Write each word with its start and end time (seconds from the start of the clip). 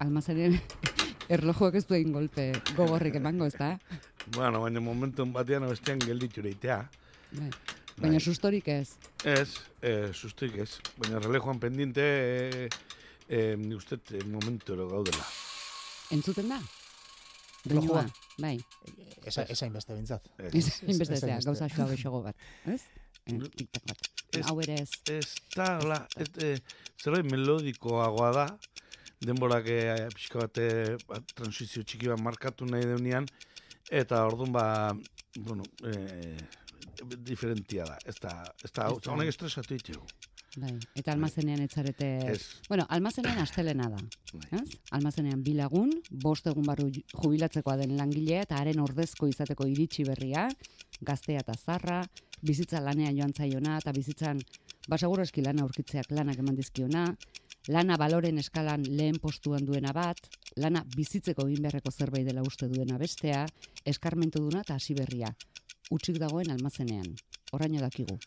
almazenen 0.00 0.58
erlojuak 1.30 1.76
ez 1.78 1.84
duen 1.88 2.12
golpe 2.14 2.50
gogorrik 2.76 3.14
emango, 3.20 3.46
ez 3.46 3.54
da? 3.58 3.74
Bueno, 4.34 4.60
baina 4.64 4.80
momentu 4.82 5.26
batean 5.32 5.66
bestean 5.68 6.00
gelditu 6.02 6.42
reitea. 6.44 6.80
Bai. 7.32 7.50
Baina 8.00 8.16
Bai. 8.16 8.20
sustorik 8.24 8.68
ez. 8.72 8.94
Ez, 9.28 9.48
eh, 9.82 10.10
susturik 10.14 10.56
ez. 10.64 10.78
Baina 10.98 11.18
relejoan 11.20 11.60
pendiente, 11.60 12.00
eh, 12.04 12.68
eh, 13.28 13.56
ni 13.58 13.74
uste 13.76 13.98
eh, 14.16 14.24
momentu 14.24 14.72
ero 14.74 14.88
gaudela. 14.88 15.24
Entzuten 16.10 16.48
da? 16.48 16.60
Doinua, 17.64 18.06
bai. 18.40 18.56
Esa, 19.28 19.42
esa 19.52 19.66
inbeste 19.68 19.94
bintzat. 19.94 20.24
Inbestezea, 20.88 21.36
ez- 21.38 21.44
gauza 21.44 21.68
xua 21.68 21.84
bexogo 21.90 22.22
bat. 22.22 22.36
Ez? 22.66 22.80
Eh, 22.80 22.96
Mm. 23.30 24.42
Hau 24.48 24.60
ere 24.62 24.74
ez. 24.80 24.90
ez 25.12 25.26
da, 25.54 25.78
hola, 25.82 25.96
eh, 26.40 26.56
zerbait 27.02 27.26
melodikoagoa 27.30 28.30
da, 28.32 28.44
denborak 29.20 29.68
eh, 29.68 30.08
pixka 30.14 30.40
bat 30.44 30.60
eh, 30.62 30.96
ba, 31.08 31.20
transizio 31.34 31.84
txiki 31.84 32.08
bat 32.12 32.22
markatu 32.24 32.68
nahi 32.68 32.86
deunean, 32.88 33.28
eta 33.90 34.24
orduan 34.26 34.52
ba, 34.54 34.64
bueno, 35.38 35.66
eh, 35.84 36.36
diferentia 37.28 37.84
da. 37.88 37.98
Ez 38.06 38.16
da, 38.20 38.34
ez 38.64 38.72
da, 38.72 38.88
honek 39.12 39.32
estresatu 39.32 39.76
ditu. 39.76 40.00
Bai. 40.58 40.72
Eta 40.98 41.12
almazenean 41.14 41.60
etzarete... 41.62 42.06
Ez, 42.32 42.40
Bueno, 42.68 42.84
almazenean 42.90 43.38
astelena 43.38 43.86
da. 43.92 44.00
bai. 44.32 44.48
Ez? 44.58 44.80
Almazenean 44.96 45.44
bi 45.46 45.54
lagun, 45.54 45.92
bost 46.10 46.48
egun 46.50 46.66
barru 46.66 46.88
jubilatzekoa 46.90 47.76
den 47.78 47.94
langilea 47.98 48.42
eta 48.48 48.58
haren 48.58 48.80
ordezko 48.82 49.28
izateko 49.30 49.68
iritsi 49.70 50.02
berria, 50.08 50.48
gaztea 51.06 51.44
eta 51.44 51.54
zarra, 51.54 52.00
bizitza 52.42 52.80
lanean 52.82 53.14
joan 53.16 53.36
zaiona 53.36 53.78
eta 53.78 53.92
bizitzan 53.94 54.40
basaguro 54.88 55.22
eski 55.22 55.44
lana 55.44 55.62
aurkitzeak 55.62 56.10
lanak 56.10 56.40
eman 56.42 56.56
dizkiona, 56.58 57.04
lana 57.68 57.96
baloren 58.00 58.38
eskalan 58.38 58.82
lehen 58.88 59.18
postuan 59.20 59.64
duena 59.66 59.92
bat, 59.92 60.18
lana 60.56 60.84
bizitzeko 60.96 61.46
egin 61.48 61.62
beharreko 61.62 61.90
zerbait 61.90 62.26
dela 62.26 62.42
uste 62.46 62.68
duena 62.68 62.98
bestea, 62.98 63.46
eskarmentu 63.84 64.40
duna 64.46 64.62
eta 64.66 64.74
hasi 64.74 64.94
berria. 64.94 65.34
Utsik 65.90 66.18
dagoen 66.22 66.50
almazenean. 66.50 67.14
Oraino 67.52 67.80
dakigu. 67.82 68.18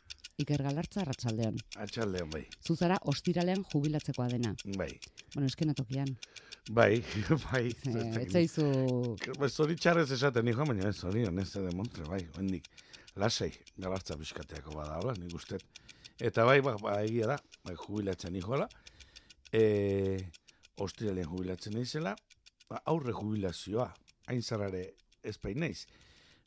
Iker 0.41 0.63
Galartza 0.65 1.01
Arratsaldeon. 1.03 1.59
Atxaldean, 1.77 2.29
bai. 2.33 2.41
Zuzara 2.65 2.97
ostiralean 3.11 3.63
jubilatzekoa 3.71 4.27
dena. 4.31 4.55
Bai, 4.77 4.89
Bueno, 5.33 5.47
eskenatokian. 5.47 6.17
bai, 6.71 7.03
bai. 7.51 7.67
Ez 8.21 8.31
zaizu... 8.31 9.15
Ba, 9.39 9.49
Zori 9.49 9.75
txarrez 9.75 10.09
esaten 10.11 10.45
nijoan, 10.45 10.67
baina 10.67 10.89
ez, 10.89 11.03
hori, 11.03 11.25
honez, 11.25 11.51
de 11.53 11.75
montre, 11.75 12.03
bai, 12.09 12.27
hendik. 12.37 12.67
Lasei, 13.15 13.51
galartza 13.77 14.15
bada, 14.17 14.99
hola, 14.99 15.13
nik 15.13 15.33
uste. 15.33 15.57
Eta 16.19 16.45
bai, 16.45 16.61
ba, 16.61 16.75
ba, 16.81 17.01
egia 17.03 17.27
da, 17.27 17.37
bai, 17.63 17.75
jubilatzen 17.75 18.33
nijoala. 18.33 18.67
E, 19.53 20.31
Ostiralean 20.81 21.29
jubilatzen 21.29 21.75
naizela, 21.77 22.15
ba, 22.69 22.81
aurre 22.89 23.13
jubilazioa, 23.13 23.91
hain 24.27 24.41
zarare 24.41 24.95
ez 25.23 25.37
naiz. 25.55 25.85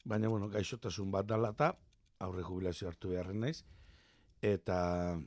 Baina, 0.05 0.29
bueno, 0.29 0.49
gaixotasun 0.49 1.11
bat 1.11 1.27
dala 1.27 1.51
eta 1.51 1.73
aurre 2.19 2.43
jubilazio 2.43 2.89
hartu 2.89 3.11
beharren 3.11 3.41
naiz. 3.41 3.63
Eta, 4.43 5.19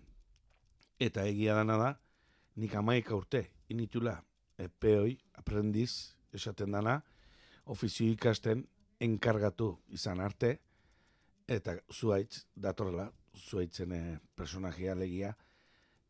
eta 0.99 1.25
egia 1.25 1.55
dana 1.55 1.77
da, 1.77 1.94
nik 2.55 2.75
amaika 2.75 3.16
urte, 3.16 3.45
initula, 3.69 4.19
epeoi, 4.58 5.17
aprendiz, 5.33 6.16
esaten 6.33 6.71
dana, 6.71 6.99
ofizio 7.65 8.09
ikasten 8.11 8.65
enkargatu 8.99 9.77
izan 9.95 10.20
arte, 10.20 10.58
eta 11.48 11.77
zuaitz, 11.93 12.45
datorrela, 12.55 13.09
zuaitzen 13.36 13.93
eh, 13.95 14.17
personajea 14.36 14.95
legia, 14.95 15.33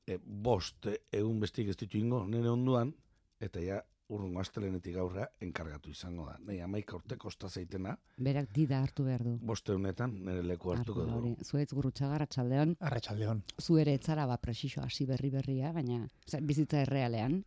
e, 0.10 0.18
bost 0.26 0.90
eh, 0.90 0.98
egun 1.22 1.40
bestik 1.44 1.70
ez 1.70 1.78
ditu 1.78 2.00
ingo, 2.02 2.24
nire 2.26 2.50
onduan, 2.50 2.92
eta 3.40 3.62
ja 3.62 3.80
urrungo 4.10 4.42
astelenetik 4.42 4.96
aurrea 4.98 5.28
enkargatu 5.46 5.92
izango 5.94 6.24
da. 6.26 6.36
Nei, 6.48 6.56
amaika 6.66 6.96
urte 6.98 7.16
kosta 7.22 7.48
zeitena, 7.50 7.92
Berak 8.18 8.48
dida 8.56 8.80
hartu 8.82 9.04
behar 9.06 9.22
du. 9.24 9.36
bost 9.52 9.70
egunetan 9.70 10.16
nire 10.26 10.42
leku 10.42 10.72
hartuko 10.74 11.04
Hartu 11.04 11.12
du. 11.12 11.18
hori. 11.20 11.36
Zuetz 11.46 11.70
gurutxagar 11.78 12.24
atxaldeon, 12.26 12.76
Arratxaldeon. 12.80 13.44
zu 13.62 13.78
ere 13.78 13.94
etzara 14.00 14.26
ba 14.26 14.38
presixo 14.42 14.82
hasi 14.82 15.06
berri 15.06 15.30
berria, 15.30 15.72
baina 15.72 16.08
bizitza 16.42 16.82
errealean, 16.82 17.44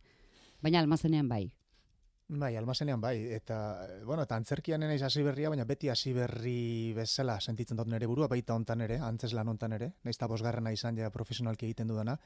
baina 0.61 0.79
almazenean 0.79 1.27
bai. 1.27 1.51
Bai, 2.27 2.55
almazenean 2.55 3.01
bai, 3.01 3.17
eta, 3.35 3.57
eh, 3.85 4.03
bueno, 4.07 4.23
eta 4.23 4.35
antzerkian 4.39 4.79
naiz 4.79 5.01
hasi 5.03 5.21
berria, 5.23 5.49
baina 5.51 5.65
beti 5.65 5.89
hasi 5.89 6.13
berri 6.15 6.93
bezala 6.95 7.39
sentitzen 7.41 7.77
dut 7.77 7.87
nere 7.91 8.07
burua, 8.07 8.29
baita 8.31 8.55
hontan 8.55 8.81
ere, 8.81 8.97
antzes 9.03 9.33
lan 9.33 9.51
hontan 9.51 9.73
ere, 9.75 9.91
naiz 10.03 10.15
eta 10.15 10.27
bosgarrena 10.31 10.71
izan 10.71 10.97
ja 10.97 11.11
profesionalki 11.11 11.67
egiten 11.67 11.91
dudana, 11.91 12.17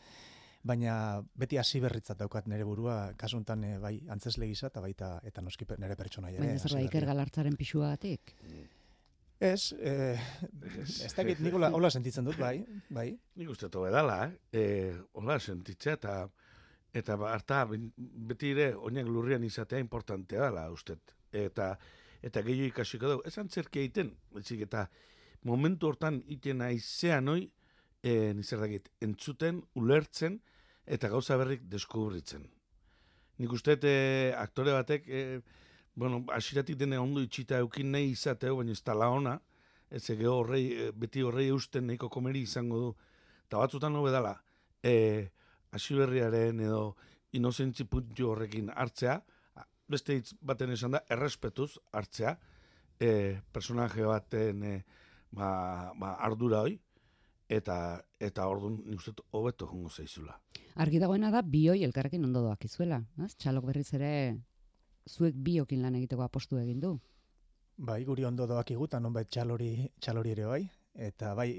baina 0.63 1.21
beti 1.35 1.57
hasi 1.57 1.81
berritzat 1.81 2.19
daukat 2.19 2.47
nere 2.47 2.63
burua, 2.63 3.13
kasuntan 3.17 3.63
eh, 3.63 3.77
bai 3.81 3.95
antzesle 4.13 4.47
gisa 4.47 4.67
eta 4.71 4.81
baita 4.81 5.19
eta 5.25 5.41
noski 5.41 5.65
per- 5.65 5.79
nere 5.79 5.95
pertsonaia 5.95 6.37
ere. 6.37 6.45
Baina 6.45 6.59
zer 6.59 6.71
da 6.71 6.77
hasi 6.77 6.89
Iker. 6.91 7.05
Galartzaren 7.05 7.55
pixuagatik. 7.57 8.35
Ez, 9.39 9.73
eh, 9.79 10.17
ez 11.05 11.13
dakit 11.13 11.39
nik 11.45 11.53
hola, 11.53 11.69
hola 11.69 11.89
sentitzen 11.93 12.25
dut, 12.25 12.37
bai, 12.41 12.65
bai. 12.89 13.11
Nik 13.35 13.49
uste 13.53 13.69
tobe 13.69 13.91
dala, 13.93 14.25
eh? 14.25 14.31
E, 14.51 14.93
hola, 15.13 15.37
sentitzea 15.39 15.93
eta 15.93 16.15
eta 16.97 17.15
ba, 17.19 17.33
harta 17.35 17.63
beti 17.67 18.51
ere 18.55 18.71
oinak 18.75 19.07
lurrian 19.07 19.45
izatea 19.45 19.79
importantea 19.83 20.47
dela 20.47 20.67
uste. 20.73 20.97
Eta 21.31 21.75
eta 22.25 22.41
gehiago 22.41 22.71
ikasiko 22.71 23.11
dugu. 23.11 23.23
Ez 23.29 23.37
antzerki 23.37 23.83
egiten, 23.83 24.11
baizik 24.33 24.63
eta 24.65 24.87
momentu 25.47 25.87
hortan 25.91 26.21
iten 26.33 26.63
aizean 26.65 27.29
hoi, 27.31 27.43
e, 28.01 28.33
nizer 28.37 28.61
dakit, 28.63 28.89
entzuten, 29.05 29.61
ulertzen, 29.77 30.39
eta 30.85 31.11
gauza 31.13 31.37
berrik 31.37 31.67
deskubritzen. 31.69 32.47
Nik 33.37 33.53
uste 33.53 33.77
e, 33.83 34.33
aktore 34.37 34.73
batek, 34.73 35.07
e, 35.07 35.41
bueno, 35.97 36.23
asiratik 36.33 36.77
dene 36.79 36.97
ondo 36.99 37.21
itxita 37.21 37.61
eukin 37.63 37.91
nahi 37.93 38.11
izateu, 38.15 38.57
baina 38.59 38.73
ez 38.73 38.81
tala 38.85 39.09
ona, 39.13 39.37
ez 39.89 40.03
ege 40.11 40.27
horrei, 40.27 40.91
beti 40.93 41.23
horrei 41.23 41.47
eusten 41.53 41.87
nahiko 41.87 42.09
komeri 42.11 42.43
izango 42.47 42.81
du. 42.81 42.91
Eta 43.47 43.61
batzutan 43.61 43.95
hobe 43.95 44.11
dela, 44.11 44.35
e, 44.83 45.29
asiberriaren 45.71 46.59
edo 46.59 46.95
inozentzi 47.37 47.85
puntu 47.85 48.31
horrekin 48.31 48.71
hartzea, 48.73 49.19
beste 49.87 50.17
hitz 50.17 50.33
baten 50.41 50.71
esan 50.71 50.97
da, 50.97 51.03
errespetuz 51.09 51.77
hartzea, 51.95 52.37
e, 52.99 53.39
personaje 53.51 54.03
baten 54.07 54.63
e, 54.63 54.75
ba, 55.31 55.93
ba, 55.99 56.13
ardura 56.27 56.63
hoi, 56.65 56.77
eta 57.47 57.77
eta 58.19 58.47
ordun 58.51 58.81
nik 58.85 58.99
uste 58.99 59.13
dut 59.15 59.25
hobeto 59.31 59.67
jongo 59.69 59.89
zaizula. 59.89 60.35
Argi 60.75 60.99
dagoena 60.99 61.31
da 61.31 61.41
bioi 61.41 61.83
elkarrekin 61.87 62.25
ondo 62.27 62.41
doak 62.43 62.65
izuela. 62.67 62.99
Ez? 63.23 63.33
Txalok 63.35 63.69
berriz 63.69 63.87
ere 63.97 64.11
zuek 65.07 65.35
biokin 65.35 65.81
lan 65.81 65.95
egiteko 65.95 66.25
apostu 66.25 66.59
egin 66.59 66.81
du. 66.83 66.97
Bai, 67.77 68.03
guri 68.05 68.25
ondo 68.25 68.47
doak 68.49 68.71
igutan, 68.73 69.03
nonbait 69.05 69.29
txalori, 69.29 69.71
txalori 70.01 70.33
ere 70.33 70.45
bai. 70.49 70.63
Eta 70.97 71.35
bai, 71.37 71.51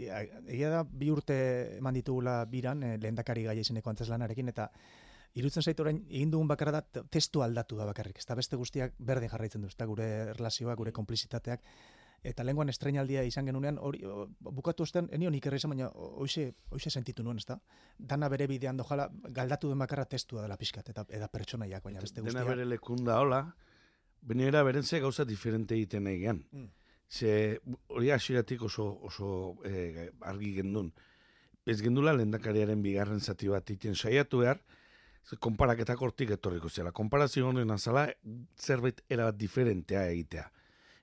egia 0.50 0.68
da 0.72 0.82
bi 0.82 1.10
urte 1.14 1.34
eman 1.78 1.94
ditugula 1.94 2.40
biran, 2.50 2.82
eh, 2.82 2.96
lehendakari 2.98 3.44
gai 3.46 3.58
izeneko 3.60 3.90
antzeslanarekin, 3.92 4.48
eta 4.50 4.70
irutzen 5.38 5.62
zait 5.62 5.78
orain 5.80 6.00
egin 6.08 6.32
dugun 6.32 6.48
bakarra 6.50 6.72
da 6.72 6.80
te- 6.82 7.04
testu 7.14 7.42
aldatu 7.44 7.76
da 7.78 7.86
bakarrik. 7.86 8.18
Ez 8.18 8.26
da 8.26 8.34
beste 8.34 8.56
guztiak 8.58 8.94
berdin 8.98 9.30
jarraitzen 9.30 9.62
du, 9.62 9.68
ez 9.70 9.76
da 9.78 9.86
gure 9.86 10.08
erlazioak, 10.34 10.76
gure 10.80 10.90
konplizitateak. 10.92 11.62
Eta 12.26 12.42
lenguan 12.42 12.68
estreinaldia 12.68 13.22
izan 13.22 13.46
genunean, 13.46 13.76
hori, 13.78 14.00
bukatu 14.40 14.82
ostean, 14.82 15.06
enion 15.14 15.34
ikerra 15.38 15.56
izan, 15.60 15.70
baina 15.70 15.86
hoxe, 15.94 16.48
hoxe 16.74 16.90
sentitu 16.90 17.22
nuen, 17.22 17.38
ez 17.38 17.46
da? 17.46 17.60
Dana 17.96 18.26
bere 18.28 18.48
bidean 18.50 18.76
dojala, 18.76 19.06
galdatu 19.30 19.68
den 19.70 19.78
bakarra 19.78 20.04
testua 20.04 20.42
dela 20.42 20.56
pixkat, 20.58 20.88
eta, 20.90 21.04
eta 21.08 21.28
pertsonaiak, 21.30 21.84
baina 21.84 22.00
beste 22.00 22.18
Dena 22.20 22.32
guztiak. 22.40 22.48
bere 22.48 22.64
lekunda 22.66 23.20
hola, 23.20 23.54
benera 24.20 24.64
berentze 24.66 24.98
gauza 24.98 25.24
diferente 25.24 25.74
egiten 25.78 26.08
egian. 26.10 26.42
Mm. 26.50 26.66
Ze 27.08 27.60
hori 27.88 28.10
hasiratik 28.12 28.62
oso, 28.62 28.88
oso 29.02 29.56
eh, 29.64 30.10
argi 30.20 30.54
gendun. 30.60 30.92
Ez 31.68 31.80
gendula 31.80 32.12
lehendakariaren 32.16 32.82
bigarren 32.84 33.20
zati 33.20 33.48
bat 33.48 33.70
egiten 33.70 33.96
saiatu 33.96 34.42
behar, 34.44 34.60
konparaketak 35.36 36.00
hortik 36.00 36.30
etorriko 36.36 36.68
zela. 36.68 36.92
Konparazio 36.92 37.48
honen 37.48 37.70
azala 37.70 38.06
zerbait 38.56 39.02
erabat 39.08 39.36
diferentea 39.36 40.06
egitea. 40.12 40.46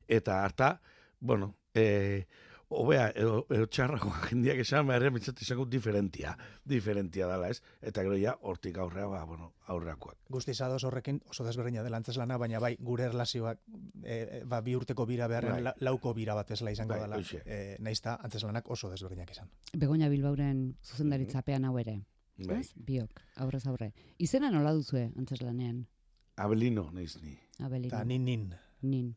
Eta 0.07 0.43
harta, 0.43 0.79
bueno, 1.19 1.55
eh, 1.73 2.25
hobea, 2.69 3.09
edo, 3.15 3.45
edo 3.53 3.67
txarragoa 3.67 4.21
jendiak 4.29 4.61
esan 4.63 4.87
behar, 4.87 5.07
mitzat 5.13 5.41
izango 5.41 5.65
diferentia. 5.69 6.35
Diferentia 6.65 7.27
dela, 7.29 7.49
ez? 7.53 7.61
Eta 7.81 8.03
gero 8.05 8.17
ja, 8.19 8.35
hortik 8.41 8.77
aurrea, 8.81 9.07
ba, 9.11 9.23
bueno, 9.25 9.53
aurreakoak. 9.71 10.17
Guztiz 10.29 10.59
ados 10.61 10.83
horrekin 10.83 11.21
oso 11.29 11.45
desberdina 11.45 11.83
dela 11.85 11.99
antzeslana, 12.01 12.37
baina 12.41 12.59
bai 12.63 12.75
gure 12.79 13.07
erlazioak 13.09 13.61
e, 14.03 14.15
e, 14.15 14.43
ba, 14.45 14.61
bi 14.65 14.75
urteko 14.75 15.05
bira 15.05 15.27
beharren 15.31 15.57
Bai. 15.57 15.63
la, 15.69 15.75
lauko 15.85 16.13
bira 16.13 16.35
bat 16.37 16.51
esla 16.51 16.73
izango 16.73 16.95
Bai, 16.95 17.01
dela. 17.05 17.21
E, 17.45 17.77
naizta 17.79 18.17
antzeslanak 18.23 18.69
oso 18.71 18.89
desberdinak 18.89 19.31
izan. 19.31 19.51
Begoña 19.73 20.09
Bilbauren 20.09 20.75
zuzendaritzapean 20.83 21.65
hau 21.65 21.77
ere. 21.79 21.99
Bai. 22.37 22.59
Ez? 22.59 22.73
Biok, 22.75 23.21
aurrez 23.43 23.65
aurre. 23.67 23.93
Izena 24.19 24.51
nola 24.51 24.73
duzue 24.75 25.09
antzeslanean? 25.15 25.85
Abelino, 26.35 26.89
naiz 26.91 27.15
ni. 27.21 27.37
Abelino. 27.59 27.93
Eta 27.93 28.03
nin 28.03 28.25
nin. 28.25 28.49
Nin. 28.81 29.13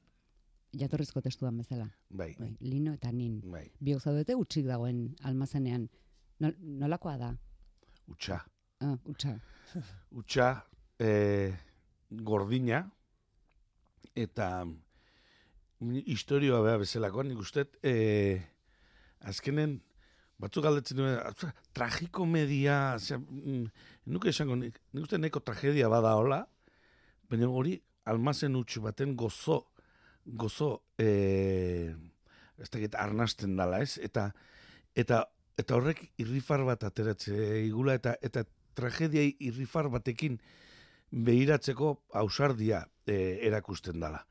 Jatorrizko 0.76 1.20
testuan 1.25 1.56
bezala. 1.56 1.88
Bai, 2.11 2.35
Bai, 2.38 2.50
lino 2.61 2.93
eta 2.93 3.12
nin. 3.12 3.41
bai. 3.44 3.70
Biok 3.81 4.03
zaudete 4.03 4.35
utxik 4.37 4.67
dagoen 4.67 5.15
almazenean. 5.25 5.88
Nol, 6.41 6.53
nolakoa 6.61 7.17
da? 7.19 7.31
Utsa. 8.09 8.43
Ah, 8.81 8.97
utxa. 9.09 9.38
Utsa, 10.12 10.50
eh, 10.99 11.55
gordina, 12.11 12.85
eta 14.15 14.65
mm, 14.65 16.05
historioa 16.06 16.61
beha 16.65 16.79
bezalako, 16.82 17.25
nik 17.26 17.41
uste, 17.43 17.64
e, 17.82 18.38
azkenen, 19.29 19.79
batzuk 20.38 20.64
galdetzen 20.64 21.00
duen, 21.00 21.19
tragikomedia, 21.76 22.99
zera, 22.99 23.21
mm, 23.21 23.67
nuke 24.14 24.31
esango, 24.31 24.56
nik, 24.59 24.79
nik 24.93 25.09
uste 25.09 25.19
neko 25.19 25.43
tragedia 25.47 25.91
bada 25.91 26.14
hola, 26.19 26.44
baina 27.29 27.49
hori 27.50 27.76
almazen 28.09 28.56
utxu 28.56 28.82
baten 28.85 29.17
gozo, 29.19 29.64
gozo, 30.37 30.83
e, 30.99 31.95
ez 32.59 32.71
dakit, 32.71 32.95
arnasten 32.95 33.57
dala, 33.57 33.81
ez? 33.83 33.99
Eta, 34.03 34.29
eta, 34.99 35.25
eta 35.59 35.77
horrek 35.77 36.05
irrifar 36.21 36.65
bat 36.67 36.85
ateratze 36.85 37.35
igula, 37.65 37.97
eta, 37.99 38.15
eta 38.23 38.45
tragedia 38.79 39.25
irrifar 39.25 39.89
batekin 39.91 40.39
behiratzeko 41.11 41.95
ausardia 42.21 42.85
e, 43.07 43.39
erakusten 43.49 44.01
dala. 44.01 44.25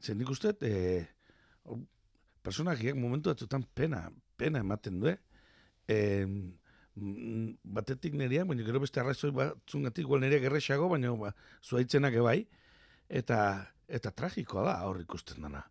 Zer 0.00 0.16
nik 0.16 0.30
uste, 0.30 0.54
e, 0.62 1.04
personakiak 2.44 2.96
momentu 3.00 3.32
batzutan 3.32 3.64
pena, 3.74 4.06
pena 4.38 4.62
ematen 4.64 5.00
du, 5.02 5.14
e, 5.88 5.98
batetik 6.94 8.14
neria, 8.14 8.44
baina 8.46 8.64
gero 8.66 8.80
beste 8.84 9.00
arrazoi 9.02 9.32
batzungatik, 9.34 10.04
igual 10.04 10.22
neria 10.22 10.42
gerrexago, 10.44 10.88
baina 10.92 11.10
ba, 11.18 11.32
zuaitzenak 11.64 12.14
ebai, 12.20 12.44
eta, 13.08 13.40
eta 13.88 14.10
tragikoa 14.10 14.64
da 14.68 14.74
hor 14.88 15.00
ikusten 15.02 15.44
dana. 15.44 15.62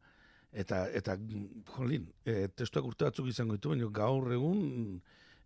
Eta, 0.54 0.84
eta 0.94 1.16
jolin, 1.74 2.06
e, 2.26 2.48
testuak 2.54 2.86
urte 2.86 3.08
batzuk 3.08 3.28
izango 3.32 3.58
ditu, 3.58 3.74
baina 3.74 3.90
gaur 3.90 4.32
egun, 4.36 5.00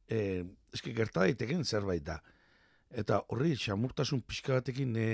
e, 0.10 0.44
eski 0.76 0.94
gerta 0.94 1.24
daiteken 1.24 1.64
zerbait 1.64 2.04
da. 2.04 2.20
Eta 2.92 3.22
horri, 3.32 3.56
xamurtasun 3.56 4.22
pixka 4.28 4.60
batekin 4.60 4.96
e, 5.00 5.10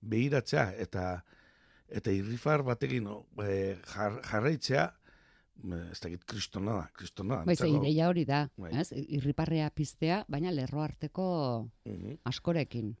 behiratzea, 0.00 0.70
eta 0.80 1.22
eta 1.94 2.10
irrifar 2.10 2.64
batekin 2.64 3.06
e, 3.44 3.76
jar, 3.92 4.16
jarraitzea, 4.24 4.88
ez 5.92 6.00
dakit 6.02 6.24
kristona 6.26 6.78
da, 6.80 6.86
kristona 6.96 7.40
da. 7.42 7.48
Baiz, 7.48 7.60
ideia 7.68 8.08
hori 8.10 8.24
da, 8.28 8.44
bai. 8.58 8.72
ez? 8.80 8.88
Irriparrea 8.92 9.68
piztea, 9.70 10.22
baina 10.28 10.52
lerro 10.54 10.82
arteko 10.82 11.26
mhm. 11.84 12.18
askorekin. 12.24 12.94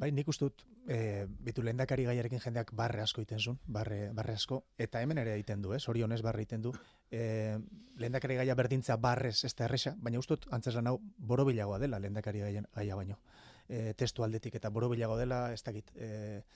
Bai, 0.00 0.10
nik 0.14 0.28
uste 0.30 0.48
dut, 0.48 0.64
e, 0.88 1.26
bitu 1.44 1.62
lehendakari 1.62 2.04
gaiarekin 2.08 2.40
jendeak 2.42 2.72
barre 2.76 3.02
asko 3.02 3.22
iten 3.22 3.40
zuen, 3.40 3.58
barre, 3.66 4.10
barre 4.16 4.34
asko, 4.38 4.62
eta 4.78 5.02
hemen 5.02 5.18
ere 5.22 5.34
egiten 5.34 5.62
du, 5.62 5.74
ez? 5.76 5.82
Hori 5.88 6.02
honez 6.02 6.20
barre 6.22 6.42
egiten 6.42 6.62
du. 6.62 6.72
E, 7.10 7.58
lehendakari 8.00 8.36
gaia 8.40 8.56
berdintza 8.58 8.96
barrez 8.96 9.44
ez 9.44 9.54
da 9.54 9.66
erresa, 9.66 9.94
baina 9.98 10.18
uste 10.18 10.36
dut, 10.36 10.48
antzeslan 10.56 10.90
hau, 10.90 10.98
borobilagoa 11.18 11.78
dela 11.82 12.00
lehendakari 12.02 12.44
gaia, 12.46 12.64
gaia 12.74 12.98
baino. 12.98 13.20
E, 13.68 13.94
testu 13.94 14.24
aldetik 14.26 14.56
eta 14.58 14.70
borobilagoa 14.70 15.18
dela, 15.20 15.40
ez 15.52 15.62
dakit, 15.62 15.92
e, 15.96 16.52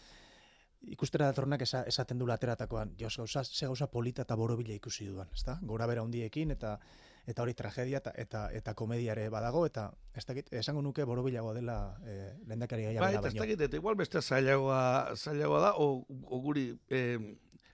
ikustera 0.92 1.30
datornak 1.30 1.62
esa, 1.64 1.82
esaten 1.88 2.18
du 2.18 2.26
lateratakoan, 2.26 2.94
jos 3.00 3.16
gauza, 3.16 3.44
ze 3.44 3.66
gauza 3.66 3.90
polita 3.90 4.22
eta 4.22 4.36
borobila 4.36 4.74
ikusi 4.74 5.06
duan, 5.06 5.28
ezta? 5.32 5.58
Gora 5.62 5.86
bera 5.86 6.02
hundiekin 6.02 6.50
eta 6.50 6.78
eta 7.26 7.42
hori 7.42 7.54
tragedia 7.56 7.98
eta 8.02 8.12
eta, 8.20 8.42
eta 8.52 8.74
komediare 8.74 9.28
badago 9.32 9.64
eta 9.66 9.88
ez 10.14 10.24
dakit, 10.28 10.52
esango 10.52 10.82
nuke 10.82 11.04
borobilagoa 11.08 11.54
dela 11.56 11.78
eh, 12.06 12.34
lehendakari 12.46 12.90
gaia 12.90 13.00
bai, 13.00 13.14
ez 13.16 13.34
dakit, 13.34 13.60
eta 13.68 13.80
igual 13.80 13.96
beste 13.96 14.20
zailagoa, 14.22 15.16
zailagoa 15.16 15.60
da, 15.68 15.72
o, 15.80 16.04
o 16.06 16.40
guri, 16.44 16.68
eh, 16.90 17.18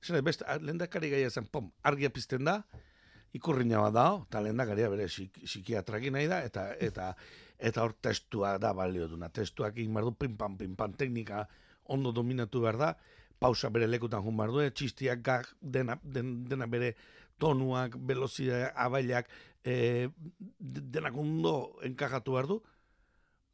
zene, 0.05 0.23
beste, 0.23 0.47
lehendakari 0.63 1.11
gaia 1.11 1.31
zen, 1.31 1.51
pom, 1.51 1.71
argia 1.83 2.11
pizten 2.15 2.47
da, 2.47 2.61
ikurrina 3.37 3.83
bat 3.85 3.95
da, 3.95 4.07
eta 4.27 4.43
lehendakaria 4.45 4.91
bere 4.91 5.07
psikiatraki 5.11 6.11
nahi 6.15 6.31
da, 6.31 6.43
eta, 6.47 6.71
eta, 6.81 7.13
eta 7.59 7.85
hor 7.85 7.95
testua 8.03 8.57
da 8.59 8.73
balio 8.77 9.09
duna, 9.11 9.29
testuak 9.29 9.77
egin 9.79 9.95
du 9.95 10.15
pim-pam, 10.15 10.57
pim-pam, 10.59 10.95
teknika, 10.95 11.47
ondo 11.85 12.13
dominatu 12.13 12.63
behar 12.63 12.79
da, 12.79 12.95
pausa 13.41 13.71
bere 13.71 13.87
lekutan 13.89 14.23
jun 14.23 14.37
behar 14.37 14.53
du, 14.55 14.65
txistiak 14.71 15.23
gag, 15.23 15.49
dena, 15.61 15.99
dena 16.05 16.67
bere 16.67 16.95
tonuak, 17.41 17.97
velozidea, 18.09 18.73
abailak, 18.85 19.31
e, 19.65 20.09
denak 20.59 21.17
ondo 21.17 21.55
enkajatu 21.87 22.37
behar 22.37 22.49
du, 22.51 22.61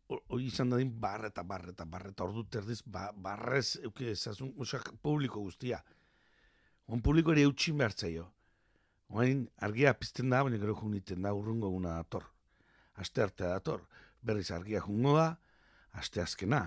hori 0.08 0.46
izan 0.46 0.70
dadin 0.70 0.92
barreta, 1.00 1.42
barreta, 1.42 1.84
barreta, 1.84 2.24
ordu 2.24 2.44
terdiz, 2.50 2.80
ba, 2.86 3.08
barrez, 3.12 3.78
euki 3.82 4.10
ezazun, 4.12 4.52
usak, 4.62 4.92
publiko 5.02 5.42
guztia. 5.42 5.80
On 6.86 7.02
publiko 7.02 7.34
ere 7.34 7.42
eutxin 7.48 7.78
behar 7.78 7.94
zaio. 7.96 8.28
Oain, 9.10 9.44
argia 9.62 9.94
pizten 9.98 10.30
da, 10.30 10.42
baina 10.46 10.58
gero 10.62 10.74
juniten 10.78 11.26
da, 11.26 11.34
urrungo 11.34 11.70
guna 11.74 11.96
dator. 11.98 12.26
Aste 13.02 13.22
arte 13.22 13.46
dator. 13.46 13.82
Berriz 14.22 14.50
argia 14.54 14.80
jungo 14.82 15.16
da, 15.18 15.32
aste 15.98 16.22
azkena. 16.22 16.62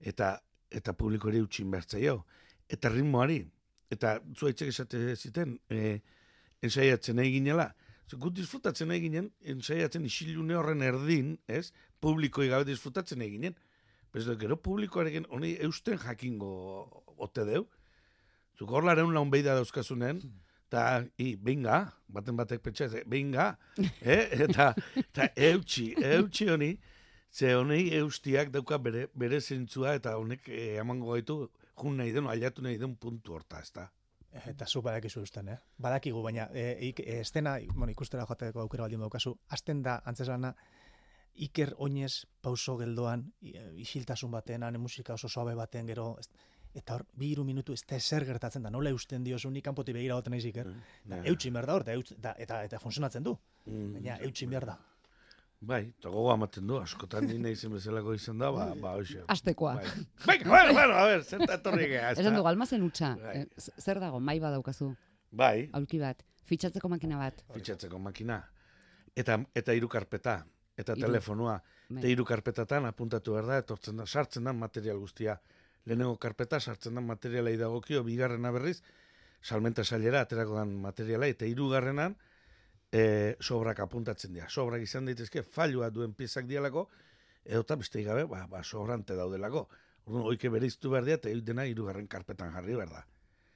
Eta 0.00 0.38
eta 0.72 0.94
publiko 0.96 1.28
ere 1.28 1.42
utxin 1.44 1.70
bertzaio. 1.72 2.22
Eta 2.72 2.88
ritmoari, 2.92 3.42
eta 3.92 4.16
zuaitzek 4.32 4.70
esate 4.72 5.16
ziten, 5.16 5.58
e, 5.68 6.00
ensaiatzen 6.62 7.18
egin 7.22 7.42
ginela, 7.42 7.72
gut 8.20 8.34
disfrutatzen 8.36 8.90
egin 8.92 9.12
ginen, 9.12 9.28
ensaiatzen 9.54 10.04
isilune 10.04 10.56
horren 10.58 10.82
erdin, 10.84 11.36
ez, 11.48 11.72
publiko 12.00 12.44
gabe 12.48 12.68
disfrutatzen 12.68 13.22
egin 13.24 13.40
ginen. 13.40 13.60
Bez 14.12 14.26
gero 14.36 14.58
publikoarekin 14.60 15.24
honi 15.32 15.54
eusten 15.64 15.96
jakingo 15.98 16.50
ote 17.16 17.46
deu. 17.48 17.64
Zuk 18.58 18.70
hor 18.70 18.84
laren 18.84 19.14
laun 19.14 19.30
beida 19.32 19.54
dauzkazunen, 19.56 20.20
eta, 20.68 21.04
i, 21.16 21.34
binga, 21.36 21.86
baten 22.12 22.36
batek 22.36 22.60
petxe, 22.60 22.90
binga, 23.08 23.54
eh? 24.02 24.28
eta, 24.46 24.74
eta 25.00 25.30
eutxi, 25.48 25.94
eutxi 25.96 26.50
honi, 26.52 26.74
Ze 27.32 27.54
honei 27.56 27.86
eustiak 27.96 28.50
dauka 28.52 28.76
bere, 28.76 29.06
bere 29.16 29.38
zentzua 29.40 29.94
eta 29.96 30.18
honek 30.20 30.50
eh, 30.52 30.74
emango 30.82 31.14
gaitu 31.14 31.36
jun 31.80 31.96
nahi 31.96 32.12
den, 32.12 32.26
aliatu 32.28 32.60
nahi 32.60 32.76
den 32.76 32.92
puntu 33.00 33.32
horta, 33.32 33.62
ez 33.64 33.72
da. 33.72 33.86
Eta 34.32 34.66
zu 34.66 34.80
badakizu 34.82 35.20
usten, 35.20 35.48
eh? 35.52 35.58
Badakigu, 35.78 36.22
baina 36.24 36.48
e, 36.54 36.88
e, 36.88 37.18
estena, 37.20 37.58
bueno, 37.74 37.90
ikustera 37.92 38.24
joateko 38.26 38.62
aukera 38.62 38.86
baldin 38.86 39.04
daukazu, 39.04 39.34
azten 39.52 39.82
da, 39.84 39.98
antzeslana, 40.08 40.54
iker 41.46 41.74
oinez 41.76 42.24
pauso 42.40 42.76
geldoan, 42.80 43.26
isiltasun 43.80 44.32
batean, 44.32 44.64
ane 44.68 44.80
musika 44.80 45.14
oso 45.14 45.28
soabe 45.28 45.54
baten, 45.56 45.86
gero, 45.88 46.14
eta 46.74 46.96
hor, 46.96 47.04
bi 47.18 47.30
iru 47.32 47.44
minutu, 47.44 47.76
ez 47.76 47.84
da 47.88 47.96
ezer 47.96 48.24
gertatzen 48.28 48.64
da, 48.64 48.72
nola 48.72 48.92
eusten 48.92 49.24
diozu, 49.24 49.50
nik 49.52 49.64
kanpoti 49.64 49.92
begira 49.96 50.16
goten 50.16 50.32
nahi 50.32 50.44
ziker. 50.48 50.68
Mm, 50.68 51.12
yeah. 51.12 51.28
Eutxin 51.32 51.52
behar 51.56 51.68
da 51.68 51.76
hor, 51.76 51.86
eta, 51.88 52.34
eta, 52.38 52.62
eta, 52.68 52.80
funtzionatzen 52.80 53.28
du. 53.28 53.36
Mm, 53.66 53.92
baina, 53.98 54.18
eutxin 54.28 54.52
behar 54.52 54.68
da. 54.72 54.78
Bai, 55.62 55.82
eta 55.94 56.10
gogo 56.10 56.32
amaten 56.32 56.66
du, 56.66 56.74
askotan 56.82 57.28
nina 57.30 57.50
izen 57.54 57.70
bezalako 57.70 58.16
izan 58.16 58.40
da, 58.42 58.48
ba, 58.50 58.64
ba, 58.74 58.96
hoxe. 58.98 59.20
Aztekoa. 59.30 59.76
Bai. 59.78 59.90
Bai, 60.26 60.36
bueno, 60.42 60.72
bueno, 60.74 60.94
a 60.98 61.04
ver, 61.06 61.22
zerta 61.22 61.54
etorri 61.60 61.86
gea. 61.92 62.08
Esan 62.16 62.34
dugu, 62.34 62.48
almazen 62.50 62.82
utxa, 62.82 63.12
bai. 63.20 63.36
eh, 63.44 63.68
zer 63.78 64.00
dago, 64.02 64.18
mai 64.18 64.40
badaukazu? 64.42 64.88
Bai. 65.30 65.68
Aulki 65.78 66.00
bat, 66.02 66.24
fitxatzeko 66.50 66.90
makina 66.90 67.20
bat. 67.20 67.44
Fitxatzeko 67.54 68.00
makina. 68.02 68.40
Eta, 69.14 69.38
eta 69.54 69.76
iru 69.78 69.86
karpeta, 69.92 70.40
eta 70.76 70.96
iru. 70.98 71.06
telefonua. 71.06 71.60
Bai. 71.86 72.00
Eta 72.00 72.10
iru 72.10 72.26
karpetatan 72.26 72.90
apuntatu 72.90 73.38
behar 73.38 73.52
da, 73.52 73.60
etortzen 73.62 74.02
da, 74.02 74.06
sartzen 74.06 74.50
da 74.50 74.56
material 74.56 74.98
guztia. 74.98 75.38
Lehenengo 75.86 76.18
karpeta, 76.18 76.58
sartzen 76.58 76.98
da 76.98 77.06
materiala 77.06 77.54
idagokio, 77.54 78.02
bigarrena 78.02 78.50
berriz, 78.50 78.80
salmenta 79.42 79.84
sailera, 79.84 80.26
aterako 80.26 80.58
dan 80.58 80.74
materiala, 80.82 81.30
eta 81.30 81.46
irugarrenan, 81.46 82.18
e, 82.92 83.36
sobrak 83.40 83.80
apuntatzen 83.80 84.34
dira. 84.36 84.48
Sobrak 84.48 84.84
izan 84.84 85.08
daitezke 85.08 85.42
falua 85.42 85.90
duen 85.90 86.12
piezak 86.14 86.46
dialako, 86.46 86.88
edo 87.44 87.64
eta 87.64 87.78
beste 87.80 88.04
gabe, 88.06 88.26
ba, 88.30 88.44
ba, 88.50 88.62
sobrante 88.62 89.16
daudelako. 89.18 89.68
Orduan, 90.04 90.28
oike 90.34 90.50
bereiztu 90.52 90.92
behar 90.92 91.08
dira, 91.08 91.20
eta 91.22 91.32
dena 91.46 91.66
irugarren 91.66 92.06
karpetan 92.10 92.52
jarri 92.52 92.76
behar 92.76 92.92
da. 92.98 93.06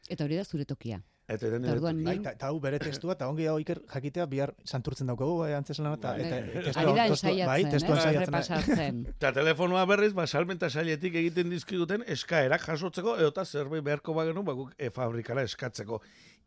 Eta 0.08 0.24
hori 0.24 0.38
da 0.38 0.44
zure 0.44 0.64
tokia. 0.64 1.02
Eta 1.26 1.48
den 1.50 1.64
eta 1.66 2.46
hau 2.46 2.60
bere 2.62 2.78
testua 2.86 3.16
eta 3.16 3.26
ongi 3.26 3.48
hau 3.50 3.56
iker 3.58 3.80
jakitea 3.90 4.28
bihar 4.30 4.52
santurtzen 4.62 5.10
daukagu 5.10 5.40
eh, 5.48 5.56
antzesan 5.56 5.88
eta 5.90 6.12
eta 6.22 6.38
testua 6.68 7.48
bai 7.48 7.64
testua 7.66 7.96
ensaiatzen. 7.98 9.02
Ta 9.22 9.32
telefonoa 9.34 9.82
berriz 9.90 10.12
ba 10.14 10.26
salmenta 10.26 10.70
sailetik 10.70 11.18
egiten 11.18 11.50
dizkiguten 11.50 12.06
eskaerak 12.16 12.62
jasotzeko 12.68 13.16
edota 13.18 13.44
zerbait 13.44 13.82
beharko 13.82 14.14
bagenu 14.14 14.46
ba 14.46 14.54
guk 14.54 14.72
e, 14.78 14.90
fabrikara 14.94 15.42
eskatzeko 15.50 16.00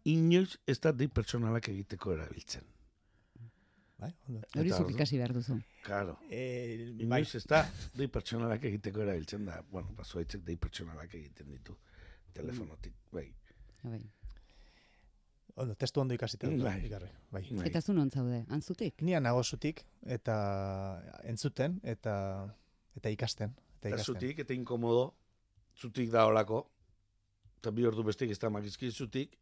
inoiz 0.06 0.56
ez 0.66 0.80
da 0.80 0.96
di 0.96 1.12
pertsonalak 1.12 1.68
egiteko 1.76 2.16
erabiltzen. 2.16 2.79
Bai, 4.00 4.14
Hori 4.56 4.72
zuk 4.72 4.94
ikasi 4.94 5.18
behar 5.20 5.34
duzu. 5.36 5.58
Claro. 5.84 6.16
Eh, 6.32 6.94
bai. 7.10 7.22
ez 7.22 7.44
da, 7.48 7.66
dei 7.98 8.08
pertsonalak 8.08 8.64
egiteko 8.70 9.02
erabiltzen 9.04 9.44
da. 9.46 9.60
Bueno, 9.72 9.92
paso 9.98 10.22
haitzek 10.22 10.46
dei 10.48 10.56
pertsonalak 10.56 11.16
egiten 11.20 11.50
ditu. 11.52 11.76
Telefonotik, 12.34 12.96
bai. 13.12 13.26
Bai. 13.84 14.00
Ondo, 15.60 15.76
testu 15.76 16.00
ondo 16.00 16.16
ikasita 16.16 16.48
dut. 16.48 16.64
Bai. 16.64 16.88
bai. 16.88 17.44
bai. 17.52 17.66
Eta 17.68 17.82
zu 17.82 17.94
non 17.94 18.12
zaude, 18.12 18.46
antzutik? 18.56 19.02
Nia 19.04 19.20
nago 19.20 19.44
zutik, 19.44 19.84
eta 20.08 20.36
entzuten, 21.28 21.80
eta 21.84 22.14
eta 22.96 23.12
ikasten. 23.12 23.56
Eta, 23.80 23.90
ikasten. 23.92 24.14
zutik, 24.14 24.40
eta 24.46 24.56
inkomodo, 24.56 25.10
zutik 25.76 26.12
da 26.14 26.24
olako, 26.30 26.62
eta 27.60 27.76
bi 27.76 27.84
ordu 27.88 28.06
bestik 28.08 28.32
ez 28.32 28.40
da 28.40 28.52
makizki 28.54 28.92
zutik, 28.92 29.36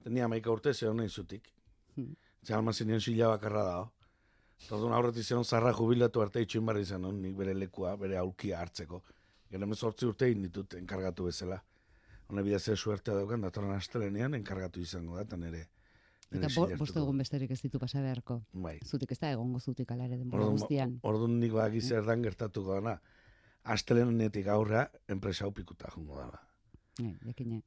eta 0.00 0.12
nia 0.12 0.28
maika 0.28 0.52
urte 0.52 0.74
ze 0.74 0.88
honen 0.88 1.08
zutik. 1.08 1.48
Hmm. 1.96 2.12
Zer 2.46 2.56
alman 2.56 2.74
zenien 2.74 3.00
zila 3.00 3.28
bakarra 3.36 3.62
da. 3.64 3.76
Tordun 4.68 4.92
aurretik 4.94 5.24
zen 5.26 5.44
zarra 5.44 5.72
jubilatu 5.74 6.22
arte 6.22 6.40
itxuin 6.42 6.66
barri 6.66 6.84
zen, 6.84 7.02
nik 7.22 7.34
bere 7.36 7.54
lekua, 7.54 7.96
bere 7.96 8.16
aulkia 8.18 8.60
hartzeko. 8.62 9.02
Gero 9.50 9.66
mezortzi 9.66 10.06
urte 10.06 10.26
egin 10.30 10.42
ditut 10.46 10.74
enkargatu 10.78 11.24
bezala. 11.28 11.58
Hone 12.28 12.42
bidez 12.46 12.62
ez 12.72 12.78
suertea 12.78 13.14
daukan, 13.18 13.42
datorren 13.42 13.74
astelenean 13.76 14.34
enkargatu 14.38 14.80
izango 14.80 15.16
da, 15.16 15.22
eta 15.26 15.36
nire, 15.36 15.66
Eta 16.32 16.46
bo, 16.46 16.48
silertuko. 16.48 16.78
bost 16.80 16.96
egun 16.96 17.18
besterik 17.20 17.50
ez 17.52 17.58
ditu 17.60 17.78
pasa 17.78 18.00
beharko. 18.00 18.38
Bai. 18.54 18.78
Zutik 18.88 19.10
ez 19.12 19.18
da 19.20 19.32
egongo 19.34 19.58
zutik 19.60 19.90
ala 19.92 20.06
ere 20.06 20.16
denbora 20.16 20.46
Orduan, 20.46 20.56
guztian. 20.62 20.94
orduan 21.02 21.34
nik 21.40 21.52
baki 21.52 21.80
zer 21.84 22.06
dan 22.06 22.22
gertatuko 22.24 22.78
dana. 22.78 22.94
Astelenetik 23.64 24.46
aurra, 24.48 24.86
enpresa 25.08 25.44
hau 25.44 25.52
pikuta 25.52 25.90
jungo 25.94 26.16
dala. 26.16 26.40
Eh, 27.02 27.12
jakine. 27.26 27.62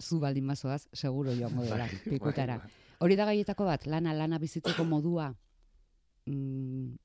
Zu 0.00 0.20
baldin 0.20 0.46
bazoaz, 0.46 0.86
seguro 0.92 1.34
joango 1.34 1.62
dela, 1.66 1.86
Bai, 1.90 1.98
pikutara. 2.04 2.58
bai, 2.58 2.68
bai. 2.68 2.87
Hori 2.98 3.14
da 3.14 3.28
gaietako 3.28 3.68
bat, 3.68 3.86
lana, 3.86 4.12
lana 4.14 4.40
bizitzeko 4.42 4.84
modua. 4.84 5.28
Mm, 6.26 6.96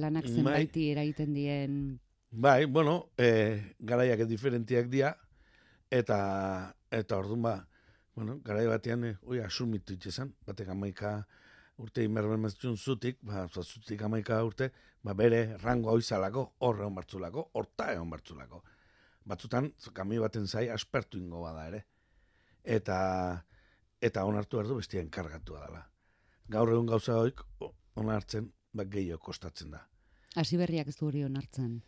lanak 0.00 0.26
Bai. 0.26 0.34
zenbaiti 0.34 0.90
eragiten 0.90 1.32
dien... 1.34 1.78
Bai, 2.30 2.66
bueno, 2.66 3.12
e, 3.16 3.28
garaiak 3.78 4.24
diferentiak 4.28 4.90
dira, 4.90 5.12
eta, 5.94 6.18
eta 6.90 7.16
orduan 7.16 7.46
ba, 7.46 7.54
bueno, 8.18 8.40
garai 8.44 8.66
batean, 8.66 9.04
e, 9.06 9.12
oi, 9.22 9.38
asumitu 9.44 9.94
itxezan, 9.94 10.34
batek 10.44 10.74
amaika 10.74 11.14
urte 11.78 12.04
inberben 12.04 12.42
meztun 12.42 12.76
zutik, 12.76 13.22
ba, 13.22 13.46
zutik 13.62 14.02
amaika 14.02 14.42
urte, 14.44 14.72
ba, 15.06 15.14
bere 15.14 15.56
rango 15.62 15.94
hau 15.94 16.00
izalako, 16.02 16.48
horre 16.66 16.84
hon 16.84 16.98
bartzulako, 16.98 17.50
horta 17.54 17.92
egon 17.94 18.10
bartzulako. 18.10 18.64
Batzutan, 19.26 19.70
kami 19.94 20.18
baten 20.22 20.46
zai, 20.50 20.66
aspertu 20.74 21.22
ingo 21.22 21.46
bada 21.46 21.68
ere. 21.70 21.84
Eta, 22.76 22.98
eta 24.00 24.24
onartu 24.24 24.58
behar 24.58 24.68
du 24.68 24.76
bestia 24.76 25.00
enkargatu 25.00 25.54
dela. 25.54 25.86
Gaur 26.48 26.70
egun 26.72 26.86
gauza 26.86 27.16
hoik, 27.18 27.40
onartzen, 27.96 28.52
ba, 28.72 28.84
gehiago 28.84 29.20
kostatzen 29.22 29.70
da. 29.74 29.86
Hasi 30.36 30.56
berriak 30.60 30.88
ez 30.88 30.96
du 30.98 31.06
hori 31.08 31.24
onartzen. 31.24 31.80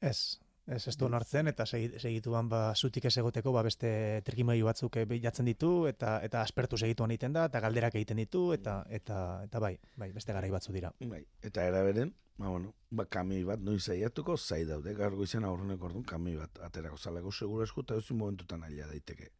Ez, 0.00 0.40
ez 0.66 0.86
ez 0.88 0.96
du 0.98 1.06
onartzen, 1.06 1.46
eta 1.48 1.64
segi- 1.64 1.98
segituan 2.02 2.48
ba, 2.48 2.74
zutik 2.74 3.04
ez 3.08 3.16
egoteko 3.22 3.52
ba, 3.52 3.62
beste 3.62 4.20
trikimailu 4.26 4.66
batzuk 4.66 4.96
eh, 4.96 5.04
bilatzen 5.08 5.46
ditu, 5.48 5.86
eta 5.86 6.18
eta 6.26 6.42
aspertu 6.42 6.76
segituan 6.76 7.14
egiten 7.14 7.32
da, 7.32 7.46
eta 7.46 7.60
galderak 7.60 7.94
egiten 7.94 8.20
ditu, 8.20 8.52
eta 8.52 8.82
eta 8.88 9.18
eta 9.46 9.60
bai, 9.60 9.78
bai, 9.96 10.10
beste 10.12 10.32
garai 10.36 10.50
batzu 10.50 10.72
dira. 10.72 10.92
Bai, 11.00 11.22
eta 11.40 11.64
eraberen, 11.70 12.12
ba, 12.36 12.48
bueno, 12.48 12.74
ba, 12.90 13.06
kamioi 13.06 13.44
bat 13.44 13.60
noiz 13.60 13.88
aiatuko 13.94 14.36
zai 14.36 14.64
daude, 14.68 14.92
gaur 14.94 15.14
goizen 15.16 15.44
aurrenek 15.44 15.82
orduan 15.82 16.04
kamioi 16.04 16.36
bat 16.42 16.58
aterako 16.68 16.98
zalako 16.98 17.32
segura 17.32 17.64
esku, 17.64 17.86
eta 17.86 17.96
ezin 18.02 18.18
momentutan 18.18 18.64
aila 18.64 18.90
daiteke. 18.90 19.30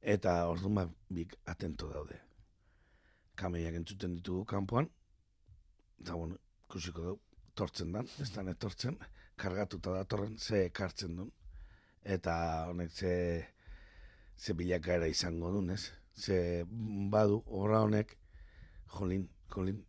Eta 0.00 0.46
orduan 0.48 0.74
ba, 0.74 0.84
bik 1.10 1.34
atento 1.50 1.88
daude. 1.90 2.18
Kamioiak 3.38 3.74
entzuten 3.74 4.14
ditugu 4.18 4.44
kanpoan, 4.46 4.88
eta 6.00 6.14
bueno, 6.14 6.38
ikusiko 6.66 7.02
dugu, 7.02 7.20
tortzen 7.54 7.92
dan, 7.92 8.06
ez 8.22 8.30
da 8.34 8.44
etortzen, 8.50 8.98
kargatuta 9.38 9.94
datorren, 9.94 10.36
ze 10.38 10.64
ekartzen 10.66 11.16
duen, 11.16 11.30
eta 12.02 12.34
honek 12.70 12.90
ze, 12.90 13.12
ze 14.36 14.54
bilakaera 14.54 15.06
izango 15.10 15.50
duen, 15.52 15.70
ez? 15.70 15.90
Ze 16.14 16.64
badu, 17.10 17.42
horra 17.46 17.82
honek, 17.86 18.16
jolin, 18.98 19.28
jolin, 19.54 19.84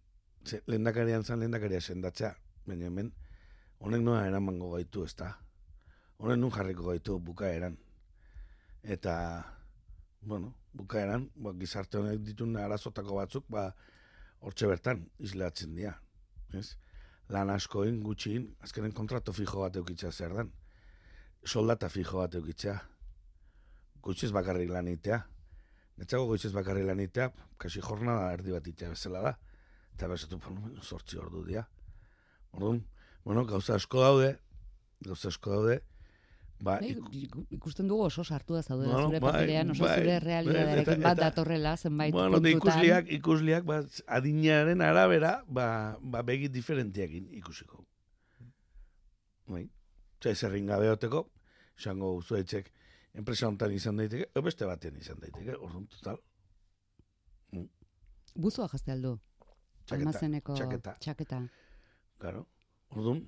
ze, 0.46 0.62
lehendakarian 0.68 1.24
zan 1.24 1.40
lehendakaria 1.40 1.82
sendatzea, 1.82 2.34
baina 2.66 2.90
hemen, 2.90 3.14
honek 3.80 4.02
noa 4.02 4.26
eramango 4.28 4.74
gaitu, 4.74 5.06
ez 5.06 5.16
da? 5.22 5.36
Honek 6.20 6.38
nun 6.42 6.52
jarriko 6.54 6.90
gaitu 6.90 7.20
bukaeran. 7.24 7.78
Eta, 8.84 9.16
bueno, 10.22 10.54
bukaeran, 10.74 11.30
ba, 11.36 11.54
gizarte 11.60 11.98
honek 12.00 12.22
ditun 12.28 12.58
arazotako 12.58 13.18
batzuk, 13.22 13.48
ba, 13.50 13.70
hortxe 14.40 14.68
bertan, 14.68 15.06
islatzen 15.20 15.76
dira, 15.76 15.96
ez? 16.54 16.76
Lan 17.30 17.52
askoin, 17.54 18.00
gutxiin, 18.04 18.48
azkenen 18.66 18.94
kontrato 18.98 19.34
fijo 19.34 19.62
bat 19.62 19.76
eukitzea 19.78 20.12
zer 20.12 20.34
dan. 20.34 20.54
Soldata 21.46 21.90
fijo 21.90 22.18
bat 22.18 22.34
eukitzea. 22.36 22.80
Gutxiz 24.02 24.32
bakarrik 24.34 24.72
lan 24.74 24.90
itea. 24.90 25.20
Netzago 26.00 26.30
goitzez 26.30 26.54
bakarri 26.56 26.86
lan 26.88 27.02
itea, 27.04 27.28
kasi 27.60 27.82
jornada 27.84 28.32
erdi 28.32 28.54
bat 28.56 28.68
itea 28.72 28.94
bezala 28.94 29.22
da. 29.26 29.34
Eta 29.98 30.08
bezatu, 30.08 30.40
bueno, 30.46 30.82
sortzi 30.82 31.20
ordu 31.20 31.44
dia. 31.44 31.66
Orduan, 32.56 32.86
bueno, 33.26 33.44
gauza 33.46 33.76
asko 33.76 34.00
daude, 34.06 34.30
gauza 35.04 35.28
asko 35.28 35.58
daude, 35.58 35.82
ba, 36.60 36.80
iku- 36.84 37.10
iku- 37.14 37.46
ikusten 37.56 37.88
dugu 37.88 38.04
oso 38.04 38.24
sartua 38.24 38.62
zaudela 38.62 38.94
Bueno, 38.94 39.08
zure 39.08 39.20
bai, 39.20 39.32
paperean, 39.32 39.72
oso 39.72 39.84
bai, 39.84 40.00
zure 40.00 40.20
realitatearekin 40.20 41.02
bat 41.04 41.18
datorrela 41.18 41.78
zenbait 41.78 42.12
bueno, 42.14 42.32
puntutan. 42.38 42.58
ikusliak, 42.58 43.12
ikusliak, 43.12 43.64
ba, 43.64 43.78
adinaren 44.08 44.82
arabera, 44.82 45.44
ba, 45.48 45.98
ba 46.02 46.22
begi 46.22 46.50
diferentiakin 46.50 47.30
ikusiko. 47.40 47.86
Bai, 49.48 49.70
Zai 50.22 50.36
zerrin 50.36 50.66
gabe 50.68 50.90
oteko, 50.92 51.30
esango 51.78 52.22
zuetxek, 52.22 52.72
enpresa 53.14 53.48
hontan 53.48 53.72
izan 53.72 53.96
daiteke, 53.98 54.28
o 54.36 54.42
beste 54.42 54.66
batean 54.68 54.98
izan 55.00 55.20
daiteke, 55.20 55.56
orduan 55.56 55.88
total, 55.88 56.20
Buzua 58.36 58.68
jazte 58.72 58.92
aldu. 58.94 59.16
Txaketa, 59.86 59.96
Almazeneko 60.10 60.54
txaketa. 60.56 60.92
txaketa. 61.02 61.40
Claro. 62.22 62.46
Orduan, 62.94 63.24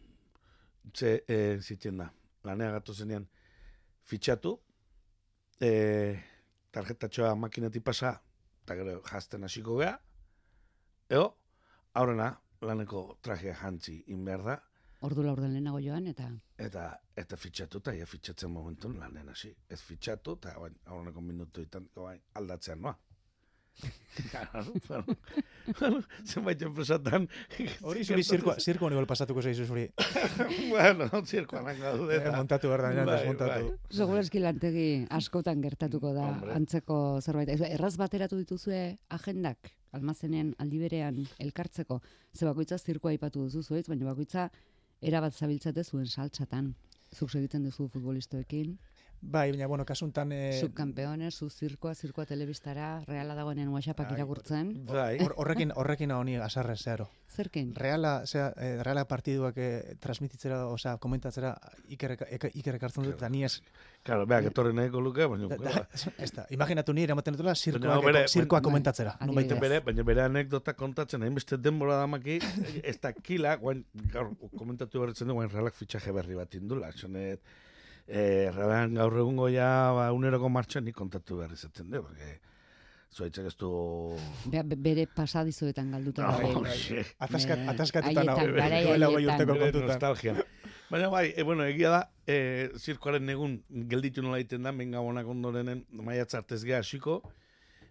ze 0.93 1.23
e, 1.27 1.57
zitzen 1.59 1.97
da, 1.97 2.11
lanea 2.48 2.71
gatu 2.77 2.93
zenean, 2.93 3.27
fitxatu, 4.07 4.55
e, 5.62 5.71
tarjetatxoa 6.71 7.36
makinetik 7.36 7.83
pasa, 7.83 8.15
eta 8.63 8.75
gero 8.79 9.01
jazten 9.12 9.43
hasiko 9.43 9.77
gea, 9.81 9.93
eo, 11.10 11.25
aurrena, 11.93 12.33
laneko 12.62 13.19
trajea 13.21 13.55
jantzi 13.63 14.03
in 14.13 14.25
behar 14.25 14.45
da, 14.50 14.60
Ordu 15.01 15.24
laurden 15.25 15.50
lehenago 15.55 15.79
joan, 15.81 16.05
eta 16.12 16.27
eta 16.62 16.81
eta 17.17 17.38
fitxatu, 17.43 17.79
eta 17.81 17.93
ja 17.98 18.05
fitxatzen 18.05 18.51
momentun 18.53 19.00
lanen 19.01 19.31
hasi. 19.31 19.50
Ez 19.69 19.79
fitxatu, 19.81 20.36
eta 20.38 20.53
aurreneko 20.60 21.24
minutuetan 21.25 21.88
bain, 21.95 22.21
aldatzean 22.38 22.83
noa. 22.86 22.93
Claro, 24.29 24.65
bueno, 24.89 25.05
bueno, 25.79 25.99
zenbait 26.27 26.61
enpresatan... 26.61 27.27
Hori 27.87 28.03
zuri 28.03 28.23
zirkoa, 28.27 28.57
zirkoa 28.59 28.89
igual 28.91 29.07
pasatuko 29.07 29.41
zaizu 29.41 29.65
zuri. 29.65 29.85
bueno, 30.73 31.07
zirkoan 31.25 31.69
gaude. 31.79 32.17
Eh, 32.19 32.33
montatu 32.35 32.69
behar 32.69 32.83
da, 32.89 33.05
Bai, 33.07 33.15
desmontatu. 33.21 33.69
bai. 33.69 33.95
Segurazki 34.01 34.41
lantegi 34.43 34.85
askotan 35.09 35.63
gertatuko 35.63 36.11
da 36.13 36.27
Hombre. 36.27 36.53
antzeko 36.59 36.97
zerbait. 37.23 37.53
Erraz 37.71 37.93
bateratu 37.97 38.37
dituzue 38.41 38.81
agendak, 39.09 39.71
almazenen 39.95 40.53
aldi 40.59 40.83
berean 40.83 41.23
elkartzeko. 41.39 42.01
Ze 42.35 42.45
bakoitza 42.45 42.77
zirkoa 42.77 43.15
aipatu 43.15 43.47
duzu 43.47 43.63
zuetz, 43.63 43.87
baina 43.87 44.11
bakoitza 44.11 44.49
erabat 45.01 45.33
zabiltzate 45.39 45.83
zuen 45.87 46.05
saltxatan. 46.05 46.73
Zuk 47.15 47.31
segiten 47.31 47.63
duzu 47.63 47.87
futbolistoekin, 47.91 48.75
Bai, 49.23 49.51
baina, 49.51 49.67
bueno, 49.67 49.85
kasuntan... 49.85 50.31
Eh, 50.33 50.59
subkampeones, 50.59 51.35
zu 51.37 51.49
zirkoa, 51.53 51.93
zirkoa 51.93 52.25
telebistara, 52.25 53.03
reala 53.05 53.35
dagoenean 53.37 53.69
whatsappak 53.69 54.09
Bai, 54.09 54.15
irakurtzen. 54.17 54.71
Bai. 54.87 55.19
hor- 55.21 55.35
horrekin, 55.37 55.71
horrekin 55.77 56.11
honi 56.11 56.37
asarre 56.41 56.75
zero. 56.75 57.05
Zerkin? 57.31 57.69
Reala, 57.77 58.25
zera, 58.25 58.47
eh, 58.57 58.81
reala 58.83 59.05
partiduak 59.07 59.55
eh, 59.61 59.95
transmititzera, 60.01 60.65
osea, 60.73 60.95
komentatzera 60.97 61.53
iker, 61.93 62.15
eka- 62.17 62.49
iker 62.51 62.79
ekartzen 62.79 63.05
dut, 63.05 63.13
eta 63.21 63.29
ni 63.29 63.43
ez, 63.45 63.61
Claro, 64.03 64.25
beak 64.25 64.49
etorri 64.49 64.73
nahiko 64.73 64.99
luke, 65.05 65.27
baina... 65.29 65.47
da, 65.53 65.69
da, 65.69 65.87
ez 66.17 66.31
da, 66.33 66.47
imaginatu 66.49 66.91
ni 66.97 67.03
eramaten 67.05 67.37
dutela 67.37 67.53
zirkoa, 67.55 67.79
Baina, 68.01 68.01
bere- 68.09 68.27
zirkoa 68.27 68.57
baina- 68.57 68.65
komentatzera. 68.71 69.15
Nonbait 69.21 69.47
Baina 69.53 69.61
bere, 69.61 69.79
baina 69.85 70.03
bere 70.03 70.25
anekdota 70.25 70.73
kontatzen, 70.73 71.21
hainbeste 71.23 71.61
denbora 71.61 72.01
damaki, 72.01 72.39
ez 72.83 72.97
da 72.99 73.13
kila, 73.13 73.53
guain, 73.61 73.85
gaur, 74.11 74.33
komentatu 74.57 74.99
berretzen 75.05 75.29
du, 75.29 75.37
guain 75.37 75.53
realak 75.53 75.77
fitxaje 75.77 76.11
berri 76.11 76.33
bat 76.41 76.57
indula, 76.57 76.89
zonet, 76.97 77.39
eh, 78.08 78.51
realan 78.55 78.96
gaur 78.96 79.17
egungo 79.20 79.50
ja, 79.50 79.91
ba, 79.96 80.12
uneroko 80.15 80.50
martxan 80.50 80.86
nik 80.86 80.96
kontatu 80.96 81.38
behar 81.41 81.51
izaten 81.53 81.89
du, 81.91 82.01
porque, 82.03 82.39
zoitzak 83.12 83.46
ez 83.50 83.55
du... 83.60 83.70
Be- 84.51 84.63
bere 84.77 85.05
pasadizoetan 85.15 85.91
galduta 85.91 86.29
Oh, 86.41 86.63
shit. 86.72 87.10
Ataskat, 87.20 87.65
ataskatuta 87.74 88.24
nago. 88.24 88.46
Duela 88.51 89.08
haietan. 89.12 89.41
urteko 89.41 89.58
kontutan. 89.60 89.88
nostalgian. 89.89 90.41
Baina 90.91 91.10
bai, 91.12 91.25
e, 91.36 91.43
bueno, 91.48 91.63
egia 91.63 91.89
da, 91.91 92.00
e, 92.27 92.70
zirkoaren 92.79 93.29
egun 93.31 93.60
gelditu 93.91 94.24
nola 94.24 94.39
egiten 94.41 94.63
da, 94.67 94.72
benga 94.75 95.00
honak 95.00 95.27
ondorenen 95.27 95.86
maiatza 95.91 96.39
artez 96.41 96.63
geha 96.67 96.79
hasiko, 96.84 97.22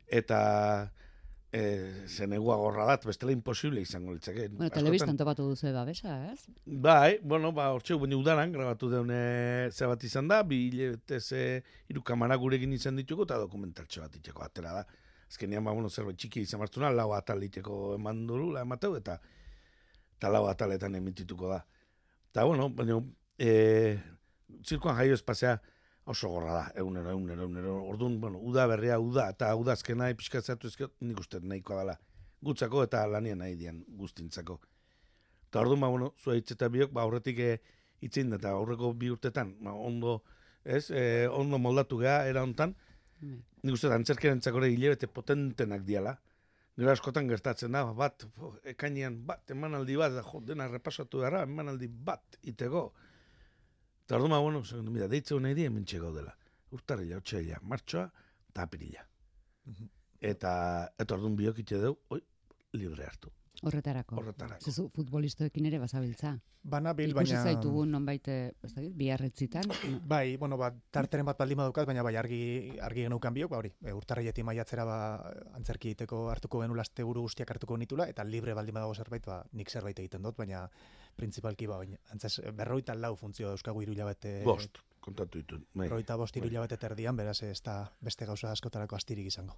eta 0.06 0.40
e, 1.52 2.06
zenegua 2.06 2.56
gorra 2.56 2.84
dat, 2.86 3.04
bestela 3.06 3.32
imposible 3.32 3.80
izango 3.80 4.12
litzake. 4.12 4.48
Bueno, 4.48 4.64
Askotan- 4.66 4.78
telebistan 4.78 5.16
topatu 5.16 5.48
duzu 5.48 5.72
babesa, 5.74 6.32
ez? 6.32 6.46
Bai, 6.64 7.18
bueno, 7.22 7.52
ba, 7.52 7.70
hortxe, 7.74 7.94
baina 7.98 8.16
udaran, 8.16 8.52
grabatu 8.52 8.90
deune 8.90 9.70
ze 9.72 9.86
bat 9.86 10.04
izan 10.04 10.28
da, 10.28 10.42
bi 10.42 10.68
hilabete 10.68 11.20
ze 11.20 11.62
hiru 11.88 12.02
kamara 12.02 12.36
gurekin 12.36 12.72
izan 12.72 12.96
ditugu, 12.96 13.26
eta 13.26 13.38
dokumentaltxo 13.38 14.00
bat 14.00 14.14
itxeko 14.16 14.44
atera 14.46 14.72
da. 14.72 14.86
Azkenean, 15.30 15.64
ba, 15.64 15.72
bueno, 15.72 15.88
zerbait 15.90 16.16
txiki 16.18 16.40
izan 16.42 16.60
martuna, 16.60 16.90
lau 16.90 17.12
atal 17.14 17.42
iteko 17.42 17.94
eman 17.94 18.26
duru, 18.26 18.50
la 18.52 18.62
emateu, 18.66 18.96
eta, 18.96 19.20
eta 20.18 20.28
lau 20.30 20.46
ataletan 20.50 20.94
emitituko 20.94 21.48
da. 21.48 21.64
Eta, 22.30 22.44
bueno, 22.44 22.68
baina, 22.70 23.00
e, 23.38 23.98
zirkoan 24.66 24.96
jaio 24.96 25.14
espazea 25.14 25.60
oso 26.10 26.28
gorra 26.28 26.52
da, 26.52 26.62
egunero, 26.82 27.12
egunero, 27.14 27.44
egunero. 27.46 27.74
Orduan, 27.92 28.18
bueno, 28.20 28.40
uda 28.42 28.66
berria, 28.66 28.98
uda, 28.98 29.28
eta 29.30 29.52
uda 29.56 29.76
azkena 29.78 30.08
pixkatzatu 30.18 30.70
ezkio, 30.70 30.90
nik 31.06 31.20
uste 31.22 31.38
nahikoa 31.42 31.84
dela. 31.84 31.96
Gutzako 32.42 32.82
eta 32.86 33.04
lanien 33.06 33.38
nahi 33.38 33.54
dian 33.58 33.82
guztintzako. 34.00 34.58
Eta 35.46 35.62
orduan, 35.62 35.84
ba, 35.84 35.90
bueno, 35.92 36.12
zua 36.18 36.34
hitz 36.38 36.50
eta 36.56 36.68
biok, 36.72 36.90
ba, 36.96 37.04
aurretik 37.06 37.38
e, 37.44 37.50
itzin 38.06 38.34
eta 38.34 38.56
aurreko 38.56 38.92
bi 38.98 39.10
urtetan, 39.14 39.52
ba, 39.62 39.74
ondo, 39.74 40.20
ez, 40.64 40.88
e, 40.90 41.04
ondo 41.30 41.60
moldatu 41.62 42.00
geha, 42.02 42.24
era 42.30 42.42
hontan, 42.46 42.74
Bai. 43.20 43.36
nik 43.62 43.76
uste 43.76 43.92
antzerkeren 43.94 44.42
txakore 44.42 44.72
hilebete 44.72 45.06
potentenak 45.06 45.86
diala. 45.86 46.16
Gero 46.80 46.90
askotan 46.94 47.28
gertatzen 47.28 47.76
da, 47.76 47.84
bat, 47.94 48.24
ekainean, 48.72 49.20
bat, 49.28 49.44
emanaldi 49.52 49.98
bat, 50.00 50.14
da, 50.16 50.24
jo, 50.26 50.40
dena 50.46 50.66
repasatu 50.70 51.22
gara, 51.26 51.44
emanaldi 51.46 51.90
bat, 52.10 52.40
itego. 52.42 52.88
Eta 54.10 54.18
ordu 54.18 54.26
ma, 54.26 54.38
bueno, 54.42 54.64
segundu, 54.66 54.90
mira, 54.90 55.06
deitze 55.06 55.36
nahi 55.38 55.54
di, 55.54 55.64
hemen 55.68 55.84
txego 55.86 56.08
dela. 56.10 56.32
Urtarrila, 56.74 57.20
otxaila, 57.20 57.60
martxoa, 57.70 58.08
eta 58.50 58.64
apirila. 58.66 59.04
Eta, 60.30 60.54
eta 60.98 61.14
orduan 61.14 61.36
biok 61.38 61.60
ite 61.62 61.78
deu, 61.78 61.92
oi, 62.16 62.18
libre 62.74 63.06
hartu, 63.06 63.30
Horretarako. 63.60 64.16
horretarako. 64.16 64.64
Zezu 64.64 64.86
futbolistoekin 64.94 65.66
ere 65.68 65.78
bazabiltza. 65.78 66.32
Bana 66.62 66.94
bil, 66.96 67.10
Ikusi 67.12 67.34
baina... 67.34 67.42
zaitugu 67.44 67.84
nonbait, 67.86 68.28
eh, 68.28 68.52
ez 68.64 68.72
dakit, 68.72 68.94
biarretzitan. 68.96 69.68
Bai, 70.12 70.36
bueno, 70.40 70.56
ba, 70.60 70.70
tarteren 70.90 71.28
bat 71.28 71.38
baldin 71.40 71.60
badukat, 71.60 71.86
baina 71.88 72.02
bai, 72.02 72.14
argi, 72.16 72.40
argi 72.80 73.04
geneukan 73.04 73.36
biok, 73.36 73.50
ba, 73.52 73.58
hori, 73.60 73.72
e, 73.84 73.92
urtarrietik 73.96 74.44
maiatzera 74.48 74.84
ba, 74.88 74.98
antzerki 75.56 75.92
egiteko 75.92 76.22
hartuko 76.32 76.62
genula 76.64 76.84
aste 76.86 77.04
buru 77.04 77.24
guztiak 77.28 77.52
hartuko 77.52 77.76
nitula, 77.80 78.08
eta 78.08 78.24
libre 78.24 78.54
baldin 78.56 78.76
badago 78.76 78.94
zerbait, 78.94 79.26
ba, 79.26 79.42
nik 79.52 79.72
zerbait 79.72 79.98
egiten 79.98 80.22
dut, 80.24 80.36
baina 80.40 80.66
principalki, 81.16 81.68
ba, 81.68 81.80
baina, 81.82 82.00
antzaz, 82.12 82.38
berroita 82.56 82.96
lau 82.96 83.12
funtzio 83.16 83.52
euskagu 83.52 83.82
iru 83.84 83.92
hilabete, 83.92 84.40
Bost, 84.44 84.80
kontatu 85.00 85.40
ditut. 85.40 85.68
Bai. 85.74 85.88
berroita 85.88 86.16
bost 86.16 86.36
iru 86.36 86.46
Bai. 86.46 86.54
hilabete 86.54 86.80
terdian, 86.80 87.16
beraz 87.16 87.42
ez 87.42 87.60
da 87.62 87.82
beste 88.00 88.28
gauza 88.28 88.52
askotarako 88.52 88.96
astirik 88.96 89.28
izango. 89.32 89.56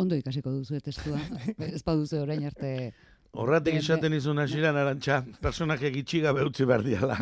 Ondo 0.00 0.16
ikasiko 0.18 0.50
duzu 0.50 0.80
testua. 0.82 1.20
ez 1.76 1.82
baduzu 1.86 2.18
orain 2.24 2.42
arte 2.48 2.70
Horratik 3.34 3.80
esaten 3.80 4.14
izun 4.14 4.38
hasieran 4.38 4.76
arantxa, 4.78 5.22
personak 5.42 5.82
egitxi 5.88 6.20
gabe 6.22 6.44
utzi 6.46 6.66
behar 6.70 6.84
diala. 6.86 7.16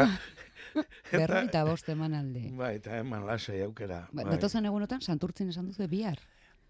berroita 1.13 1.65
bost 1.65 1.89
emanaldi. 1.93 2.51
Bai, 2.57 2.75
eta 2.81 2.99
eman 3.01 3.25
lasai 3.29 3.63
aukera. 3.65 4.03
Ba, 4.11 4.23
bai. 4.23 4.35
Datozen 4.37 4.69
egunotan 4.69 5.01
santurtzin 5.01 5.53
esan 5.53 5.71
duzu 5.71 5.89
bihar. 5.89 6.21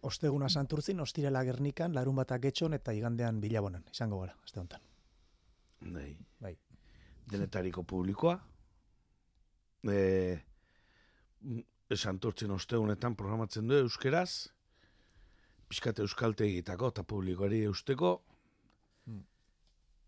Osteguna 0.02 0.48
santurtzin, 0.48 1.00
ostirela 1.02 1.42
gernikan, 1.46 1.94
larun 1.94 2.18
batak 2.18 2.42
getxon 2.48 2.74
eta 2.78 2.94
igandean 2.94 3.40
bilabonan, 3.42 3.84
izango 3.92 4.22
gara, 4.22 4.34
aste 4.44 4.60
honetan. 4.60 4.86
Bai. 5.82 6.16
Bai. 6.42 6.56
Denetariko 7.30 7.82
publikoa. 7.82 8.38
E, 9.90 10.00
santurtzin 11.94 12.50
ostegunetan 12.54 13.16
programatzen 13.18 13.70
du 13.70 13.78
euskeraz. 13.78 14.48
Piskate 15.70 16.02
euskalte 16.04 16.46
egitako 16.46 16.90
eta 16.94 17.02
publikoari 17.02 17.62
eusteko. 17.70 18.20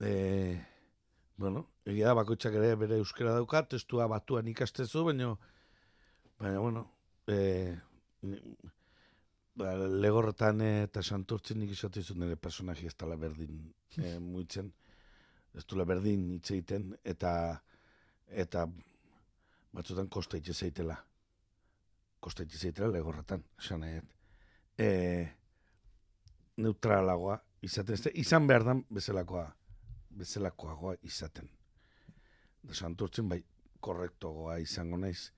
E, 0.04 0.60
bueno, 1.40 1.66
egia 1.88 2.12
da 2.12 2.18
bakoitzak 2.20 2.54
ere 2.60 2.74
bere 2.76 3.00
euskera 3.00 3.32
dauka, 3.34 3.64
testua 3.74 4.06
batuan 4.10 4.48
ikastezu, 4.52 5.04
baina, 5.08 5.32
baina, 6.38 6.58
bueno, 6.60 6.86
e, 7.26 7.76
ni- 8.22 8.40
ba, 9.54 9.74
legorretan 9.76 10.62
eh, 10.64 10.82
eta 10.88 11.02
santurtzin 11.02 11.60
nik 11.62 11.74
izatizun 11.74 12.20
nire 12.22 12.36
personaji 12.36 12.88
ez 12.90 12.96
dela 12.98 13.16
berdin 13.20 13.60
e, 13.96 14.18
muitzen 14.32 14.72
ez 15.54 15.64
duela 15.70 15.86
berdin 15.86 16.26
hitz 16.34 16.50
egiten 16.56 16.90
eta 17.04 17.32
eta 18.44 18.66
batzutan 19.74 20.10
kosta 20.10 20.38
hitz 20.38 20.56
zeitela 20.56 20.98
kosta 22.20 22.42
hitz 22.42 22.58
zeitela 22.58 22.90
legorretan 22.90 23.44
esan 23.60 23.84
nahi 23.84 24.00
e, 24.78 24.88
neutralagoa 26.56 27.38
izaten 27.62 28.10
izan 28.14 28.48
behar 28.50 28.66
dan 28.66 28.82
bezalakoa 28.90 29.46
bezalakoagoa 30.16 30.94
izaten 31.02 31.48
da 32.62 32.74
santurtzen 32.74 33.28
bai 33.28 33.42
korrektogoa 33.80 34.58
izango 34.62 34.96
naiz 34.96 35.30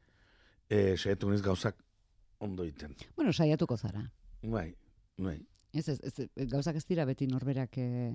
e, 0.71 0.97
saiatu 0.97 1.29
naiz 1.31 1.43
gauzak 1.43 1.77
ondo 2.41 2.65
egiten 2.65 2.95
Bueno, 3.17 3.33
saiatuko 3.33 3.77
zara. 3.77 4.05
bai, 4.43 4.75
bai 5.19 5.41
Ez, 5.77 5.89
ez, 5.89 5.99
ez, 6.03 6.29
gauzak 6.49 6.77
ez 6.77 6.87
dira 6.89 7.05
beti 7.05 7.27
norberak 7.29 7.75
eh, 7.77 8.15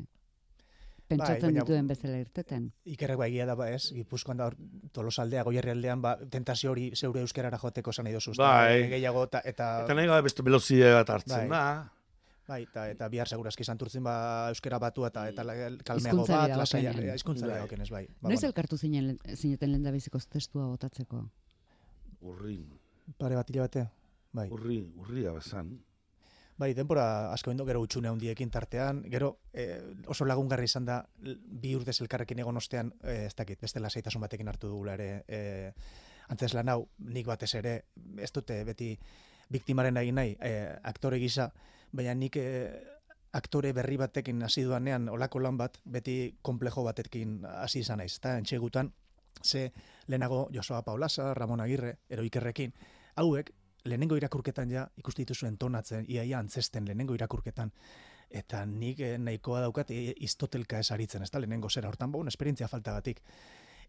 pentsatzen 1.08 1.50
baina- 1.52 1.62
dituen 1.62 1.88
bezala 1.88 2.18
irteten. 2.18 2.72
Ikerrek 2.90 3.18
ba 3.20 3.28
egia 3.28 3.46
da 3.46 3.54
ba 3.56 3.68
ez, 3.70 3.92
Gipuzkoan 3.94 4.38
da 4.40 4.48
tolosaldea, 4.96 5.44
goierri 5.44 5.70
aldean, 5.76 6.02
ba, 6.02 6.16
tentazio 6.32 6.72
hori 6.72 6.88
zeure 6.96 7.22
euskarara 7.22 7.60
joateko 7.62 7.92
zan 7.94 8.06
nahi 8.08 8.14
dozu. 8.16 8.32
ezta? 8.32 8.48
Bai. 8.48 8.88
Gehiago, 8.90 9.26
eta, 9.28 9.42
eta, 9.46 9.68
Eta 9.84 9.94
nahi 9.94 10.08
gabe 10.08 10.22
beste 10.24 10.42
bat 10.42 11.10
hartzen 11.10 11.38
Bai. 11.38 11.50
da. 11.50 11.92
Bai, 12.52 12.62
eta, 12.68 12.86
eta 12.92 13.08
bihar 13.12 13.30
segurazki 13.32 13.66
santurtzen 13.68 14.04
ba 14.04 14.16
euskara 14.52 14.80
batu 14.82 15.06
eta, 15.08 15.28
eta 15.32 15.46
kalmeago 15.88 16.26
bat, 16.28 16.56
lasai, 16.60 16.84
dagokenean. 16.88 17.16
hizkuntzari 17.20 17.54
Bai. 17.54 17.92
bai. 17.92 18.04
Ba, 18.20 18.32
Noiz 18.34 18.44
elkartu 18.48 18.78
zinen, 18.78 19.14
zineten 19.36 19.72
lehen 19.72 19.88
da 19.88 19.94
biziko 19.96 20.20
testua 20.30 20.68
botatzeko? 20.72 21.24
Urrin, 22.32 22.68
pare 23.22 23.40
bat 23.40 23.50
hilabete, 23.50 23.88
bai. 24.34 24.50
urri, 24.52 24.82
urria 25.00 25.34
bazan. 25.38 25.72
Bai, 26.62 26.76
denbora 26.78 27.32
asko 27.34 27.54
indo, 27.56 27.66
gero 27.66 27.82
utxune 27.82 28.12
handiekin 28.12 28.52
tartean, 28.54 29.02
gero 29.10 29.32
eh, 29.54 29.80
oso 30.14 30.28
lagungarri 30.30 30.68
izan 30.70 30.86
da 30.86 31.00
bi 31.18 31.74
urtez 31.74 31.98
elkarrekin 32.04 32.44
egon 32.44 32.60
ostean, 32.60 32.92
eh, 33.02 33.26
ez 33.32 33.36
dakit, 33.36 33.58
beste 33.64 33.82
lasaitasun 33.82 34.22
batekin 34.22 34.52
hartu 34.52 34.70
dugula 34.70 34.94
ere, 35.00 35.24
eh, 35.28 35.72
antzes 36.30 36.54
lan 36.54 36.70
hau, 36.70 36.84
nik 37.16 37.26
batez 37.32 37.56
ere, 37.58 37.74
ez 38.22 38.30
dute 38.36 38.60
beti 38.68 38.92
biktimaren 39.52 39.98
egin 40.04 40.20
nahi, 40.20 40.36
eh, 40.40 40.78
aktore 40.92 41.18
gisa, 41.20 41.50
baina 41.92 42.14
nik 42.16 42.38
eh, 42.40 42.72
aktore 43.34 43.72
berri 43.74 43.98
batekin 43.98 44.44
hasi 44.44 44.64
duanean 44.68 45.10
olako 45.10 45.40
lan 45.40 45.58
bat, 45.58 45.80
beti 45.86 46.38
komplejo 46.42 46.84
batekin 46.84 47.42
hasi 47.46 47.80
izan 47.80 48.02
naiz, 48.04 48.18
eta 48.18 48.38
entxegutan, 48.38 48.92
ze 49.44 49.72
lehenago 50.08 50.50
Josua 50.54 50.82
Paulasa, 50.84 51.34
Ramon 51.34 51.62
Agirre, 51.62 51.98
ero 52.10 52.24
ikerrekin, 52.24 52.74
hauek 53.16 53.52
lehenengo 53.86 54.16
irakurketan 54.16 54.72
ja 54.72 54.88
ikuste 54.98 55.24
dituzu 55.24 55.48
entonatzen, 55.48 56.06
iaia 56.08 56.40
antzesten 56.40 56.86
lehenengo 56.86 57.16
irakurketan, 57.16 57.72
eta 58.30 58.66
nik 58.66 59.00
eh, 59.00 59.18
nahikoa 59.18 59.62
daukat 59.66 59.92
eh, 59.92 60.14
istotelka 60.28 60.80
esaritzen, 60.80 61.24
ez 61.24 61.32
da, 61.32 61.40
lehenengo 61.40 61.70
zera 61.70 61.90
hortan, 61.90 62.12
bon, 62.12 62.28
esperientzia 62.28 62.68
faltagatik. 62.68 63.24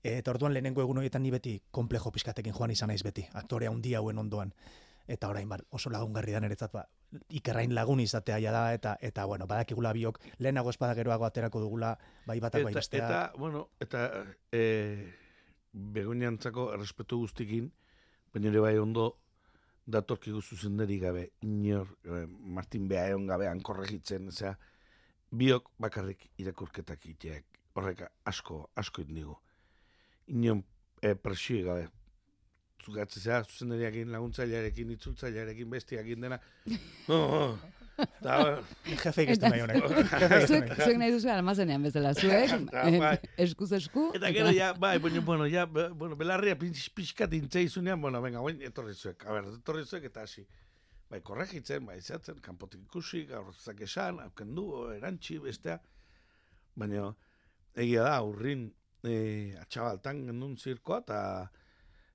Eta 0.02 0.32
orduan 0.32 0.50
lehenengo 0.54 0.82
egun 0.82 0.98
horietan 0.98 1.22
ni 1.22 1.30
beti 1.30 1.60
komplejo 1.70 2.10
pizkatekin 2.10 2.54
joan 2.56 2.72
izan 2.74 2.90
naiz 2.90 3.04
beti, 3.06 3.22
aktore 3.38 3.68
handi 3.70 3.94
hauen 3.94 4.18
ondoan. 4.18 4.50
Eta 5.08 5.28
orain 5.28 5.48
bar, 5.48 5.64
oso 5.70 5.90
lagungarri 5.90 6.32
da 6.32 6.40
niretzat 6.40 6.72
ba, 6.72 6.84
ikerrain 7.28 7.74
lagun 7.74 8.00
izatea 8.00 8.38
ja 8.40 8.52
da, 8.54 8.62
eta, 8.74 8.96
eta 9.00 9.24
bueno, 9.26 9.46
badakigula 9.46 9.92
biok, 9.92 10.20
lehenago 10.38 10.70
espada 10.70 10.94
geroago 10.94 11.26
aterako 11.26 11.60
dugula, 11.60 11.96
bai 12.26 12.38
batak 12.40 12.64
bai 12.68 12.74
bestea. 12.74 13.06
eta, 13.06 13.20
bueno, 13.38 13.68
eta 13.80 14.06
e, 14.52 14.62
begoniantzako 15.72 16.70
errespetu 16.76 17.18
guztikin, 17.24 17.70
baina 18.32 18.52
ere 18.52 18.62
bai 18.64 18.76
ondo 18.78 19.08
datorkigu 19.86 20.40
zuzenderi 20.42 20.98
gabe, 21.02 21.30
inor, 21.42 21.96
e, 22.04 22.26
Martin 22.28 22.88
Bea 22.88 23.08
egon 23.10 23.26
gabean 23.26 23.60
korregitzen, 23.60 24.28
osea, 24.32 24.54
biok 25.32 25.72
bakarrik 25.80 26.28
irakurketak 26.38 27.06
iteak, 27.06 27.58
horrek 27.74 28.04
asko, 28.28 28.68
asko 28.76 29.02
indigo. 29.02 29.40
Inon 30.32 30.62
e, 31.02 31.14
presioi 31.16 31.64
gabe, 31.66 31.88
zugatzea, 32.82 33.42
zuzenderiakin, 33.44 34.10
laguntzailearekin, 34.12 34.90
itzultzailearekin, 34.96 35.70
bestiakin 35.70 36.26
dena. 36.26 36.38
No, 37.08 37.18
no. 37.18 37.46
Da, 38.22 38.36
Jefeik 38.88 39.30
ez 39.34 39.38
nahi 39.42 39.60
honek. 39.62 39.84
Jefeik 39.84 40.34
ez 40.36 40.40
du 40.40 40.54
zuek, 40.54 40.72
zuek 40.78 40.98
nahi 40.98 41.12
duzu 41.14 41.30
almazenean 41.32 41.84
bezala, 41.86 42.14
zuek, 42.18 42.54
bai. 43.04 43.14
eskuz 43.44 43.70
esku. 43.76 44.08
Eta 44.16 44.32
gero 44.34 44.50
ja, 44.56 44.72
bai, 44.74 44.96
bueno, 45.02 45.22
bueno, 45.26 45.46
ja, 45.50 45.66
bueno, 45.68 46.16
belarria 46.18 46.56
pix, 46.58 46.88
pixkat 46.96 47.36
intzaizunean, 47.38 48.00
bueno, 48.02 48.22
venga, 48.24 48.42
oin, 48.42 48.62
etorri 48.64 48.96
zuek, 48.96 49.26
a 49.28 49.36
ber, 49.36 49.50
etorri 49.60 49.84
zuek 49.86 50.08
eta 50.10 50.26
hasi. 50.26 50.46
Bai, 51.12 51.20
korregitzen, 51.20 51.84
bai, 51.86 51.98
izatzen, 52.00 52.40
kanpotik 52.42 52.86
ikusi, 52.86 53.26
gauzak 53.28 53.82
esan, 53.84 54.22
auken 54.24 54.54
du, 54.56 54.68
erantzi, 54.96 55.36
bestea. 55.44 55.76
Baina, 56.80 57.10
egia 57.76 58.06
da, 58.08 58.16
urrin, 58.24 58.70
e, 59.04 59.16
atxabaltan 59.60 60.24
gendun 60.30 60.56
zirkoa, 60.56 61.02
eta 61.04 61.18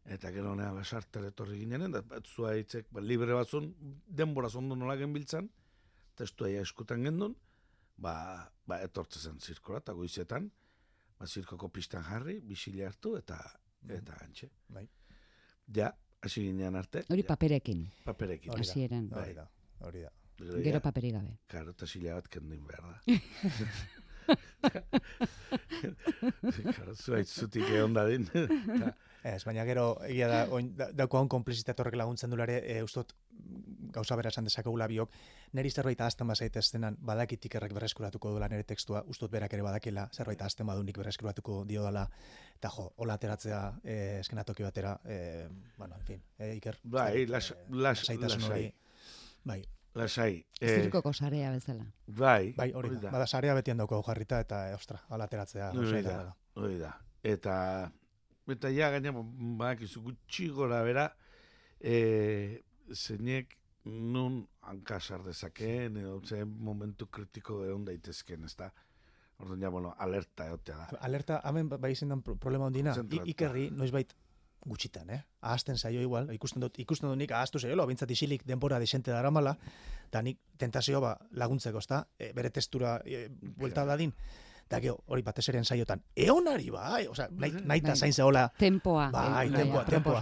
eta 0.07 0.31
gero 0.31 0.55
nea 0.55 0.71
lasarter 0.71 1.27
etorri 1.29 1.59
ginenen, 1.61 1.91
da 1.91 2.21
zua 2.23 2.53
hitzek, 2.57 2.87
ba, 2.95 3.03
libre 3.03 3.35
batzun, 3.35 3.69
denbora 4.07 4.49
zondo 4.49 4.75
nola 4.75 4.95
genbiltzan, 4.99 5.49
testua 6.17 6.51
ja 6.53 6.63
eskutan 6.63 7.03
gendun, 7.03 7.35
ba, 7.97 8.15
ba 8.67 8.79
etortze 8.85 9.19
zen 9.19 9.41
zirkora, 9.43 9.83
eta 9.83 9.95
goizetan, 9.97 10.49
ba, 11.19 11.27
zirkoko 11.27 11.69
pistan 11.73 12.07
jarri, 12.07 12.39
bisile 12.39 12.87
hartu, 12.87 13.17
eta 13.19 13.41
eta 13.87 14.15
antxe. 14.23 14.49
Bai. 14.73 14.87
Ja, 15.75 15.91
hasi 16.23 16.47
ginean 16.47 16.75
arte, 16.75 17.03
Hori 17.11 17.23
ja, 17.23 17.29
paperekin, 17.33 17.85
paperekin. 18.07 18.55
Hori 18.55 18.87
da. 18.87 19.21
Hori 19.21 19.35
da, 19.35 19.47
hori 19.87 20.07
da. 20.07 20.15
Gero, 20.37 20.59
Gero 20.61 20.79
paperi 20.85 21.09
gabe. 21.11 21.39
Karo, 21.49 21.71
eta 21.73 21.87
sila 21.89 22.19
bat 22.19 22.27
kendin 22.29 22.61
behar 22.67 22.93
da. 22.93 22.99
Karo, 26.77 26.93
zuait 26.95 27.27
zutik 27.27 27.69
egon 27.69 27.93
dadin. 27.95 28.27
Ez, 29.23 29.43
baina 29.45 29.63
gero, 29.65 29.97
egia 30.05 30.27
da, 30.27 30.47
oin, 30.53 30.75
da, 30.77 31.07
konplizitate 31.07 31.81
horrek 31.81 31.95
laguntzen 31.95 32.29
dulare, 32.29 32.59
e, 32.65 32.83
ustot, 32.83 33.13
gauza 33.91 34.15
bera 34.15 34.29
esan 34.29 34.45
dezakegula 34.45 34.87
biok, 34.87 35.09
niri 35.53 35.71
zerbait 35.71 35.99
ahazten 36.01 36.27
bazaita 36.27 36.59
estenan, 36.59 36.97
badakitik 37.01 37.55
errek 37.55 37.73
berreskuratuko 37.73 38.31
duela 38.31 38.47
nire 38.47 38.63
tekstua, 38.63 39.03
ustot 39.07 39.31
berak 39.31 39.53
ere 39.53 39.61
badakela, 39.65 40.09
zerbait 40.13 40.41
ahazten 40.41 40.67
badunik 40.67 40.97
berreskuratuko 40.97 41.63
dio 41.65 41.83
dela, 41.83 42.09
eta 42.55 42.69
jo, 42.69 42.91
hola 42.97 43.13
ateratzea 43.17 43.61
eh, 43.83 44.17
eskenatoki 44.19 44.63
batera, 44.63 44.99
eh, 45.05 45.47
bueno, 45.77 45.95
en 45.95 46.05
fin, 46.05 46.23
eh, 46.39 46.53
Iker. 46.55 46.77
Bai, 46.83 47.23
ez 47.23 47.29
las- 47.29 47.51
eh, 47.51 47.65
las- 47.69 48.07
lasai. 48.09 48.51
hori. 48.51 48.73
Bai, 49.43 49.65
Lasai. 49.97 50.45
Eh, 50.61 50.81
Zirkoko 50.83 51.11
sarea 51.11 51.49
bezala. 51.51 51.85
bai, 52.05 52.53
bai, 52.53 52.71
hori 52.75 52.89
da. 53.01 53.09
Bada 53.09 53.25
sarea 53.25 53.55
betian 53.55 53.77
dauko 53.77 54.03
jarrita, 54.03 54.39
eta, 54.39 54.75
ostra, 54.75 54.99
hala 55.09 55.23
ateratzea. 55.25 55.71
Hori 55.71 56.01
da, 56.03 56.17
da. 56.23 56.35
hori 56.53 56.77
da. 56.77 56.91
Eta, 57.23 57.91
eta 58.53 58.69
ja 58.73 58.89
gaina, 58.93 59.11
badakizu 59.13 60.01
gutxi 60.05 60.47
gora 60.49 60.81
bera, 60.83 61.07
e, 61.79 62.63
zeinek 62.93 63.57
nun 63.87 64.41
hankasar 64.67 65.23
dezakeen, 65.23 65.97
edo 65.97 66.19
zen 66.25 66.49
momentu 66.59 67.07
kritiko 67.07 67.63
egon 67.65 67.85
daitezken, 67.87 68.43
ez 68.43 68.55
da? 68.59 68.71
Orduan, 69.39 69.61
ja, 69.61 69.69
bueno, 69.69 69.93
alerta 70.01 70.47
egotea 70.49 70.77
da. 70.77 70.87
Alerta, 71.05 71.41
hemen 71.45 71.69
bai 71.69 71.91
izan 71.93 72.21
pro- 72.21 72.35
problema 72.35 72.65
ondina. 72.65 72.95
I- 73.11 73.21
ikerri, 73.31 73.69
noizbait 73.71 74.15
gutxitan, 74.67 75.09
eh? 75.13 75.21
Ahazten 75.41 75.77
zaio 75.77 76.01
igual, 76.01 76.31
ikusten 76.33 76.59
dut, 76.61 76.79
ikusten 76.79 77.07
dut 77.09 77.17
nik 77.17 77.31
ahaztu 77.31 77.59
zaio, 77.59 77.85
bintzat 77.87 78.11
isilik 78.11 78.43
denbora 78.43 78.79
desente 78.79 79.11
daramala, 79.11 79.55
eta 80.07 80.21
nik 80.21 80.39
tentazio 80.57 80.99
ba 80.99 81.13
laguntzeko, 81.31 81.77
ezta? 81.79 82.07
E, 82.19 82.33
bere 82.33 82.49
testura 82.49 82.97
e, 83.05 83.27
buelta 83.29 83.85
dadin. 83.85 84.13
Eta 84.67 84.81
gero, 84.83 84.97
hori 85.07 85.21
batez 85.23 85.45
eren 85.47 85.63
saiotan, 85.63 86.01
eonari 86.19 86.67
bai, 86.73 87.05
osea, 87.07 87.29
nahi, 87.31 87.53
nahi 87.63 87.79
Bai. 87.85 87.95
zain 87.95 88.11
zehola, 88.13 88.49
Tempoa. 88.59 89.05
Bai, 89.13 89.49
tempoa, 89.49 89.85
tempoa. 89.85 90.21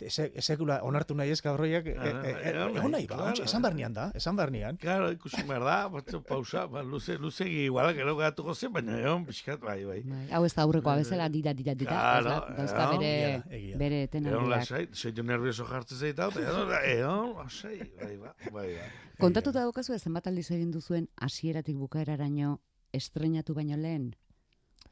ezekula 0.00 0.78
onartu 0.82 1.14
nahi 1.14 1.30
ez 1.34 1.42
gaurroiak, 1.44 1.86
e, 1.86 1.96
Ah, 1.98 2.06
e, 2.24 2.30
e, 2.30 2.50
egon 2.50 2.94
egon 2.96 3.18
ba, 3.18 3.26
ontsa, 3.28 3.44
esan 3.44 3.62
barnean 3.62 3.92
da, 3.92 4.10
esan 4.14 4.36
barnean. 4.36 4.78
Claro, 4.80 5.10
ikusi 5.12 5.42
behar 5.44 5.62
da, 5.64 5.76
batzu 5.92 6.22
pausa, 6.22 6.64
ba, 6.66 6.82
luze, 6.82 7.18
luzegi 7.18 7.66
igual, 7.66 7.92
gero 7.94 8.16
gatuko 8.16 8.54
zen, 8.54 8.72
baina 8.72 8.96
egon, 8.98 9.26
pixkat, 9.28 9.60
bai, 9.60 9.84
bai. 9.84 10.00
Bai, 10.02 10.24
Hau 10.32 10.44
ez 10.48 10.54
da 10.54 10.62
aurrekoa 10.62 10.96
bezala, 10.96 11.28
dira, 11.28 11.52
dira, 11.52 11.74
dira. 11.74 11.90
Claro, 11.92 12.32
ez 12.32 12.48
da, 12.48 12.56
dauzka 12.56 12.82
egon, 12.88 12.98
bere, 12.98 13.12
da, 13.20 13.44
da. 13.44 13.78
bere 13.84 14.02
Egon 14.02 14.08
etenaldiak. 14.08 14.48
lasai, 14.56 14.88
zeitu 14.94 15.22
nervioso 15.22 15.66
jartzen 15.68 15.98
zaita, 15.98 16.28
eta 16.32 16.40
egon, 16.40 16.74
egon, 16.96 17.32
lasai, 17.36 17.78
bai, 18.00 18.16
ba, 18.16 18.34
bai, 18.50 18.68
ba. 18.80 18.90
Kontatuta 19.20 19.60
daukazu 19.60 19.98
zenbat 19.98 20.26
aldiz 20.26 20.48
egin 20.50 20.70
duzuen 20.72 21.08
hasieratik 21.20 21.76
bukaeraraino 21.76 22.60
estrenatu 22.92 23.54
baino 23.54 23.76
lehen? 23.76 24.14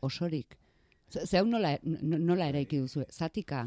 Osorik? 0.01 0.57
Ze 1.11 1.39
hau 1.39 1.47
nola, 1.47 1.77
nola 1.83 2.47
eraiki 2.49 2.79
duzu? 2.79 3.05
Zatika? 3.11 3.65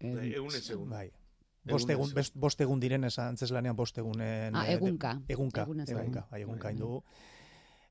Eh, 0.00 0.32
Egun 0.36 0.54
ez 0.54 0.70
egun. 0.70 0.88
Bai. 0.90 1.10
Bost 1.64 1.88
egun, 1.90 2.08
Egunez. 2.08 2.14
best- 2.16 2.34
bost 2.38 2.60
egun 2.60 2.80
diren 2.80 3.04
esan 3.04 3.28
antzeslanean 3.34 3.76
bost 3.76 3.98
egunen... 3.98 4.54
Ah, 4.56 4.64
eh, 4.66 4.70
de- 4.70 4.74
egunka. 4.76 5.12
Egunka, 5.28 5.62
egunka, 5.62 5.84
egun. 5.92 6.14
bai, 6.30 6.40
egunka 6.42 6.62
Bai. 6.64 6.72
egin 6.72 6.80
dugu. 6.80 7.02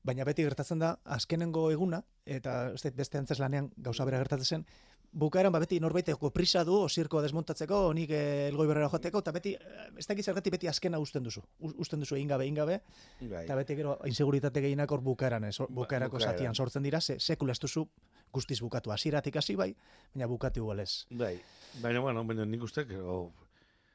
Baina 0.04 0.24
beti 0.24 0.42
gertatzen 0.42 0.78
da, 0.82 0.98
azkenengo 1.04 1.70
eguna, 1.70 2.02
eta 2.26 2.72
beste 2.96 3.18
antzeslanean 3.18 3.70
gauza 3.76 4.04
bera 4.04 4.18
gertatzen 4.18 4.44
zen, 4.46 4.66
bukaeran 5.12 5.52
ba 5.52 5.60
beti 5.60 5.78
norbaiteko 5.80 6.30
prisa 6.32 6.64
du, 6.64 6.78
zirkoa 6.88 7.22
desmontatzeko, 7.22 7.92
nik 7.94 8.10
eh, 8.16 8.48
elgoi 8.48 8.66
berrera 8.66 8.88
joateko, 8.88 9.20
eta 9.20 9.32
beti, 9.36 9.52
eh, 9.54 9.90
ez 10.00 10.06
dakit 10.08 10.24
zergatik 10.24 10.52
beti 10.56 10.68
azkena 10.68 10.98
usten 10.98 11.22
duzu. 11.22 11.42
Usten 11.76 12.00
duzu 12.00 12.16
egin 12.16 12.28
gabe, 12.32 12.44
egin 12.48 12.56
gabe, 12.56 12.80
Bai. 13.20 13.44
eta 13.44 13.56
beti 13.58 13.76
gero 13.76 13.98
inseguritate 14.08 14.60
gehienak 14.64 14.90
hor 14.90 15.00
bukaeran, 15.04 15.44
ez, 15.44 15.58
Ba, 15.58 15.66
bukaerako 15.68 16.16
bukaeran. 16.16 16.34
zatian 16.38 16.54
sortzen 16.54 16.82
dira, 16.82 17.00
ze, 17.00 17.18
sekula 17.20 17.52
duzu 17.60 17.86
guztiz 18.32 18.60
bukatu. 18.64 18.90
Hasieratik 18.90 19.36
hasi 19.36 19.54
bai, 19.54 19.74
baina 20.14 20.26
bukatu 20.26 20.60
igual 20.60 20.80
ez. 20.80 21.04
Bai, 21.10 21.36
baina, 21.82 22.00
bueno, 22.00 22.24
baina 22.24 22.46
nik 22.46 22.62
uste, 22.62 22.86
oh, 23.04 23.30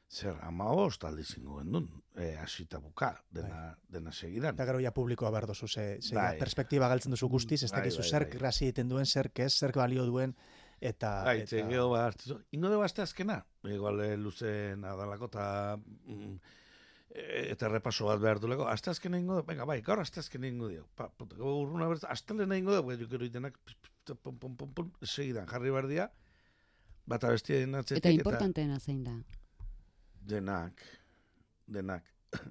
zer, 0.08 0.36
ama 0.42 0.70
host 0.70 1.02
aldi 1.04 1.24
zingo 1.24 1.58
gendun, 1.58 1.88
e, 2.16 2.36
asita 2.36 2.78
buka, 2.78 3.10
dena, 3.30 3.76
dena 3.90 4.12
segidan. 4.12 4.54
Eta 4.54 4.64
gero 4.64 4.78
ja 4.80 4.92
publikoa 4.94 5.30
behar 5.34 5.46
duzu, 5.50 5.66
ze, 5.68 5.98
ze 6.00 6.14
Bai. 6.14 6.38
perspektiba 6.38 6.88
galtzen 6.88 7.10
duzu 7.10 7.28
guztiz, 7.28 7.64
ez 7.64 7.72
Bai, 7.72 7.80
dakizu 7.80 7.98
bai, 8.04 8.08
zerk 8.08 8.38
bai. 8.40 8.52
egiten 8.60 8.88
duen, 8.88 9.04
zerk 9.06 9.40
ez, 9.40 9.52
zerk 9.58 9.74
balio 9.76 10.06
duen, 10.06 10.36
eta... 10.80 11.10
Bai, 11.26 11.40
eta... 11.42 11.64
gero 11.68 11.88
ba, 11.92 12.06
hartu, 12.06 12.38
ingo 12.54 12.70
dugu 12.72 12.84
azte 12.86 13.02
azkena, 13.02 13.40
igual 13.66 14.00
e, 14.04 14.16
luzen 14.16 14.84
adalako 14.86 15.28
eta 15.30 15.44
mm, 15.78 16.34
e, 17.10 17.24
eta 17.54 17.70
repaso 17.72 18.06
bat 18.08 18.20
behar 18.22 18.40
duleko, 18.42 18.68
azte 18.70 18.92
azkena 18.92 19.18
ingo 19.18 19.38
dugu, 19.38 19.48
venga, 19.50 19.66
bai, 19.68 19.80
gaur 19.86 20.02
azte 20.02 20.22
azkena 20.22 20.50
ingo 20.50 20.70
dugu, 20.70 20.86
pa, 20.96 21.08
puta, 21.08 21.38
urruna 21.42 21.88
bertza, 21.90 22.10
azte 22.14 22.36
lehena 22.38 22.58
ingo 22.60 22.76
dugu, 22.76 22.96
gero 23.10 23.26
itenak, 23.26 23.58
pum, 24.22 24.38
pum, 24.38 24.56
pum, 24.56 24.72
pum, 24.76 24.92
segidan 25.02 25.48
jarri 25.50 25.74
behar 25.74 25.90
dira, 25.90 26.08
bata 27.08 27.32
bestia 27.32 27.60
atzetik, 27.64 28.02
Eta 28.02 28.14
importanteena 28.14 28.78
zein 28.78 29.02
da. 29.04 29.16
Denak, 30.28 30.84
denak, 31.66 32.06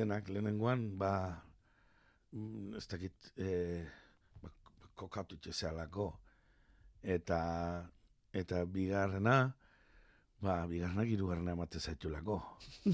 denak, 0.00 0.28
lehenengoan, 0.30 0.86
ba, 0.98 1.12
mm, 2.32 2.76
ez 2.78 2.86
dakit, 2.88 3.32
e, 3.36 3.84
ba, 4.42 4.52
kokatu 4.94 5.40
itxezealako, 5.40 6.12
eta, 7.02 7.90
eta 8.32 8.64
bigarrena, 8.64 9.54
ba, 10.40 10.66
bigarrenak 10.66 11.08
hirugarrena 11.12 11.52
emate 11.52 11.80
zaitulako. 11.80 12.38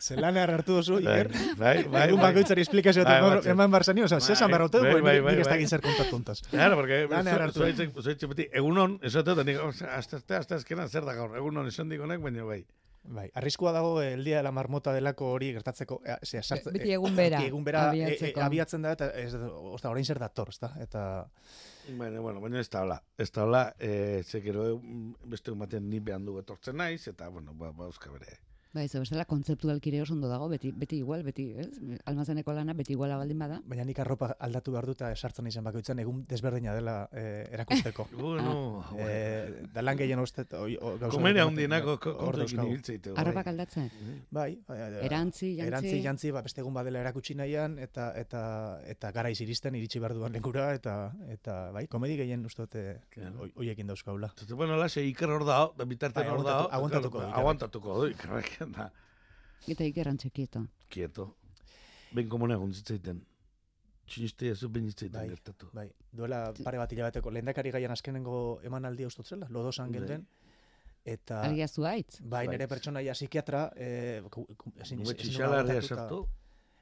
Zelana 0.00 0.44
hartu 0.44 0.78
duzu, 0.78 0.98
Iker. 1.02 1.30
bai, 1.58 1.84
bai, 1.84 2.06
Egun 2.08 2.20
bai. 2.20 2.30
bakoitzari 2.30 2.64
esplikazio 2.64 3.04
Bai, 3.04 3.16
eta 3.18 3.28
bai, 3.28 3.50
eman 3.54 3.70
barzani, 3.74 4.02
oza, 4.06 4.18
bai, 4.20 4.26
zesan 4.32 4.50
behar 4.52 4.64
dute, 4.68 4.80
bai, 4.86 5.00
bai, 5.00 5.16
bai, 5.20 5.34
nik 5.36 5.44
ez 5.44 5.48
bai. 5.48 5.56
dakit 5.58 5.68
zer 5.74 5.82
kontatu 5.84 6.16
hontaz. 6.16 6.38
Claro, 6.50 6.76
porque 6.80 7.06
Lana 7.10 7.34
hartu. 7.38 7.60
zoitzek, 7.64 7.92
zoitzek 8.00 8.28
beti, 8.34 8.48
egunon, 8.62 8.98
esate, 9.02 9.34
eta 9.36 9.44
nik, 9.48 9.60
azte, 9.62 10.16
azte, 10.18 10.36
azte, 10.38 10.54
azkena, 10.60 10.88
zer 10.88 11.04
da 11.08 11.14
gaur, 11.18 11.36
egunon 11.36 11.66
esan 11.68 11.88
dikonek, 11.92 12.20
baina 12.24 12.44
bai. 12.48 12.62
Bai, 13.04 13.30
arriskua 13.34 13.72
dago 13.72 14.00
eh, 14.00 14.12
el 14.14 14.24
día 14.24 14.36
de 14.36 14.42
la 14.42 14.52
marmota 14.52 14.92
delako 14.92 15.32
hori 15.32 15.52
gertatzeko, 15.52 16.00
eh, 16.06 16.16
ze, 16.22 16.42
sartze, 16.42 16.70
Beti 16.70 16.92
egun 16.94 17.16
bera, 17.16 17.42
egun 17.42 17.64
bera 17.64 17.88
eh, 17.90 17.98
eh, 17.98 18.04
abiatzeko. 18.04 18.40
abiatzen 18.40 18.82
da, 18.82 18.92
eta 18.94 19.10
ez, 19.18 19.34
osta, 19.34 19.90
orain 19.90 20.06
zer 20.06 20.20
dator, 20.22 20.52
ezta? 20.54 20.70
Eta, 20.80 21.02
Baina, 21.88 22.20
bueno, 22.20 22.40
baina 22.40 22.60
ez 22.60 22.68
da 22.70 22.84
hola. 22.84 23.00
Ez 23.18 23.30
da 23.34 23.42
hola, 23.42 23.62
e, 23.78 24.22
ze 24.22 24.40
gero 24.40 24.68
eh, 24.68 24.78
beste 25.26 25.50
baten 25.50 25.88
ni 25.90 25.98
behan 26.00 26.24
du 26.24 26.38
etortzen 26.38 26.76
naiz, 26.78 27.06
eta, 27.08 27.28
bueno, 27.28 27.54
ba, 27.54 27.72
ba 27.72 27.88
euska 27.90 28.12
bere. 28.12 28.38
Bai, 28.72 28.86
ze 28.88 28.98
bestela 29.02 29.26
kontzeptualki 29.28 29.90
ere 29.90 29.98
oso 30.00 30.14
ondo 30.14 30.28
dago, 30.30 30.46
beti, 30.48 30.70
beti 30.72 30.96
igual, 31.02 31.20
beti, 31.26 31.44
ez? 31.60 31.66
Almazeneko 32.08 32.54
lana 32.56 32.72
beti 32.72 32.94
iguala 32.94 33.18
baldin 33.20 33.38
bada. 33.38 33.58
baina 33.68 33.84
nik 33.84 33.98
arropa 34.00 34.30
aldatu 34.40 34.72
behar 34.72 34.86
dut 34.88 34.96
eta 35.02 35.10
sartzen 35.14 35.46
izan 35.50 35.64
bakoitzan 35.64 35.98
egun 36.00 36.22
desberdina 36.28 36.72
dela 36.74 36.94
eh, 37.12 37.48
erakusteko. 37.52 38.06
Bueno, 38.22 38.82
eh, 38.96 39.66
da 39.74 39.82
lan 39.82 39.98
gehien 39.98 40.18
uste, 40.22 40.46
oi, 40.56 40.78
o, 40.80 40.94
gauza 40.96 41.10
Komeria 41.18 41.42
ematen- 41.42 41.50
hundinako 41.50 41.98
hor 42.14 42.32
kontuekin 42.32 42.62
ibiltzeite. 42.64 43.12
Arropak 43.20 43.50
aldatzen? 43.52 43.90
Bai, 44.30 44.54
eh, 44.68 45.04
Erantzi, 45.04 45.50
jantzi? 45.58 45.66
erantzi, 45.68 46.00
jantzi, 46.06 46.30
ba, 46.32 46.40
beste 46.48 46.62
egun 46.64 46.72
badela 46.72 47.00
erakutsi 47.04 47.34
nahian, 47.36 47.76
eta, 47.78 48.08
eta, 48.16 48.42
eta 48.88 49.12
garaiz 49.12 49.36
iristen, 49.44 49.74
iritsi 49.76 50.00
behar 50.00 50.14
duan 50.16 50.32
lekura, 50.32 50.70
eta, 50.72 50.96
eta 51.28 51.58
bai, 51.76 51.84
komedi 51.88 52.16
gehien 52.16 52.46
eh, 52.72 52.98
hoi- 53.36 53.52
hoiekin 53.54 53.86
dauzkaula. 53.92 54.32
Bueno, 54.56 54.76
lase, 54.80 55.04
Iker 55.04 55.28
hor 55.28 55.44
da 55.44 55.60
bitartean 55.84 56.24
Bai, 56.24 56.32
hor 56.32 56.46
aguantatu- 56.72 57.22
aguantatuko 57.34 58.00
du, 58.00 58.10
Ikerrek. 58.16 58.61
Ikerrek, 58.70 58.76
da. 58.76 59.02
Eta 59.72 59.84
ikerran 59.86 60.18
txekieto. 60.18 60.64
Quieto. 60.90 61.28
Ben 62.12 62.28
komune 62.28 62.54
egun 62.58 62.72
zitzaiten. 62.74 63.22
Txiniste 64.06 64.50
ez 64.50 64.66
ben 64.66 64.88
zitzaiten 64.90 65.20
Bai. 65.20 65.28
gertatu. 65.30 65.68
Bai, 65.72 65.86
duela 66.12 66.42
pare 66.64 66.80
bat 66.80 66.92
hilabeteko, 66.92 67.30
lehendakari 67.30 67.70
gaian 67.70 67.94
azkenengo 67.94 68.60
emanaldia 68.66 69.06
ustotzela, 69.06 69.46
lodosan 69.50 69.92
Bai. 69.92 70.00
geunden, 70.00 70.26
eta... 71.04 71.40
Argia 71.46 71.68
zuaitz. 71.68 72.18
Bai, 72.20 72.46
Bai. 72.46 72.56
nire 72.56 72.68
pertsonaia 72.68 73.14
psikiatra, 73.14 73.68
eh, 73.76 74.20
ezin, 74.82 75.04
sartu. 75.06 76.26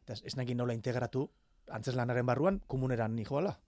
eta 0.02 0.16
ez 0.24 0.36
nahi 0.36 0.54
nola 0.54 0.74
integratu, 0.74 1.28
antzeslanaren 1.68 2.26
barruan, 2.26 2.62
komuneran 2.66 3.14
nijoala. 3.14 3.58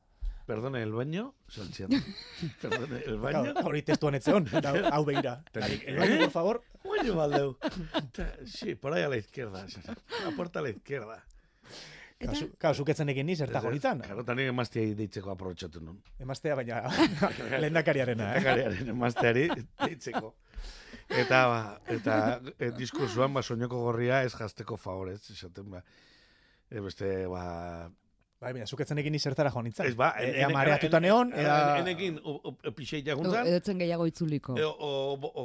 Perdone, 0.46 0.82
el 0.82 0.92
baño, 0.92 1.34
Santiago. 1.48 1.92
Perdone, 2.62 2.98
el 3.06 3.18
baño. 3.18 3.52
Claro, 3.52 3.66
hori 3.68 3.82
testuan 3.82 4.14
etzeon, 4.16 4.46
hau. 4.92 5.04
Tenik- 5.06 5.84
El 5.86 5.96
baño, 5.98 6.18
por 6.18 6.30
favor, 6.30 6.62
Baño, 6.84 7.14
Valdeu. 7.14 7.56
Ta- 8.12 8.34
Sí, 8.44 8.74
por 8.74 8.92
ahí 8.94 9.02
a 9.04 9.08
la 9.08 9.16
izquierda. 9.16 9.64
La 10.24 10.30
puerta 10.36 10.58
a 10.58 10.62
la 10.62 10.70
izquierda. 10.70 11.22
Eta, 12.18 12.32
Kasu, 12.32 12.46
kasu, 12.58 12.78
zuketzen 12.82 13.08
egin 13.10 13.26
ni, 13.26 13.34
zerta 13.34 13.60
joritzan. 13.60 13.98
Karo, 14.06 14.22
tanik 14.24 14.46
emaztea 14.50 14.92
deitzeko 14.94 15.32
aprobetxatu 15.32 15.80
nun. 15.82 15.96
Emaztea, 16.22 16.54
baina 16.54 16.82
lehendakariarena, 17.58 18.28
eh? 18.36 18.42
Gariaren 18.44 18.92
emazteari 18.92 19.48
deitzeko. 19.80 20.34
Eta, 21.08 21.40
ba, 21.50 21.58
eta 21.90 22.18
e, 22.58 22.70
diskursuan, 22.78 23.34
ba, 23.34 23.42
soñoko 23.42 23.80
gorria 23.82 24.20
ez 24.22 24.36
jazteko 24.38 24.76
favorez, 24.78 25.18
esaten, 25.34 25.66
ba, 25.74 25.82
e, 26.70 26.78
beste, 26.80 27.26
ba, 27.26 27.90
Bai, 28.42 28.50
baina, 28.56 28.66
zuketzen 28.66 28.98
egin 28.98 29.14
ni 29.14 29.20
zertara 29.22 29.50
joan 29.54 29.64
nintzen. 29.68 29.86
ez 29.86 29.94
ba, 29.94 30.08
E- 30.18 30.32
ea 30.42 30.48
mareatuta 30.50 30.98
neon, 31.00 31.30
ea... 31.38 31.76
Enekin, 31.78 32.16
o- 32.24 32.40
o- 32.50 32.72
pixei 32.74 32.98
edo 33.04 33.12
jaguntzan, 33.14 33.46
edotzen 33.46 33.78
gehiago 33.78 34.06
itzuliko. 34.10 34.56
e, 34.58 34.64
o, 34.66 34.72
o, 35.14 35.30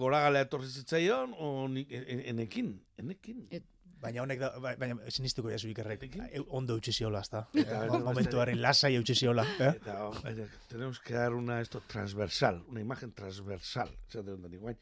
gora 0.00 0.22
galea 0.24 0.46
etorri 0.48 0.70
zitzaion, 0.72 1.34
o 1.38 1.50
en- 1.68 2.24
enekin, 2.32 2.72
enekin. 2.98 3.46
E- 3.50 3.60
Baina 4.02 4.22
honek 4.24 4.40
da, 4.40 4.48
bai, 4.58 4.72
baina 4.80 4.96
sinistuko 5.14 5.50
jazu 5.52 5.68
ikerrek, 5.70 6.08
e, 6.32 6.40
ondo 6.48 6.74
eutxi 6.74 6.90
ziola, 6.96 7.20
Eh, 7.54 7.64
Momentuaren 8.08 8.58
lasai 8.60 8.96
eutxi 8.96 9.14
ziola, 9.14 9.44
eh? 9.60 9.68
Eta, 9.76 10.08
tenemos 10.68 10.98
que 10.98 11.14
dar 11.14 11.34
una 11.34 11.60
esto 11.60 11.82
transversal, 11.86 12.64
una 12.66 12.80
imagen 12.80 13.12
transversal. 13.12 13.92
Esaten 14.08 14.42
dut 14.42 14.56
guain. 14.58 14.76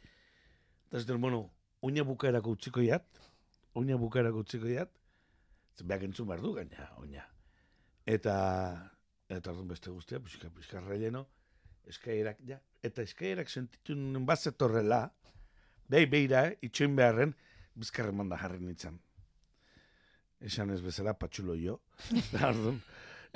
Eta 0.89 0.97
ez 0.97 1.05
den, 1.07 1.21
bueno, 1.21 1.51
oina 1.83 2.03
bukaerako 2.03 2.55
utziko 2.57 2.81
iat, 2.81 3.05
oina 3.75 3.97
bukaerako 4.01 4.39
utziko 4.47 4.67
iat, 4.73 4.89
zen 5.77 5.87
behak 5.93 6.03
entzun 6.09 6.27
behar 6.27 6.41
du 6.41 6.55
gaina, 6.55 6.89
oina. 6.97 7.27
Eta, 8.11 8.35
eta 9.31 9.53
orduan 9.53 9.69
beste 9.71 9.93
guztia, 9.93 10.19
pixka, 10.23 10.49
pixka 10.55 10.81
relleno, 10.83 11.27
eskairak, 11.91 12.41
ja, 12.49 12.59
eta 12.83 13.05
eskairak 13.07 13.51
sentitu 13.51 13.95
nuen 13.95 14.25
bazetorrela, 14.27 15.05
behi 15.91 16.09
behira, 16.11 16.49
itxoin 16.67 16.97
beharren, 16.99 17.35
bizkarren 17.79 18.19
manda 18.19 18.39
jarri 18.41 18.59
nintzen. 18.65 18.99
Esan 20.41 20.73
ez 20.75 20.81
bezala, 20.83 21.15
patxulo 21.15 21.55
jo. 21.61 21.79
Da, 22.33 22.49
orduan, 22.49 22.81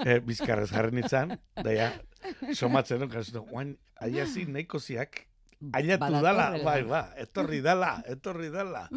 e, 0.03 0.19
bizkarrez 0.27 0.71
jarri 0.73 0.99
nintzen, 0.99 1.37
da 1.61 1.77
ja, 1.77 1.93
somatzen 2.57 3.05
duen, 3.05 3.13
kasu, 3.13 3.45
oain, 3.55 3.77
aiazi 4.03 4.49
nahiko 4.51 4.81
ziak, 4.83 5.23
ailatu 5.73 6.19
dala, 6.25 6.49
bai, 6.65 6.81
ba, 6.89 7.07
etorri 7.21 7.63
dala, 7.65 7.99
etorri 8.11 8.51
dala. 8.55 8.89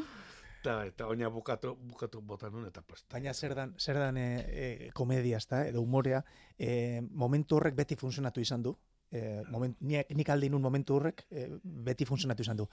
Eta, 0.68 0.82
eta 0.84 1.06
oina 1.08 1.30
bukatu, 1.32 1.72
bukatu 1.88 2.20
botan 2.28 2.52
nun, 2.52 2.66
eta 2.68 2.82
presta. 2.84 3.08
Baina 3.14 3.32
zer 3.34 3.54
dan, 3.56 3.74
zer 3.80 3.96
dan 4.02 4.18
e, 4.20 4.28
e, 4.52 4.90
komedia, 4.96 5.40
ezta, 5.40 5.62
edo 5.70 5.80
umorea, 5.82 6.20
e, 6.60 7.00
momentu 7.24 7.56
horrek 7.56 7.78
beti 7.78 7.96
funtzionatu 7.96 8.44
izan 8.44 8.66
du. 8.66 8.74
E, 9.08 9.22
moment, 9.48 9.78
nik, 9.88 10.12
nik 10.20 10.30
alde 10.34 10.50
nun 10.52 10.66
momentu 10.66 10.98
horrek 10.98 11.24
e, 11.32 11.46
beti 11.64 12.04
funtzionatu 12.10 12.44
izan 12.44 12.60
du. 12.60 12.68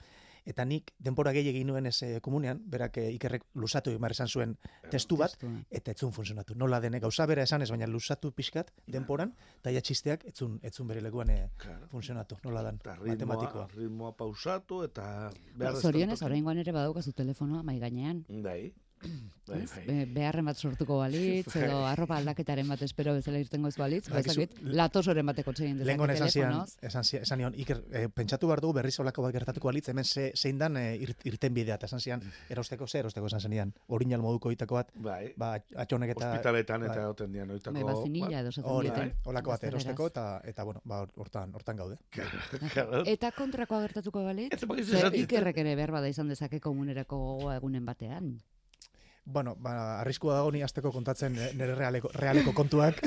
Eta 0.45 0.63
nik 0.65 0.91
denbora 1.01 1.31
gehi 1.33 1.49
egin 1.49 1.67
nuen 1.67 1.85
ez 1.89 1.95
e, 2.05 2.19
komunean, 2.21 2.59
berak 2.69 2.97
e, 3.01 3.07
ikerrek 3.15 3.43
lusatu 3.55 3.89
egin 3.89 4.01
behar 4.03 4.11
esan 4.13 4.27
zuen 4.29 4.55
testu 4.91 5.17
bat, 5.17 5.33
eta 5.71 5.91
etzun 5.91 6.11
funtzionatu. 6.13 6.53
Nola 6.55 6.79
dene, 6.79 6.99
gauza 6.99 7.25
bera 7.25 7.43
esan 7.43 7.61
ez, 7.65 7.69
baina 7.73 7.87
lusatu 7.87 8.31
pixkat 8.31 8.69
denporan, 8.87 9.33
eta 9.59 9.71
ja 9.73 9.81
txisteak 9.81 10.25
etzun, 10.29 10.59
etzun 10.63 10.87
bere 10.87 11.01
lekuan 11.01 11.29
e, 11.33 11.49
Claro. 11.57 11.87
funtzionatu. 11.91 12.37
Nola 12.43 12.61
dan, 12.61 12.75
Eta 12.75 12.93
ritmoa, 12.95 13.15
matematikoa. 13.15 13.67
ritmoa 13.75 14.11
pausatu, 14.15 14.83
eta... 14.83 15.31
Ba, 15.57 15.73
Zorionez, 15.81 16.21
oraingoan 16.21 16.57
ere 16.61 16.71
badaukazu 16.71 17.11
telefonoa 17.13 17.63
mai 17.63 17.79
gainean. 17.79 18.23
Bai, 18.29 18.71
bai, 19.47 19.59
bai. 19.69 19.83
Be- 19.85 20.05
beharren 20.15 20.45
bat 20.49 20.57
sortuko 20.57 20.97
balitz, 20.99 21.55
edo 21.55 21.81
Bai. 21.81 21.91
arropa 21.91 22.17
aldaketaren 22.17 22.67
bat 22.67 22.81
espero 22.81 23.13
bezala 23.13 23.39
irtengo 23.39 23.69
ez 23.69 23.77
balitz, 23.77 24.07
ba, 24.07 24.15
Badakizu, 24.15 24.41
ezakit, 24.41 24.61
latosoren 24.79 25.25
bateko 25.29 25.53
txegin 25.53 25.77
dezake 25.77 25.87
Lehengon 25.91 26.13
esan 26.15 26.31
zian, 26.33 26.55
esan, 26.81 27.03
zian, 27.03 27.25
esan 27.27 27.41
nion, 27.41 27.57
Iker, 27.61 27.83
eh, 27.91 28.07
pentsatu 28.09 28.47
behar 28.49 28.61
dugu 28.63 28.73
berriz 28.79 28.95
olako 29.03 29.25
bat 29.27 29.35
gertatuko 29.35 29.69
balitz, 29.69 29.87
hemen 29.93 30.03
ze, 30.05 30.31
zein 30.35 30.57
dan 30.57 30.77
eh, 30.77 30.95
ir, 30.97 31.13
irten 31.29 31.53
bidea, 31.53 31.75
eta 31.75 31.85
esan 31.85 32.01
zian, 32.01 32.23
erosteko 32.55 32.87
ze, 32.87 32.99
erosteko 33.03 33.27
esan 33.27 33.41
zenian, 33.41 33.73
orinal 33.87 34.21
moduko 34.25 34.51
itako 34.51 34.79
bat, 34.81 34.91
Bai, 34.95 35.33
ba, 35.37 35.53
atxonek 35.85 36.15
eta... 36.15 36.31
hospitaletan 36.31 36.81
bai. 36.81 36.89
eta 36.89 37.05
egoten 37.05 37.31
dian 37.37 37.51
oitako... 37.51 37.75
Bai, 37.77 37.83
bazinilla 37.91 38.41
edo 38.41 38.49
esaten 38.55 38.71
Hori, 38.71 38.89
diete. 38.89 39.29
olako 39.29 39.55
bat 39.55 39.63
erosteko, 39.69 40.07
eta, 40.13 40.25
eta 40.43 40.63
bueno, 40.63 40.81
ba, 40.85 41.03
hortan, 41.15 41.53
hortan 41.53 41.77
gaude. 41.83 41.97
Eta 43.15 43.29
kontrakoa 43.35 43.81
gertatuko 43.85 44.23
balitz, 44.25 44.63
ikerrek 45.21 45.57
ere 45.61 45.75
behar 45.77 45.91
bada 45.95 46.09
izan 46.09 46.27
dezake 46.31 46.59
komunerako 46.63 47.17
gogoa 47.17 47.55
egunen 47.59 47.85
batean. 47.85 48.35
Bueno, 49.25 49.55
ba, 49.57 50.01
arriskua 50.01 50.35
dago 50.37 50.51
ni 50.53 50.61
azteko 50.61 50.91
kontatzen 50.93 51.33
nire 51.33 51.73
realeko, 51.73 52.11
realeko 52.13 52.51
kontuak, 52.53 52.99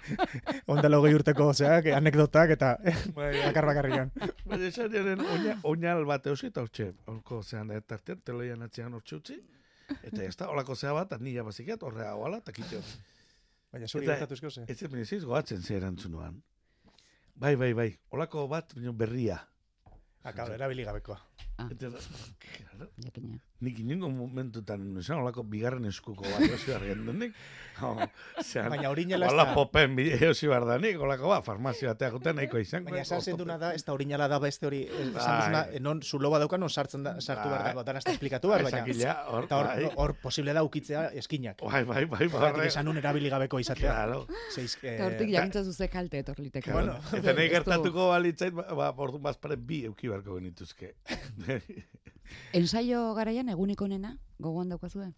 ondela 0.72 0.96
hogei 0.96 1.12
urteko, 1.18 1.50
zeak, 1.52 1.90
anekdotak, 1.92 2.54
eta 2.56 2.70
Bai, 3.18 3.34
bakar 3.42 3.68
bakarrian. 3.68 4.12
Baina 4.48 4.70
esan 4.70 4.88
diaren 4.92 5.20
oina, 5.20 5.58
oinal 5.68 6.06
bat 6.08 6.26
eusi 6.32 6.48
eta 6.48 6.64
hortxe, 6.64 6.88
horko 7.12 7.42
zean, 7.42 7.74
eta 7.76 7.98
artean, 8.00 8.22
teloian 8.24 8.64
atzean 8.64 8.96
hortxe 8.96 9.18
utzi, 9.18 9.36
eta 10.00 10.24
ez 10.24 10.32
da, 10.40 10.48
holako 10.48 10.78
zea 10.80 10.96
bat, 10.96 11.12
nila 11.20 11.44
bazikiat, 11.50 11.84
horrea 11.84 12.14
hoala, 12.16 12.40
eta 12.40 12.56
kitio. 12.56 12.80
Baina 13.70 13.86
zuri 13.86 14.08
gertatu 14.08 14.40
esko 14.40 14.50
ze. 14.50 14.64
Ez 14.66 15.12
ez 15.12 15.24
goatzen 15.24 15.62
ze 15.62 15.76
erantzunuan. 15.76 16.40
Bai, 17.34 17.54
bai, 17.56 17.74
bai, 17.74 17.90
holako 18.08 18.48
bat, 18.48 18.72
berria. 18.96 19.42
Aka, 20.22 20.46
erabili 20.54 20.84
gabekoa. 20.84 21.18
Eta, 21.60 21.88
claro, 22.40 22.86
Jakina. 23.04 23.36
nik 23.60 23.78
inengo 23.82 24.08
momentutan, 24.08 24.84
esan 24.96 25.18
holako 25.20 25.42
bigarren 25.44 25.84
eskuko 25.88 26.24
bat, 26.24 26.44
osi 26.56 26.72
argen 26.72 27.02
denik. 27.04 27.34
Baina 27.80 28.88
orinala 28.92 29.26
ez 29.28 29.34
da, 29.36 29.44
popen 29.54 29.96
osi 30.30 30.48
bardanik, 30.48 30.96
holako 31.00 31.28
bat, 31.34 31.44
farmazio 31.44 31.90
batea 31.90 32.08
guten 32.14 32.36
nahiko 32.40 32.60
izan. 32.60 32.84
baina 32.84 33.02
esan 33.04 33.20
zenduna 33.20 33.58
da, 33.60 33.74
ez 33.76 33.84
da 33.84 33.92
orinala 33.92 34.28
da 34.32 34.38
beste 34.40 34.66
hori, 34.68 34.82
esan 34.86 35.12
Bai. 35.12 35.36
duzuna, 35.36 35.62
non 35.84 36.00
zulo 36.02 36.30
bat 36.32 36.40
dauka, 36.44 36.56
non 36.60 36.70
sartzen 36.72 37.04
da, 37.04 37.14
sartu 37.20 37.48
behar 37.52 37.62
Bai. 37.66 37.74
dago, 37.84 37.98
ez 37.98 38.04
da 38.04 38.12
esplikatu 38.14 38.48
behar, 38.52 38.64
baina, 38.64 38.80
Ezakila, 38.84 39.16
hor, 39.34 39.44
eta 39.48 39.58
hor, 39.60 39.66
bai. 39.72 39.90
hor 40.04 40.14
posible 40.22 40.56
da 40.56 40.62
ukitzea 40.64 41.04
eskinak. 41.20 41.60
Bai, 41.64 41.84
bai, 41.84 42.04
bai, 42.06 42.28
bai. 42.32 42.66
esan 42.66 42.84
nun 42.88 42.96
erabili 43.00 43.28
gabeko 43.32 43.60
izatea. 43.60 43.92
Claro. 43.92 44.24
Eh, 44.56 44.66
Eta 44.94 45.06
hortik 45.10 45.32
jakintza 45.36 45.64
zuze 45.64 45.88
kalte 45.92 46.18
etorliteke. 46.24 46.72
Bueno, 46.72 46.96
Eta 47.16 47.32
nahi 47.36 47.48
gertatuko 47.52 48.08
balitzait, 48.14 48.54
ba, 48.56 48.68
ba, 48.74 48.90
orduan 48.96 49.22
bazpare 49.28 49.56
bi 49.56 49.84
euki 49.90 50.08
beharko 50.10 50.36
genituzke. 50.40 50.92
Ensaio 52.60 53.02
garaian 53.18 53.48
egunik 53.54 53.80
onena, 53.86 54.12
gogoan 54.38 54.68
daukazue? 54.74 55.08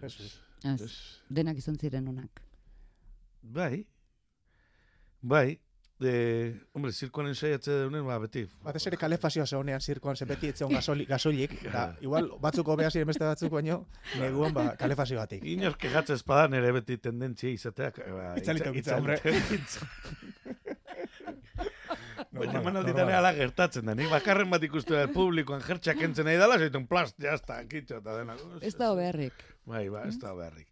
Jesus. 0.00 0.32
Ez, 0.64 0.90
denak 1.30 1.58
izan 1.60 1.76
ziren 1.78 2.08
onak. 2.10 2.40
Bai, 3.56 3.84
bai, 5.22 5.58
de, 6.02 6.12
hombre, 6.74 6.90
zirkoan 6.92 7.30
ensaiatze 7.30 7.72
deunen, 7.84 8.02
ba, 8.04 8.18
beti. 8.20 8.42
Batez 8.64 8.82
ere 8.90 8.98
kalefazioa 9.00 9.46
zegonean 9.46 9.80
zirkoan, 9.80 10.16
ze 10.18 10.26
beti 10.28 10.50
etzeon 10.52 10.74
gasoli, 10.74 11.06
gasoilik, 11.12 11.54
eta 11.70 11.86
igual 12.04 12.28
batzuk 12.42 12.68
hobea 12.74 12.90
ziren 12.90 13.08
beste 13.12 13.24
batzuk, 13.24 13.52
baino, 13.54 13.78
neguan 14.20 14.52
ba, 14.56 14.66
kalefazio 14.80 15.20
batik. 15.22 15.44
Inork 15.54 15.78
kegatze 15.86 16.18
espada 16.18 16.48
nere 16.52 16.72
beti 16.80 16.98
tendentzia 17.08 17.54
izateak. 17.54 18.02
Ba, 18.18 18.32
Itzalito, 18.42 18.74
itza- 18.74 18.98
itza, 18.98 18.98
hombre. 18.98 20.55
Baina 22.38 22.60
emanalditan 22.60 23.06
normal. 23.06 23.18
ala 23.18 23.32
gertatzen 23.36 23.86
da. 23.88 23.94
Nik 23.98 24.10
bakarren 24.12 24.50
bat 24.52 24.64
ikustu 24.66 24.94
da 24.96 25.06
publikoan 25.12 25.62
jertxak 25.64 26.00
entzen 26.06 26.28
nahi 26.28 26.38
dala, 26.40 26.58
zaitun 26.58 26.86
plast, 26.90 27.18
jazta, 27.22 27.58
kitxo, 27.70 28.00
eta 28.02 28.16
dena. 28.18 28.36
Ez 28.60 28.74
da 28.76 28.92
beharrik. 28.98 29.44
Bai, 29.66 29.86
ba, 29.92 30.04
ez 30.08 30.18
da 30.22 30.34
beharrik. 30.36 30.68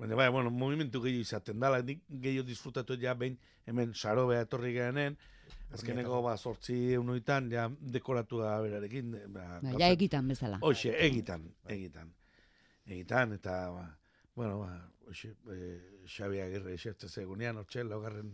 Baina, 0.00 0.16
bai, 0.16 0.30
bueno, 0.32 0.50
movimentu 0.50 1.02
gehiago 1.04 1.26
izaten 1.26 1.60
dala, 1.60 1.82
nik 1.84 2.00
gehiago 2.08 2.46
disfrutatu 2.48 2.96
ja 3.00 3.14
behin, 3.14 3.36
hemen 3.68 3.92
sarobea 3.94 4.46
etorri 4.46 4.72
gehanen, 4.72 5.18
azkeneko 5.76 6.22
ba, 6.24 6.36
sortzi 6.38 6.76
eunuitan, 6.96 7.50
ja, 7.52 7.66
dekoratu 7.96 8.40
da 8.40 8.54
berarekin. 8.64 9.12
Ba, 9.34 9.58
Ba, 9.60 9.74
ja 9.82 9.90
egitan 9.92 10.28
bezala. 10.32 10.60
Hoxe, 10.64 10.94
egitan, 11.06 11.44
egitan. 11.68 12.14
Egitan, 12.86 13.36
eta, 13.36 13.58
ba, 13.74 13.84
bueno, 14.34 14.62
ba, 14.62 14.72
hoxe, 15.10 15.34
e, 15.52 15.68
Xabi 16.08 16.40
Agirre 16.40 16.74
esertze 16.78 17.08
zegunean, 17.08 17.60
hortxe, 17.60 17.84
laugarren 17.84 18.32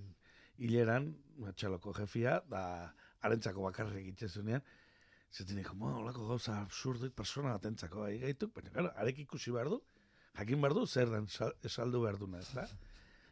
hileran, 0.59 1.11
ba, 1.39 1.53
txaloko 1.53 1.93
jefia, 1.99 2.41
da, 2.51 2.93
arentzako 3.27 3.63
bakarrik 3.67 4.01
egiten 4.05 4.29
zunean, 4.29 4.63
zaten 5.33 5.59
eko, 5.59 5.75
ma, 5.75 5.95
olako 6.01 6.29
gauza 6.29 6.61
absurduik 6.63 7.13
persona 7.15 7.53
batentzako 7.57 8.03
gai 8.07 8.19
gaituk, 8.23 8.55
baina, 8.55 8.71
claro, 8.71 8.93
arek 8.97 9.19
ikusi 9.27 9.51
behar 9.53 9.69
du, 9.73 9.81
jakin 10.39 10.61
behar 10.63 10.75
du, 10.79 10.87
zer 10.87 11.11
den 11.11 11.27
sal- 11.29 11.57
esaldu 11.65 12.01
behar 12.05 12.19
duna, 12.21 12.39
ez 12.41 12.53
da? 12.55 12.67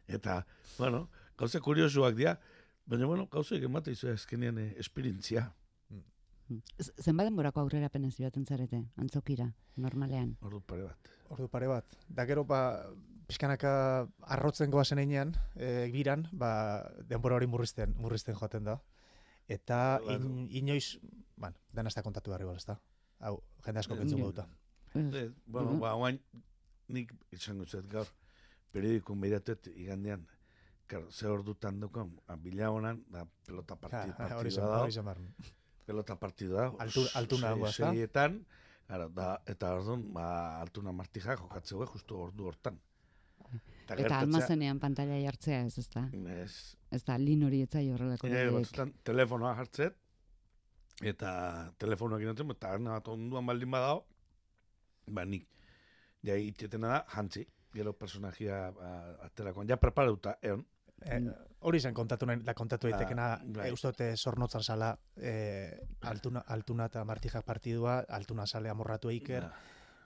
Eta, 0.07 0.45
bueno, 0.77 1.07
gauza 1.37 1.59
kuriosuak 1.61 2.15
dira, 2.15 2.35
baina, 2.85 3.05
bueno, 3.09 3.27
gauza 3.31 3.55
egin 3.57 3.73
bat 3.73 3.87
izu 3.87 4.09
ezkenean 4.13 4.57
eh, 4.61 4.73
esperientzia, 4.79 5.51
Z- 6.77 6.91
Zenbat 7.01 7.25
denborako 7.25 7.63
aurrera 7.63 7.87
penez 7.89 8.11
joaten 8.19 8.43
zarete, 8.45 8.83
antzokira, 9.01 9.47
normalean. 9.81 10.35
ordu 10.45 10.59
pare 10.61 10.83
bat. 10.85 11.07
Ordu 11.33 11.47
pare 11.49 11.65
bat. 11.71 11.95
Da 12.07 12.25
gero, 12.29 12.43
ba, 12.45 12.59
pixkanaka 13.27 14.07
arrotzen 14.21 14.71
goazen 14.71 14.99
einean, 15.01 15.33
e, 15.55 15.89
biran, 15.93 16.27
ba, 16.31 16.51
denbora 17.09 17.35
hori 17.39 17.47
murrizten, 17.47 17.95
murrizten 17.97 18.35
joaten 18.35 18.63
da. 18.63 18.79
Eta 19.47 19.99
in, 20.09 20.47
inoiz, 20.49 20.97
bueno, 21.37 21.55
dena 21.73 21.89
ez 21.89 21.95
da 21.95 22.03
kontatu 22.03 22.31
behar 22.31 22.41
igual, 22.41 22.57
ez 22.57 22.65
da? 22.65 22.79
Hau, 23.19 23.39
jende 23.65 23.79
asko 23.79 23.95
Ja. 23.95 24.05
gauta. 24.17 24.47
Eh, 24.95 25.31
bueno, 25.45 25.71
Mhm. 25.73 25.79
ba, 25.79 25.95
oain, 25.95 26.19
nik 26.87 27.13
izango 27.31 27.65
zet 27.65 27.87
gaur, 27.87 28.07
periodikun 28.71 29.19
behiratuet 29.21 29.67
igandean, 29.75 30.27
Claro, 30.87 31.09
ze 31.11 31.25
ordutan 31.27 31.79
dukan, 31.79 32.11
ba, 32.27 32.35
bila 32.35 32.69
honan, 32.69 33.03
da 33.09 33.25
pelota 33.45 33.75
partidu, 33.75 34.13
Ja, 34.19 34.27
da, 34.29 34.37
hori 34.37 34.51
pelota 35.85 36.15
partidu 36.15 36.53
da, 36.53 36.67
Altu- 36.77 37.09
altuna 37.15 37.47
dago, 37.49 37.67
ezta? 37.67 37.89
Seietan, 37.91 38.45
claro, 38.87 39.09
da, 39.09 39.41
eta 39.47 39.73
orduan, 39.73 40.13
ba, 40.13 40.61
altuna 40.61 40.91
martija 40.91 41.35
jokatzeu, 41.35 41.83
justu 41.87 42.19
ordu 42.21 42.45
hortan. 42.45 42.79
Eta, 43.85 43.95
Eta 44.01 44.19
almazenean 44.19 44.79
pantalla 44.81 45.17
jartzea 45.21 45.59
ez, 45.67 45.77
ez 45.77 45.89
da. 45.93 46.07
Ez, 46.41 46.53
Ez 46.91 47.03
da, 47.05 47.17
lin 47.21 47.43
hori 47.45 47.61
etzai 47.61 47.83
horrelako. 47.93 48.27
e, 48.27 48.49
batzutan, 48.49 48.93
telefonoa 49.03 49.53
jartzet, 49.59 49.95
eta 51.03 51.31
telefonoak 51.77 52.21
inotzen, 52.23 52.49
eta 52.55 52.71
arna 52.73 52.95
bat 52.97 53.07
onduan 53.13 53.45
baldin 53.45 53.71
badao, 53.71 54.05
ba, 55.07 55.25
nik, 55.25 55.45
ja, 56.25 56.35
itetena 56.39 56.87
da, 56.95 57.01
jantzi, 57.13 57.45
gero 57.75 57.93
personajia 57.93 58.71
ba, 58.71 58.93
aterakoan, 59.27 59.67
ja 59.69 59.77
preparauta, 59.77 60.37
eon, 60.41 60.65
Eh, 61.05 61.19
hori 61.67 61.79
zen 61.83 61.93
kontatu 61.93 62.25
nahi, 62.25 62.39
da 62.39 62.53
kontatu 62.55 62.87
daitekena, 62.87 63.23
Ah, 63.33 63.41
bai. 63.43 63.65
e, 63.67 63.73
ustote 63.75 64.05
zornotzar 64.15 64.63
sala, 64.63 64.93
e, 65.17 65.77
altuna, 66.07 66.39
altuna 66.47 66.85
eta 66.87 67.03
martijak 67.03 67.43
partidua, 67.45 67.97
altuna 68.07 68.45
sale 68.47 68.69
amorratu 68.71 69.09
eiker, 69.11 69.43
Ja. 69.43 69.51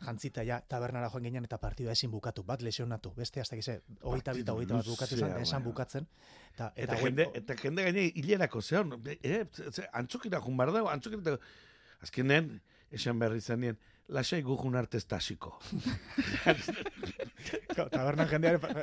Jantzita 0.05 0.43
ja 0.47 0.61
tabernara 0.61 1.09
joan 1.09 1.23
ginen 1.23 1.43
eta 1.45 1.57
partidua 1.57 1.91
ezin 1.91 2.11
bukatu, 2.11 2.43
bat 2.43 2.61
lesionatu, 2.61 3.11
beste 3.15 3.41
hasta 3.41 3.55
gize, 3.59 3.81
hogeita 4.01 4.33
bita, 4.33 4.53
hogeita 4.53 4.75
bat 4.79 4.85
bukatu 4.87 5.17
zen, 5.17 5.37
esan 5.41 5.63
bukatzen. 5.63 6.07
Eta, 6.53 6.71
Eta, 6.75 6.95
huen- 6.95 7.17
jende, 7.17 7.29
eta 7.33 7.55
jende 7.55 7.83
gaine 7.83 8.05
hilerako 8.15 8.61
zeon, 8.61 8.93
eh, 9.23 9.45
antzokira 9.93 10.39
jun 10.41 10.57
bar 10.57 10.71
dago, 10.71 10.89
antzokira, 10.89 11.37
azkenen, 12.01 12.61
esan 12.91 13.19
behar 13.19 13.35
izan 13.35 13.59
nien, 13.59 13.77
lasai 14.09 14.41
gu 14.41 14.57
jun 14.57 14.75
arte 14.75 14.97
ez 14.97 15.05
da 15.07 15.17
hasiko. 15.17 15.59
tabernan 17.91 18.27
jendeare, 18.29 18.57
bai, 18.63 18.73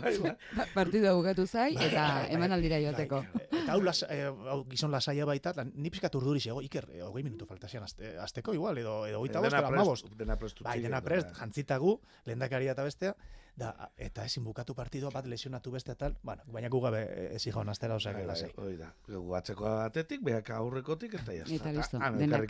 bai. 0.00 0.18
Ba- 0.56 0.66
Partidua 0.74 1.12
bukatu 1.18 1.46
zai, 1.46 1.74
eta 1.76 2.26
eman 2.34 2.52
aldira 2.56 2.78
joateko. 2.82 3.20
Eta 3.50 3.72
hau, 3.74 3.80
las, 3.84 4.02
eh, 4.08 4.26
hau 4.28 4.62
gizon 4.70 4.90
lasaia 4.94 5.26
baita, 5.28 5.50
eta 5.54 5.64
ni 5.68 5.90
pixkat 5.90 6.14
urduri 6.18 6.40
zego, 6.40 6.62
iker, 6.64 6.88
eh, 6.94 7.02
hogei 7.06 7.22
minutu 7.26 7.46
faltasian 7.46 7.82
azte, 7.84 8.14
azteko 8.18 8.54
igual, 8.56 8.78
edo, 8.78 9.02
edo 9.06 9.20
hogeita 9.20 9.40
bost, 9.42 9.52
edo 9.52 9.62
prest- 9.66 9.74
amabost. 9.74 10.06
Dena 10.18 10.36
prestu. 10.38 10.64
Bai, 10.64 10.80
dena 10.82 11.02
prest, 11.04 11.34
jantzitagu, 11.38 11.98
lehendakaria 12.24 12.72
eta 12.72 12.84
bestea, 12.86 13.14
da, 13.58 13.72
eta 13.98 14.24
ezin 14.24 14.44
bukatu 14.46 14.74
partidua 14.78 15.10
bat 15.10 15.26
lesionatu 15.26 15.70
beste 15.74 15.94
tal, 15.98 16.14
bueno, 16.22 16.42
baina 16.46 16.68
gu 16.70 16.80
gabe 16.80 17.00
eh, 17.10 17.34
ez 17.34 17.42
osea, 17.48 17.64
Bai, 17.66 17.74
que 17.98 18.12
bai, 18.12 18.26
lasai. 18.26 18.52
hoi 18.56 18.76
da. 18.78 18.92
Gu 19.08 19.34
atzeko 19.34 19.66
atetik, 19.66 20.22
behak 20.22 20.50
aurrekotik, 20.50 21.14
eta 21.14 21.32
jazta. 21.34 21.54
Eta 21.54 21.72
listo, 21.72 21.98
Ah, 22.00 22.10
denak. 22.12 22.48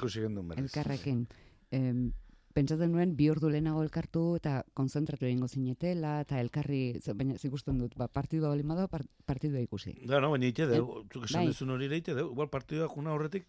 Elkarrekin. 0.58 1.26
Em, 1.70 2.12
pentsatzen 2.58 2.90
nuen 2.90 3.12
bi 3.18 3.28
ordu 3.30 3.50
lehenago 3.52 3.82
elkartu 3.84 4.22
eta 4.38 4.62
konzentratu 4.78 5.26
egingo 5.28 5.48
zinetela 5.48 6.16
eta 6.24 6.40
elkarri, 6.42 6.98
baina 7.14 7.36
zikusten 7.38 7.78
dut, 7.78 7.94
ba, 8.00 8.08
partidua 8.08 8.50
bali 8.54 8.64
bado, 8.66 8.88
par, 8.90 9.04
partidua 9.28 9.60
ikusi. 9.62 9.94
Da, 10.08 10.18
no, 10.24 10.32
baina 10.34 10.48
ite 10.50 10.66
deu, 10.66 11.04
zuk 11.12 11.28
esan 11.28 11.44
bai. 11.44 11.52
duzun 11.52 11.70
hori 11.76 11.86
ere 11.86 12.00
ite 12.02 12.16
deu, 12.18 12.32
igual 12.32 12.50
partidua 12.50 12.88
juna 12.90 13.14
horretik, 13.14 13.46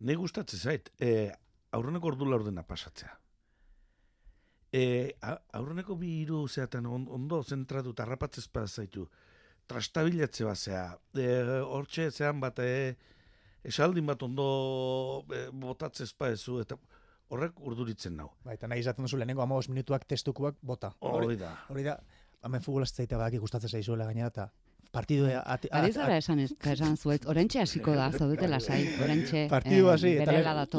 nahi 0.00 0.18
gustatzen 0.20 0.60
zait, 0.60 0.92
e, 1.00 1.30
aurreneko 1.72 2.12
ordu 2.12 2.28
laurdena 2.28 2.66
pasatzea. 2.66 3.14
E, 4.72 4.82
aurreneko 5.56 5.96
bi 5.98 6.12
hiru 6.20 6.44
zeatan 6.48 6.86
on- 6.86 7.08
ondo 7.08 7.42
zentratu 7.42 7.90
eta 7.90 8.06
pa 8.52 8.66
zaitu, 8.66 9.08
trastabilatze 9.66 10.44
bat 10.44 10.56
zea, 10.58 10.98
e, 11.14 11.26
hortxe 11.62 12.10
zean 12.10 12.40
bat, 12.40 12.58
e, 12.58 12.96
esaldin 13.64 14.06
bat 14.06 14.22
ondo 14.22 15.24
e, 15.32 15.48
botatzez 15.52 16.12
pa 16.12 16.30
ezu, 16.30 16.60
eta 16.60 16.76
horrek 17.30 17.60
urduritzen 17.60 18.16
nau. 18.18 18.30
Bai, 18.44 18.54
eta 18.58 18.68
nahi 18.70 18.80
izaten 18.84 19.06
duzu 19.06 19.16
lehenengo 19.20 19.42
amabos 19.42 19.68
minutuak 19.70 20.04
testukuak 20.10 20.56
bota. 20.62 20.92
Hori 21.00 21.36
da. 21.40 21.54
Hori 21.70 21.84
da, 21.86 21.98
hemen 22.42 22.60
futbolaz 22.64 22.92
zaita 22.94 23.16
badaki 23.20 23.38
gustatzen 23.38 23.70
zaizuela 23.70 24.04
gainera, 24.08 24.28
eta 24.32 24.48
partidua... 24.90 25.42
ati- 25.46 25.68
Adiz 25.70 25.96
a- 25.96 26.00
gara 26.02 26.16
esan, 26.18 26.40
ez- 26.42 26.56
esan 26.72 26.96
zuet, 26.98 27.26
orentxe 27.30 27.60
hasiko 27.62 27.92
da, 27.94 28.08
zaudete 28.10 28.48
lasai, 28.50 28.80
orentxe 29.04 29.44
Partidu 29.52 29.86
eh, 29.88 29.92
hasi, 29.92 30.12
eta 30.24 30.32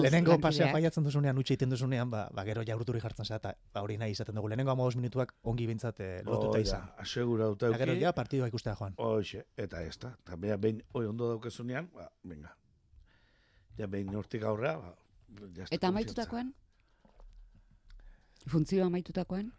lehenengo 0.04 0.36
pasea 0.44 0.68
faiatzen 0.74 1.06
duzunean, 1.08 1.38
utxe 1.40 1.54
egiten 1.56 1.72
duzunean, 1.72 2.10
ba, 2.12 2.26
ba 2.36 2.44
gero 2.44 2.66
jaurturi 2.68 3.00
jartzen 3.00 3.26
eta 3.38 3.54
ba, 3.74 3.82
hori 3.86 3.96
nahi 4.02 4.12
izaten 4.12 4.36
dugu. 4.36 4.50
Lehenengo 4.52 4.72
amabos 4.76 4.98
minutuak 5.00 5.32
ongi 5.44 5.68
bintzat 5.70 6.00
eh, 6.04 6.10
lotuta 6.28 6.60
izan. 6.60 6.82
da, 6.90 6.96
aseguratuta 7.06 7.70
Eta 7.72 7.78
gero 7.86 7.96
ja 8.02 8.12
partidua 8.12 8.48
ikustea 8.52 8.76
joan. 8.76 8.94
Hoxe, 8.98 9.46
eta 9.56 9.82
ez 9.88 9.96
da. 10.04 10.12
Eta 10.26 10.36
behin, 10.58 10.84
oi 10.92 11.06
ondo 11.08 11.30
daukezunean, 11.32 11.88
ba, 11.96 12.10
venga. 12.24 12.52
Ja, 13.80 13.88
behin 13.88 14.12
hortik 14.16 14.44
aurrea, 14.44 14.76
ba, 14.78 14.92
Eta 15.72 15.88
amaitutakoan? 15.88 16.54
Funtzioa 18.50 18.88
amaitutakoan? 18.88 19.52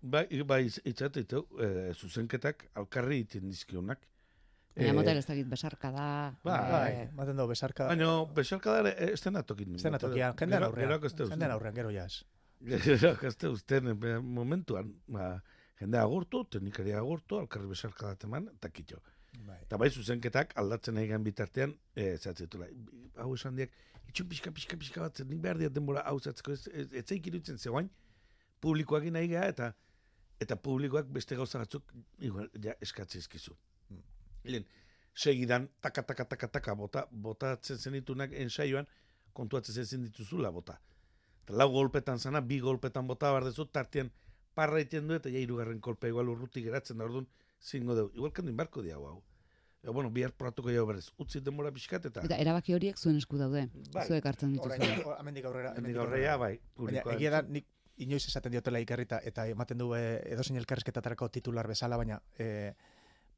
Bai, 0.00 0.26
bai, 0.46 0.62
itzatetu, 0.86 1.42
e, 1.58 1.92
zuzenketak 1.94 2.68
alkarri 2.78 3.24
iten 3.24 3.48
dizkionak. 3.50 4.04
Baina 4.78 4.92
Eh, 4.92 4.94
motel 4.94 5.18
ez 5.18 5.26
dakit 5.26 5.48
besarka 5.50 5.90
da. 5.90 6.08
Bai, 6.44 6.58
Bai, 6.70 6.92
eh, 6.92 7.08
baten 7.14 7.36
dugu, 7.36 7.48
besarka... 7.50 7.88
Baina, 7.88 8.12
besarka 8.34 8.76
da, 8.76 8.92
ez 8.92 9.20
dena 9.24 9.42
tokin. 9.42 9.74
Ez 9.74 9.82
dena 9.82 9.98
tokian, 9.98 10.36
jendean 10.38 10.68
aurrean. 10.68 11.00
Jendean 11.02 11.50
aurrean, 11.50 11.74
gero 11.74 11.90
jaz. 11.90 12.22
Gero, 12.60 13.16
ez 13.26 13.36
da 13.38 13.50
usten 13.50 13.90
eh, 13.90 14.18
momentuan, 14.22 14.92
ba, 15.08 15.32
jendea 15.80 16.04
agurtu, 16.06 16.44
teknikari 16.44 16.94
agurtu, 16.94 17.40
alkarri 17.42 17.66
besarka 17.66 18.12
da 18.12 18.14
teman, 18.14 18.48
eta 18.54 18.70
kitxo. 18.70 19.02
Bai. 19.46 19.58
Eta 19.64 19.78
bai 19.78 19.90
zuzenketak 19.90 20.54
aldatzen 20.58 20.98
egin 21.02 21.26
bitartean, 21.26 21.74
e, 21.94 22.16
zatzitula, 22.16 22.66
hau 23.22 23.34
esan 23.34 23.58
diak, 23.58 23.74
itxun 24.08 24.28
pixka, 24.28 24.52
pixka, 24.54 24.78
pixka 24.80 25.04
bat, 25.04 25.20
nik 25.28 25.40
behar 25.44 25.60
diat 25.60 25.74
denbora 25.74 26.04
hau 26.08 26.18
zatzeko, 26.18 26.54
ez, 26.56 26.66
ez, 26.72 26.88
ez 26.92 27.04
zaik 27.04 27.28
iruditzen 27.30 27.58
zegoain, 27.58 27.90
publikoak 28.64 29.06
nahi 29.12 29.30
geha, 29.34 29.46
eta 29.54 29.72
eta 30.42 30.56
publikoak 30.62 31.08
beste 31.14 31.36
gauza 31.36 31.58
batzuk, 31.58 31.92
igual, 32.22 32.48
ja, 32.62 32.74
eskatze 32.84 33.18
izkizu. 33.18 33.56
Hmm. 33.88 34.04
Lehen, 34.44 34.66
segidan, 35.18 35.66
taka, 35.82 36.04
taka, 36.06 36.24
taka, 36.30 36.48
taka, 36.58 36.74
bota, 36.78 37.04
botatzen 37.10 37.78
zenitunak 37.78 38.32
ensaioan, 38.44 38.86
kontuatzen 39.34 39.84
zen 39.84 40.06
dituzula 40.06 40.50
bota. 40.54 40.78
Eta 41.42 41.56
lau 41.58 41.68
golpetan 41.72 42.18
zana, 42.18 42.40
bi 42.40 42.60
golpetan 42.62 43.06
bota 43.06 43.32
bardezu, 43.34 43.66
tartean 43.72 44.12
parra 44.54 44.80
iten 44.82 45.08
du, 45.08 45.14
eta 45.18 45.30
ja 45.32 45.42
hirugarren 45.42 45.80
kolpe 45.80 46.10
igual 46.10 46.30
urruti 46.30 46.62
geratzen 46.62 46.98
da 46.98 47.06
orduan, 47.06 47.26
zingo 47.62 47.94
deu. 47.98 48.10
Igual 48.14 48.32
kendin 48.36 48.56
barko 48.56 48.82
diago 48.82 49.10
hau. 49.10 49.18
E, 49.82 49.90
bueno, 49.90 50.10
bihar 50.10 50.32
poratuko 50.34 50.72
jau 50.74 50.84
berrez. 50.88 51.06
Utzi 51.22 51.40
denbora 51.44 51.70
pixkat 51.74 52.08
eta... 52.10 52.22
Eta 52.26 52.38
erabaki 52.42 52.74
horiek 52.74 52.98
zuen 52.98 53.18
esku 53.20 53.38
daude. 53.38 53.68
Bai. 53.94 54.06
Zuek 54.08 54.26
hartzen 54.26 54.54
dituzu. 54.56 55.14
hemendik 55.18 55.46
aurrera. 55.46 55.74
Hemendik 55.78 56.00
aurrea, 56.02 56.36
bai. 56.40 56.54
Baina, 56.76 57.04
egia 57.14 57.34
da, 57.36 57.42
nik 57.46 57.68
inoiz 58.02 58.24
esaten 58.30 58.54
diotela 58.54 58.80
ikerrita, 58.82 59.20
eta 59.26 59.46
ematen 59.50 59.78
du 59.78 59.92
e, 59.96 60.02
edozein 60.32 60.58
elkarrezketatarako 60.60 61.28
titular 61.34 61.66
bezala, 61.70 61.98
baina 61.98 62.20
e, 62.38 62.74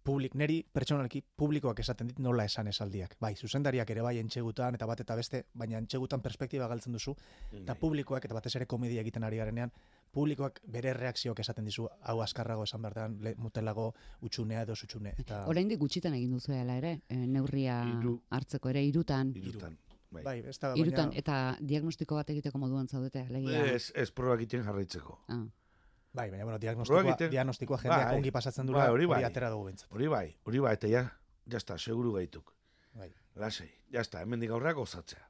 publik, 0.05 0.35
neri 0.35 0.61
pertsonalki 0.73 1.23
publikoak 1.37 1.81
esaten 1.83 2.11
dit 2.11 2.19
nola 2.19 2.45
esan 2.49 2.69
esaldiak. 2.71 3.17
Bai, 3.21 3.35
zuzendariak 3.37 3.91
ere 3.91 4.03
bai 4.03 4.17
entxegutan 4.19 4.75
eta 4.75 4.87
bat 4.87 5.01
eta 5.01 5.17
beste, 5.17 5.45
baina 5.55 5.79
entxegutan 5.79 6.23
perspektiba 6.25 6.69
galtzen 6.69 6.97
duzu, 6.97 7.15
eta 7.51 7.75
Bai. 7.75 7.81
publikoak 7.81 8.25
eta 8.25 8.35
batez 8.35 8.55
ere 8.57 8.67
komedia 8.67 9.01
egiten 9.01 9.25
ari 9.25 9.37
garenean, 9.37 9.73
publikoak 10.13 10.61
bere 10.67 10.95
reakzioak 10.95 11.41
esaten 11.41 11.69
dizu, 11.69 11.89
hau 12.01 12.21
askarrago 12.23 12.65
esan 12.65 12.83
bertan, 12.83 13.19
le, 13.23 13.35
mutelago 13.39 13.93
utxunea 14.23 14.63
edo 14.63 14.77
zutxune. 14.77 15.15
Eta, 15.19 15.45
Oraindik 15.47 15.79
gutxitan 15.79 16.15
egin 16.15 16.33
duzu 16.33 16.53
ere, 16.53 17.01
eh, 17.09 17.27
neurria 17.27 17.85
Hiru. 17.87 18.21
hartzeko 18.31 18.69
ere 18.71 18.85
irutan. 18.85 19.33
Irutan. 19.37 19.79
Bai. 20.11 20.25
bai, 20.25 20.39
ez 20.41 20.59
da, 20.59 20.73
Irutan, 20.75 21.13
baina, 21.13 21.19
eta 21.19 21.57
diagnostiko 21.61 22.17
bat 22.17 22.31
egiteko 22.31 22.59
moduan 22.59 22.89
zaudete, 22.89 23.21
alegia. 23.29 23.65
Ez, 23.77 23.93
ez 23.95 24.11
proba 24.11 24.35
egiten 24.35 24.65
jarraitzeko. 24.67 25.21
Ah. 25.29 25.45
Bai, 26.13 26.31
baina, 26.31 26.45
bueno, 26.45 26.59
diagnostikoa, 26.59 27.03
egiten- 27.05 27.31
diagnostikoa 27.31 27.79
jendeak 27.79 28.07
Bai. 28.09 28.17
ongi 28.17 28.31
pasatzen 28.31 28.67
Bai, 28.67 28.73
dura, 28.73 28.85
hori 28.91 29.05
hori, 29.05 29.07
bai. 29.15 29.25
atera 29.25 29.51
dugu 29.51 29.67
bintzat. 29.71 29.91
Hori 29.93 30.09
bai, 30.09 30.37
hori 30.45 30.59
bai, 30.59 30.73
eta 30.75 30.89
ja, 30.89 31.05
jazta, 31.47 31.79
seguru 31.79 32.13
gaituk. 32.13 32.55
Bai. 32.95 33.13
Lasei, 33.37 33.71
jazta, 33.93 34.23
hemendik 34.23 34.51
aurrea 34.51 34.73
gozatzea. 34.73 35.23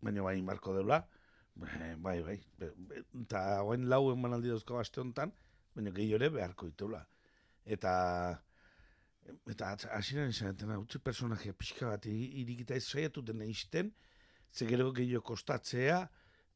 Baina 0.00 0.22
bai, 0.22 0.40
marko 0.42 0.74
deula, 0.74 1.06
bai, 1.54 1.94
bai, 1.96 2.22
bai. 2.22 2.40
Eta 3.22 3.58
hauen 3.58 3.88
lau 3.88 4.10
emanaldi 4.12 4.48
dauzko 4.48 4.78
aste 4.78 5.00
honetan, 5.00 5.32
baina 5.74 5.90
gehi 5.90 6.18
beharko 6.18 6.66
ditula. 6.66 7.06
Eta, 7.64 8.42
eta 9.46 9.76
hasieran 9.92 10.28
esan, 10.28 10.56
utzi 10.78 10.98
personajea 10.98 11.52
pixka 11.52 11.86
bat 11.86 12.06
irikita 12.06 12.74
ez 12.74 12.84
saiatu 12.84 13.22
dena 13.22 13.44
izten, 13.44 13.92
ze 14.52 14.66
gero 14.66 14.92
gehiago 14.92 15.22
kostatzea, 15.22 16.08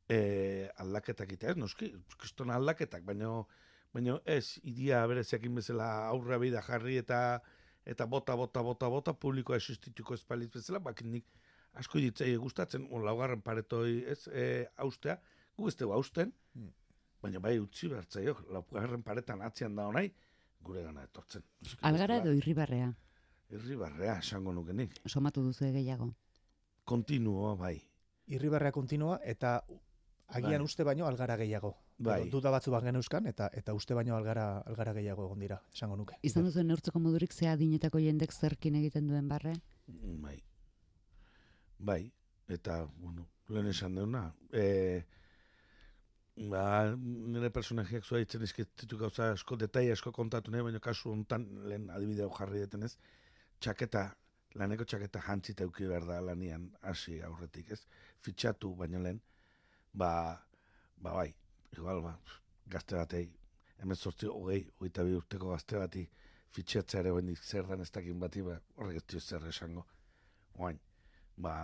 e, 0.09 0.69
aldaketak 0.83 1.33
eta 1.33 1.51
ez, 1.53 1.57
noski, 1.57 1.93
kriston 2.19 2.51
aldaketak, 2.51 3.05
baina 3.05 3.45
baina 3.93 4.19
ez, 4.25 4.59
idia 4.65 5.07
bereziakin 5.07 5.55
bezala 5.55 5.89
aurra 6.09 6.39
bida 6.39 6.63
jarri 6.63 6.97
eta 6.97 7.41
eta 7.85 8.07
bota, 8.07 8.35
bota, 8.37 8.63
bota, 8.63 8.89
bota, 8.89 9.13
publikoa 9.13 9.57
existituko 9.57 10.15
espaliz 10.15 10.49
bezala, 10.55 10.79
bakin 10.79 11.11
nik 11.13 11.27
asko 11.75 11.99
ditzai 11.99 12.37
gustatzen, 12.37 12.87
on 12.93 13.05
laugarren 13.05 13.41
paretoi 13.43 14.05
ez, 14.07 14.29
e, 14.29 14.67
austea, 14.77 15.19
gu 15.57 15.69
ez 15.69 15.77
dugu 15.77 15.93
austen, 15.97 16.33
Hmm. 16.55 16.69
baina 17.23 17.39
bai 17.41 17.59
utzi 17.59 17.89
bertzaio, 17.89 18.37
laugarren 18.51 19.03
paretan 19.03 19.41
atzean 19.43 19.75
da 19.77 19.87
honai, 19.89 20.13
gure 20.63 20.83
gana 20.85 21.03
etortzen. 21.05 21.43
Algara 21.81 22.17
edo 22.23 22.33
irribarrea, 22.33 22.93
Irribarrea, 23.53 24.19
esango 24.19 24.53
nuke 24.53 24.73
nik. 24.73 24.95
somatu 25.07 25.43
duzu 25.43 25.65
gehiago. 25.73 26.15
Kontinuoa, 26.85 27.55
bai. 27.57 27.81
irribarrea 28.27 28.71
kontinua 28.73 29.19
eta 29.25 29.63
agian 30.33 30.63
Bai. 30.63 30.69
uste 30.71 30.85
baino 30.85 31.07
algara 31.07 31.37
gehiago. 31.41 31.75
Bai. 31.99 32.29
Duda 32.31 32.51
batzu 32.55 32.73
bat 32.75 32.85
geneuzkan 32.85 33.27
eta 33.31 33.49
eta 33.53 33.75
uste 33.75 33.95
baino 33.95 34.17
algara 34.17 34.47
algara 34.71 34.95
gehiago 34.97 35.27
egon 35.29 35.45
dira, 35.45 35.61
esango 35.75 35.97
nuke. 35.97 36.19
Izan 36.23 36.49
duzu 36.49 36.65
neurtzeko 36.65 37.03
modurik 37.03 37.33
ze 37.33 37.49
adinetako 37.49 38.01
jendek 38.03 38.33
zerkin 38.33 38.79
egiten 38.81 39.09
duen 39.09 39.29
barre? 39.29 39.55
Bai. 39.89 40.39
Bai, 41.83 42.13
eta, 42.49 42.85
bueno, 43.03 43.27
lehen 43.49 43.67
esan 43.73 43.97
deuna, 43.99 44.23
e, 44.55 45.03
ba, 46.53 46.65
nire 46.95 47.51
personajeak 47.51 48.07
zua 48.07 48.21
itzen 48.23 48.45
izketitu 48.47 48.99
gauza 49.01 49.33
asko, 49.33 49.59
detai 49.59 49.89
asko 49.91 50.13
kontatu 50.15 50.55
nahi, 50.55 50.63
baina 50.69 50.81
kasu 50.85 51.11
hontan 51.11 51.49
lehen 51.67 51.89
adibidea 51.91 52.29
jarri 52.39 52.63
detenez, 52.63 52.93
txaketa, 53.59 54.05
laneko 54.61 54.87
txaketa 54.87 55.25
jantzita 55.27 55.67
euki 55.67 55.91
behar 55.91 56.07
da 56.07 56.21
lanian 56.23 56.71
hasi 56.93 57.19
aurretik, 57.27 57.75
ez? 57.75 57.83
Fitxatu 58.23 58.75
baino 58.79 59.03
lehen, 59.03 59.19
ba, 59.93 60.41
ba 60.97 61.13
bai, 61.13 61.31
igual, 61.77 62.03
ba, 62.03 62.17
gazte 62.67 62.97
batei, 62.97 63.27
hemen 63.83 63.97
sortzi, 63.97 64.29
hogei, 64.31 64.63
hogeita 64.79 65.05
bi 65.05 65.17
urteko 65.19 65.53
gazte 65.53 65.79
bati, 65.81 66.07
fitxatzea 66.53 67.01
ere 67.03 67.13
bendik 67.17 67.43
zer 67.43 67.69
dan 67.69 67.85
ez 67.85 67.91
dakin 67.91 68.19
bati, 68.21 68.43
ba, 68.47 68.59
horrek 68.79 69.03
ez 69.03 69.07
dio 69.13 69.21
zer 69.21 69.47
esango. 69.49 69.85
Oain, 70.61 70.81
ba, 71.37 71.55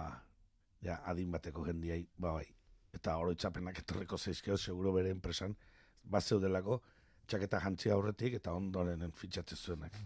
ja, 0.84 1.00
adin 1.10 1.32
bateko 1.32 1.66
jendiai, 1.66 2.04
ba 2.16 2.34
bai, 2.38 2.46
eta 2.94 3.16
oroitzapenak 3.20 3.82
etorriko 3.82 4.18
zeizkeo, 4.18 4.56
seguro 4.56 4.92
bere 4.96 5.12
enpresan, 5.14 5.56
bat 6.04 6.24
zeudelako, 6.24 6.80
txaketa 7.28 7.60
jantzia 7.64 7.94
aurretik, 7.94 8.38
eta 8.40 8.54
ondoren 8.56 9.12
fitxatze 9.12 9.56
zuenak. 9.56 9.96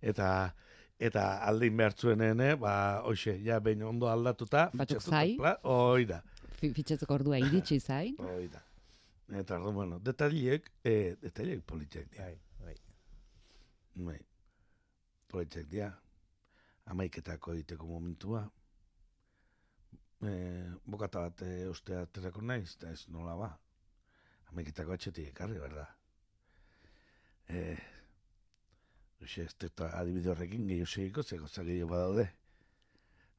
Eta, 0.00 0.26
eta 0.98 1.24
aldin 1.46 1.76
behar 1.76 1.94
eh, 1.94 2.54
ba, 2.56 3.02
hoxe, 3.04 3.38
ja, 3.44 3.60
behin 3.60 3.82
ondo 3.82 4.08
aldatuta, 4.08 4.70
fitxatuta, 4.74 5.10
zai. 5.10 5.36
pla, 5.36 5.56
hoi 5.62 6.06
da, 6.50 6.56
Fi- 6.60 6.72
Fitxatzeko 6.76 7.14
ordua 7.14 7.38
iritsi 7.40 7.78
zain. 7.88 8.16
hoi 8.18 8.48
da. 8.52 8.62
Eta, 9.30 9.56
orduan, 9.56 9.74
bueno, 9.74 9.98
detaliek, 10.02 10.70
eh, 10.84 11.16
detaliek 11.22 11.62
politiak 11.62 12.08
dira. 12.10 12.24
Bai, 12.26 12.38
bai. 12.64 12.76
Bai. 14.10 14.18
Politzek 15.30 15.68
dira. 15.70 15.92
Amaiketako 16.90 17.52
egiteko 17.54 17.86
momentua. 17.86 18.40
E, 20.26 20.32
bokata 20.84 21.20
bat 21.28 21.42
e, 21.46 21.68
ustea 21.70 22.02
aterako 22.04 22.42
naiz, 22.42 22.74
eta 22.76 22.90
ez 22.90 23.04
nola 23.08 23.36
ba. 23.38 23.52
Amaiketako 24.50 24.92
atxetik 24.96 25.30
ekarri, 25.30 25.60
berda. 25.62 25.86
E, 27.48 27.62
Uxe, 29.20 29.44
ez 29.46 29.54
dut 29.60 29.80
adibide 29.86 30.30
horrekin 30.32 30.66
gehiago 30.66 30.88
segiko, 30.88 31.22
zeko 31.22 31.46
gehiago 31.54 31.88
badaude. 31.92 32.26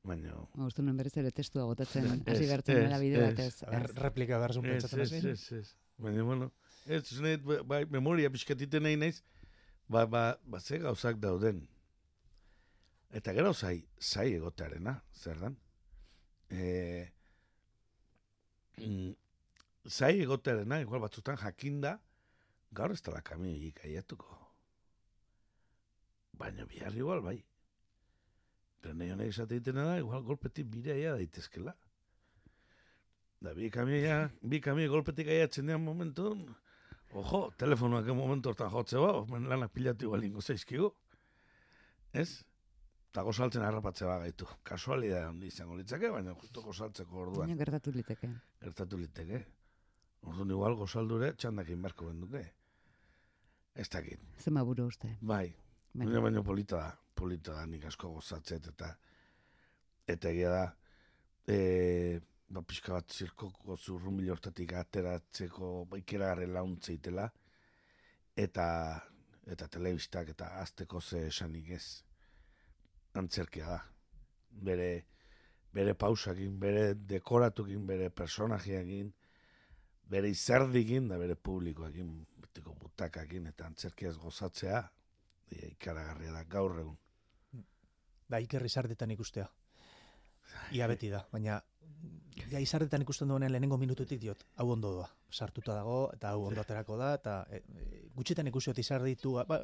Baina... 0.07 0.33
Uste 0.65 0.81
nuen 0.81 0.97
berriz 0.97 1.13
ere 1.21 1.31
testua 1.35 1.67
gotatzen, 1.69 2.07
hasi 2.29 2.47
behartzen 2.47 2.79
ez, 2.79 2.85
dela 2.87 2.99
bide 3.01 3.19
ez. 3.19 3.27
batez. 3.29 3.51
Ez. 3.67 3.97
replika 4.01 4.39
behar 4.41 4.55
zuen 4.55 4.67
pentsatzen 4.71 5.03
ez, 5.05 5.25
ez 5.33 5.59
ez. 5.59 5.67
Baina, 6.01 6.23
bueno, 6.25 6.49
ez, 6.87 7.03
ez 7.03 7.19
nahi, 7.21 7.37
bai, 7.69 7.83
memoria 7.93 8.31
pixkatiten 8.33 8.87
nahi 8.87 8.97
naiz, 8.97 9.19
ba, 9.91 10.07
ba, 10.09 10.23
ba, 10.43 10.59
ze 10.59 10.81
gauzak 10.81 11.21
dauden. 11.21 11.61
Eta 13.13 13.35
gero 13.37 13.53
zai, 13.53 13.75
zai 13.99 14.31
egotearena, 14.37 14.95
zer 15.13 15.37
dan? 15.43 15.57
E, 16.49 16.63
mm, 18.79 19.11
zai 19.85 20.15
egotearena, 20.23 20.81
igual 20.81 21.03
batzutan 21.03 21.37
jakinda, 21.43 21.97
gaur 22.73 22.95
ez 22.95 23.01
dela 23.05 23.21
kamioik 23.21 23.83
aiatuko. 23.85 24.39
Baina 26.41 26.65
bihar 26.65 26.95
igual, 26.97 27.21
bai. 27.21 27.37
Pero 28.81 28.95
nahi 28.97 29.11
honek 29.13 29.29
esate 29.29 29.59
ditena 29.59 29.83
da, 29.85 29.97
igual 30.01 30.23
golpetik 30.25 30.67
bideaia 30.73 31.13
daitezkela. 31.17 31.75
Da 33.41 33.53
bi 33.57 33.69
kamioia, 33.73 34.29
bi 34.41 34.59
kamioi 34.61 34.89
golpetik 34.89 35.27
aiatzen 35.33 35.69
dian 35.69 35.81
momentu, 35.81 36.31
ojo, 37.17 37.43
telefonoak 37.61 38.07
en 38.09 38.17
momentu 38.17 38.49
hortan 38.51 38.69
jotze 38.73 38.97
ba, 39.01 39.11
omen 39.21 39.47
lanak 39.49 39.71
pilatu 39.73 40.05
igual 40.09 40.23
ingo 40.25 40.41
zaizkigu. 40.41 40.91
Ez? 42.13 42.43
Eta 43.11 43.23
gozaltzen 43.27 43.63
harrapatze 43.65 44.05
ba 44.07 44.19
gaitu. 44.21 44.45
Kasualidad 44.63 45.25
handi 45.27 45.49
izango 45.51 45.75
litzake, 45.75 46.09
baina 46.13 46.33
justo 46.37 46.61
gozaltzeko 46.63 47.17
orduan 47.25 47.47
Baina 47.49 47.57
gertatu 47.59 47.91
liteke. 47.91 48.29
gertatu 48.61 48.97
liteke. 49.01 49.41
Orduan 50.21 50.53
igual 50.53 50.75
gozaldure 50.79 51.33
txandakin 51.33 51.81
beharko 51.81 52.07
benduke. 52.11 52.45
Ez 53.75 53.89
dakit. 53.89 54.19
Zenba 54.39 54.63
buru 54.63 54.85
uste. 54.87 55.17
Bai, 55.21 55.49
Baina, 55.93 56.05
baina 56.11 56.21
baina 56.21 56.43
polita 56.43 56.77
da, 56.77 56.91
polita 57.21 57.55
da 57.57 57.65
nik 57.69 57.85
asko 57.89 58.09
gozatzet 58.17 58.71
eta 58.73 58.89
eta 60.15 60.33
egia 60.33 60.51
da 60.55 60.63
e, 61.47 62.19
ba, 62.49 62.61
pixka 62.61 62.97
bat 62.97 63.13
zirkoko 63.17 63.77
zurrumbil 63.77 64.33
hortatik 64.33 64.73
ateratzeko 64.81 65.71
ikeragarren 66.01 66.53
launtzeitela 66.57 67.29
eta 68.45 68.67
eta 69.51 69.67
telebistak 69.67 70.33
eta 70.35 70.51
azteko 70.61 71.01
ze 71.01 71.27
esanik 71.27 71.71
ez 71.77 71.85
antzerkia 73.21 73.69
da 73.75 73.79
bere 74.69 74.91
bere 75.73 75.93
pausakin, 75.95 76.57
bere 76.59 76.93
dekoratukin, 77.07 77.85
bere 77.87 78.09
personajeakin, 78.09 79.11
bere 80.11 80.31
izerdikin 80.31 81.07
da 81.07 81.19
bere 81.19 81.35
publikoakin, 81.35 82.09
betiko 82.43 82.75
butakakin 82.79 83.47
eta 83.53 83.69
antzerkiaz 83.69 84.17
gozatzea, 84.19 84.81
ikaragarria 85.71 86.35
da 86.35 86.43
gaur 86.43 86.79
egun. 86.83 86.97
Da, 88.31 88.39
iker 88.39 88.63
izardetan 88.65 89.11
ikustea. 89.11 89.49
Ia 90.71 90.87
beti 90.87 91.09
da, 91.11 91.25
baina 91.33 91.59
ja 92.51 92.59
izardetan 92.59 93.03
ikusten 93.03 93.29
duenean 93.29 93.51
lehenengo 93.53 93.77
minututik 93.79 94.19
diot, 94.21 94.45
hau 94.59 94.69
ondo 94.73 94.91
doa. 94.97 95.09
Sartuta 95.31 95.75
dago, 95.77 96.09
eta 96.11 96.33
hau 96.33 96.41
ondo 96.49 96.59
aterako 96.63 96.97
da, 96.99 97.13
eta 97.15 97.33
e, 97.51 97.61
e, 97.61 97.99
gutxitan 98.15 98.47
ikusiot 98.51 98.79
izarditu, 98.83 99.37
ba, 99.47 99.61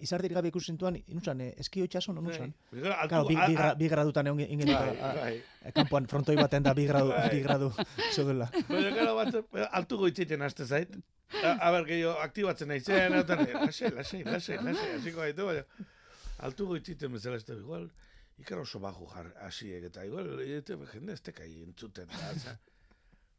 izardirik 0.00 0.38
gabe 0.38 0.48
ikusten 0.48 0.78
tuan, 0.80 0.96
inusan, 1.12 1.42
e, 1.44 1.50
eskio 1.60 1.84
itxason, 1.84 2.20
onusan. 2.22 2.54
Claro, 2.70 3.26
bi, 3.28 3.36
bi, 3.36 3.56
bi 3.82 3.90
gradutan 3.92 4.30
egon 4.32 4.40
ingen 4.46 4.72
Bai, 4.72 4.94
bai. 5.18 5.72
kanpoan 5.76 6.08
frontoi 6.08 6.36
baten 6.40 6.64
da 6.64 6.72
bi 6.78 6.86
gradu, 6.88 7.12
Bai. 7.12 7.28
bi 7.34 7.42
gradu 7.44 7.72
zeudela. 8.14 8.48
Baina, 8.70 8.94
gara 8.96 9.16
bat, 9.18 9.40
altu 9.70 10.00
goitziten 10.00 10.48
haste 10.48 10.64
zait. 10.66 10.96
A, 11.42 11.56
a 11.68 11.72
ber, 11.76 11.84
gehiago, 11.88 12.16
aktibatzen 12.24 12.72
nahi 12.72 12.80
zen, 12.80 13.18
lasai, 13.18 13.92
lasai, 13.92 14.24
lasai, 14.30 14.58
hasiko 14.96 15.20
gaitu, 15.20 15.48
baina, 15.48 15.90
altu 16.46 16.66
goitziten 16.70 17.12
bezala 17.14 17.38
ez 17.40 17.44
da, 17.48 17.56
igual, 17.58 17.88
ikar 18.42 18.62
oso 18.62 18.80
baju 18.82 19.08
jar, 19.14 19.32
hasiek, 19.46 19.84
eta 19.90 20.04
igual, 20.08 20.32
eta 20.42 20.76
jende 20.92 21.16
ez 21.16 21.22
tekai 21.22 21.50
entzuten, 21.62 22.10
da, 22.12 22.32
za, 22.38 22.56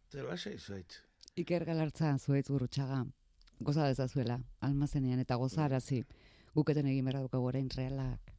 eta 0.09 0.25
lasai 0.27 0.57
zuait. 0.57 0.99
Iker 1.39 1.65
galartza 1.65 2.17
zuaitz 2.19 2.47
gurutxaga. 2.49 3.03
Goza 3.63 3.87
dezazuela, 3.87 4.37
almazenean 4.65 5.21
eta 5.23 5.35
gozarazi. 5.39 6.03
Guketen 6.53 6.87
egin 6.89 7.05
behar 7.05 7.23
dukagu 7.25 7.47
orain 7.49 7.69
realak. 7.77 8.33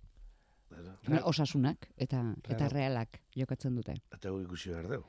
Eta, 0.74 1.20
Osasunak 1.30 1.88
eta 1.96 2.20
eta 2.50 2.68
realak 2.68 3.20
jokatzen 3.36 3.74
dute. 3.78 3.94
eta 4.12 4.30
gu 4.30 4.40
ikusi 4.42 4.70
behar 4.70 4.88
dugu. 4.90 5.04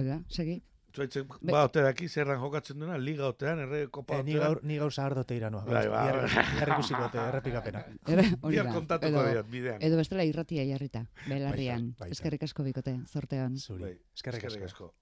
Oida, 0.00 0.22
segi? 0.28 0.62
Zuaitzen, 0.92 1.26
ba, 1.48 1.62
ote 1.64 1.80
daki 1.80 2.06
zerran 2.08 2.38
jokatzen 2.42 2.78
duena, 2.78 2.98
liga 3.00 3.24
otean, 3.32 3.58
erre 3.64 3.86
kopa 3.88 4.18
E, 4.18 4.22
ni 4.26 4.34
otean. 4.34 4.42
gaur, 4.44 4.58
ni 4.62 4.76
gaur 4.76 4.92
zahar 4.92 5.14
dote 5.16 5.34
iranoa. 5.38 5.64
Bai, 5.64 5.86
ba, 5.88 6.02
Bihar- 6.04 6.18
bai. 6.34 6.44
bihar 6.52 6.68
ikusiko 6.74 7.08
te, 7.14 7.18
errepikapena. 7.18 7.84
Ere, 8.06 8.24
hori 8.42 8.52
Bihar 8.56 8.66
da. 8.66 8.72
kontatuko 8.74 9.22
Edo- 9.22 9.30
diot, 9.32 9.48
bidean. 9.50 9.78
Edo 9.82 9.96
bestela 9.96 10.24
irratia 10.28 10.64
jarrita, 10.68 11.06
belarrian. 11.28 11.86
Baita, 11.92 11.98
baita. 12.04 12.12
Eskerrik 12.18 12.42
asko 12.44 12.62
bikote, 12.68 12.98
zortean. 13.08 13.56
Zuri. 13.56 13.82
Bai, 13.84 13.94
Eskerrik 14.14 14.62
asko. 14.68 14.92